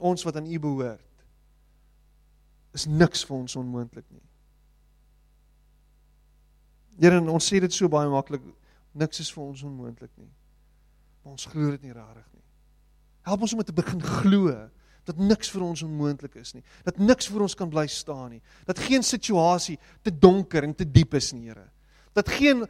Ons 0.00 0.22
wat 0.24 0.36
aan 0.36 0.46
U 0.46 0.58
behoort, 0.58 1.24
is 2.74 2.86
niks 2.86 3.24
vir 3.24 3.36
ons 3.36 3.56
onmoontlik 3.56 4.04
nie. 4.10 4.22
Here, 7.00 7.20
ons 7.20 7.52
sê 7.52 7.60
dit 7.60 7.72
so 7.72 7.88
baie 7.88 8.08
maklik, 8.08 8.42
niks 8.92 9.20
is 9.20 9.32
vir 9.32 9.44
ons 9.44 9.62
onmoontlik 9.62 10.12
nie. 10.16 10.30
Maar 11.22 11.32
ons 11.32 11.46
glo 11.46 11.70
dit 11.70 11.82
nie 11.82 11.92
regtig 11.92 12.26
nie. 12.32 12.45
Help 13.26 13.42
ons 13.42 13.54
om 13.56 13.62
te 13.66 13.74
begin 13.74 14.02
glo 14.22 14.54
dat 15.06 15.18
niks 15.22 15.52
vir 15.54 15.62
ons 15.62 15.84
onmoontlik 15.86 16.34
is 16.40 16.54
nie. 16.56 16.64
Dat 16.86 16.98
niks 16.98 17.28
vir 17.30 17.44
ons 17.46 17.54
kan 17.58 17.70
bly 17.70 17.86
staan 17.90 18.36
nie. 18.36 18.42
Dat 18.66 18.80
geen 18.82 19.04
situasie 19.06 19.76
te 20.02 20.10
donker 20.10 20.66
en 20.66 20.74
te 20.74 20.86
diep 20.86 21.14
is 21.14 21.32
nie, 21.34 21.46
Here. 21.50 21.68
Dat 22.16 22.30
geen 22.32 22.64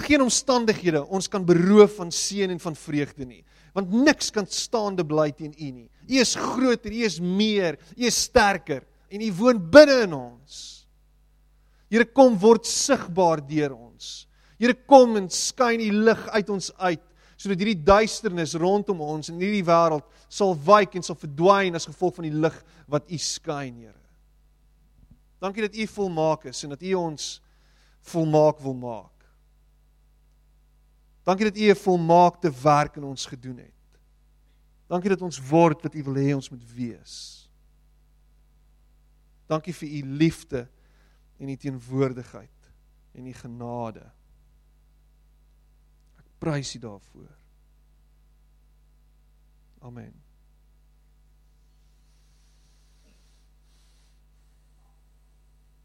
geen 0.00 0.22
omstandighede 0.24 1.02
ons 1.12 1.26
kan 1.28 1.44
beroof 1.44 1.98
van 1.98 2.08
seën 2.08 2.50
en 2.50 2.60
van 2.60 2.76
vreugde 2.76 3.26
nie. 3.28 3.42
Want 3.76 3.92
niks 3.92 4.30
kan 4.32 4.46
staande 4.48 5.04
bly 5.04 5.30
teen 5.36 5.52
U 5.52 5.70
nie. 5.70 5.88
U 6.08 6.20
is 6.20 6.34
groter, 6.34 6.92
U 6.92 7.04
is 7.04 7.20
meer, 7.20 7.76
U 7.96 8.06
is 8.08 8.22
sterker 8.28 8.86
en 9.12 9.20
U 9.20 9.30
woon 9.36 9.60
binne 9.72 9.98
in 10.06 10.14
ons. 10.16 10.86
Here 11.92 12.08
kom 12.08 12.38
word 12.40 12.64
sigbaar 12.68 13.42
deur 13.44 13.74
ons. 13.76 14.26
Here 14.56 14.74
kom 14.88 15.18
en 15.20 15.28
skyn 15.28 15.84
U 15.84 15.90
lig 16.08 16.22
uit 16.32 16.52
ons 16.56 16.70
uit 16.80 17.04
sodat 17.42 17.58
hierdie 17.58 17.82
duisternis 17.82 18.54
rondom 18.54 19.00
ons 19.02 19.32
in 19.32 19.40
hierdie 19.42 19.64
wêreld 19.66 20.06
sal 20.30 20.54
wyk 20.54 20.94
en 20.94 21.02
sal 21.02 21.18
verdwyn 21.18 21.74
as 21.74 21.88
gevolg 21.90 22.20
van 22.20 22.28
die 22.28 22.36
lig 22.44 22.58
wat 22.86 23.10
U 23.10 23.18
skyn, 23.18 23.80
Here. 23.82 23.98
Dankie 25.42 25.64
dat 25.66 25.74
U 25.74 25.86
volmaak 25.96 26.46
is 26.52 26.62
en 26.62 26.76
dat 26.76 26.84
U 26.86 26.92
ons 27.00 27.32
volmaak 28.12 28.62
wil 28.62 28.76
maak. 28.78 29.26
Dankie 31.26 31.50
dat 31.50 31.58
U 31.58 31.70
'n 31.70 31.82
volmaakte 31.82 32.50
werk 32.62 32.96
in 32.96 33.04
ons 33.04 33.26
gedoen 33.26 33.58
het. 33.58 33.98
Dankie 34.86 35.10
dat 35.10 35.22
ons 35.22 35.40
word 35.48 35.82
wat 35.82 35.94
U 35.94 36.02
wil 36.02 36.14
hê 36.14 36.34
ons 36.34 36.50
moet 36.50 36.64
wees. 36.74 37.48
Dankie 39.46 39.74
vir 39.74 39.88
U 39.88 40.02
liefde 40.18 40.68
en 41.38 41.46
die 41.46 41.56
teenwoordigheid 41.56 42.72
en 43.14 43.24
die 43.24 43.34
genade. 43.34 44.10
Prys 46.42 46.74
U 46.74 46.78
daarvoor. 46.78 47.36
Amen. 49.78 50.21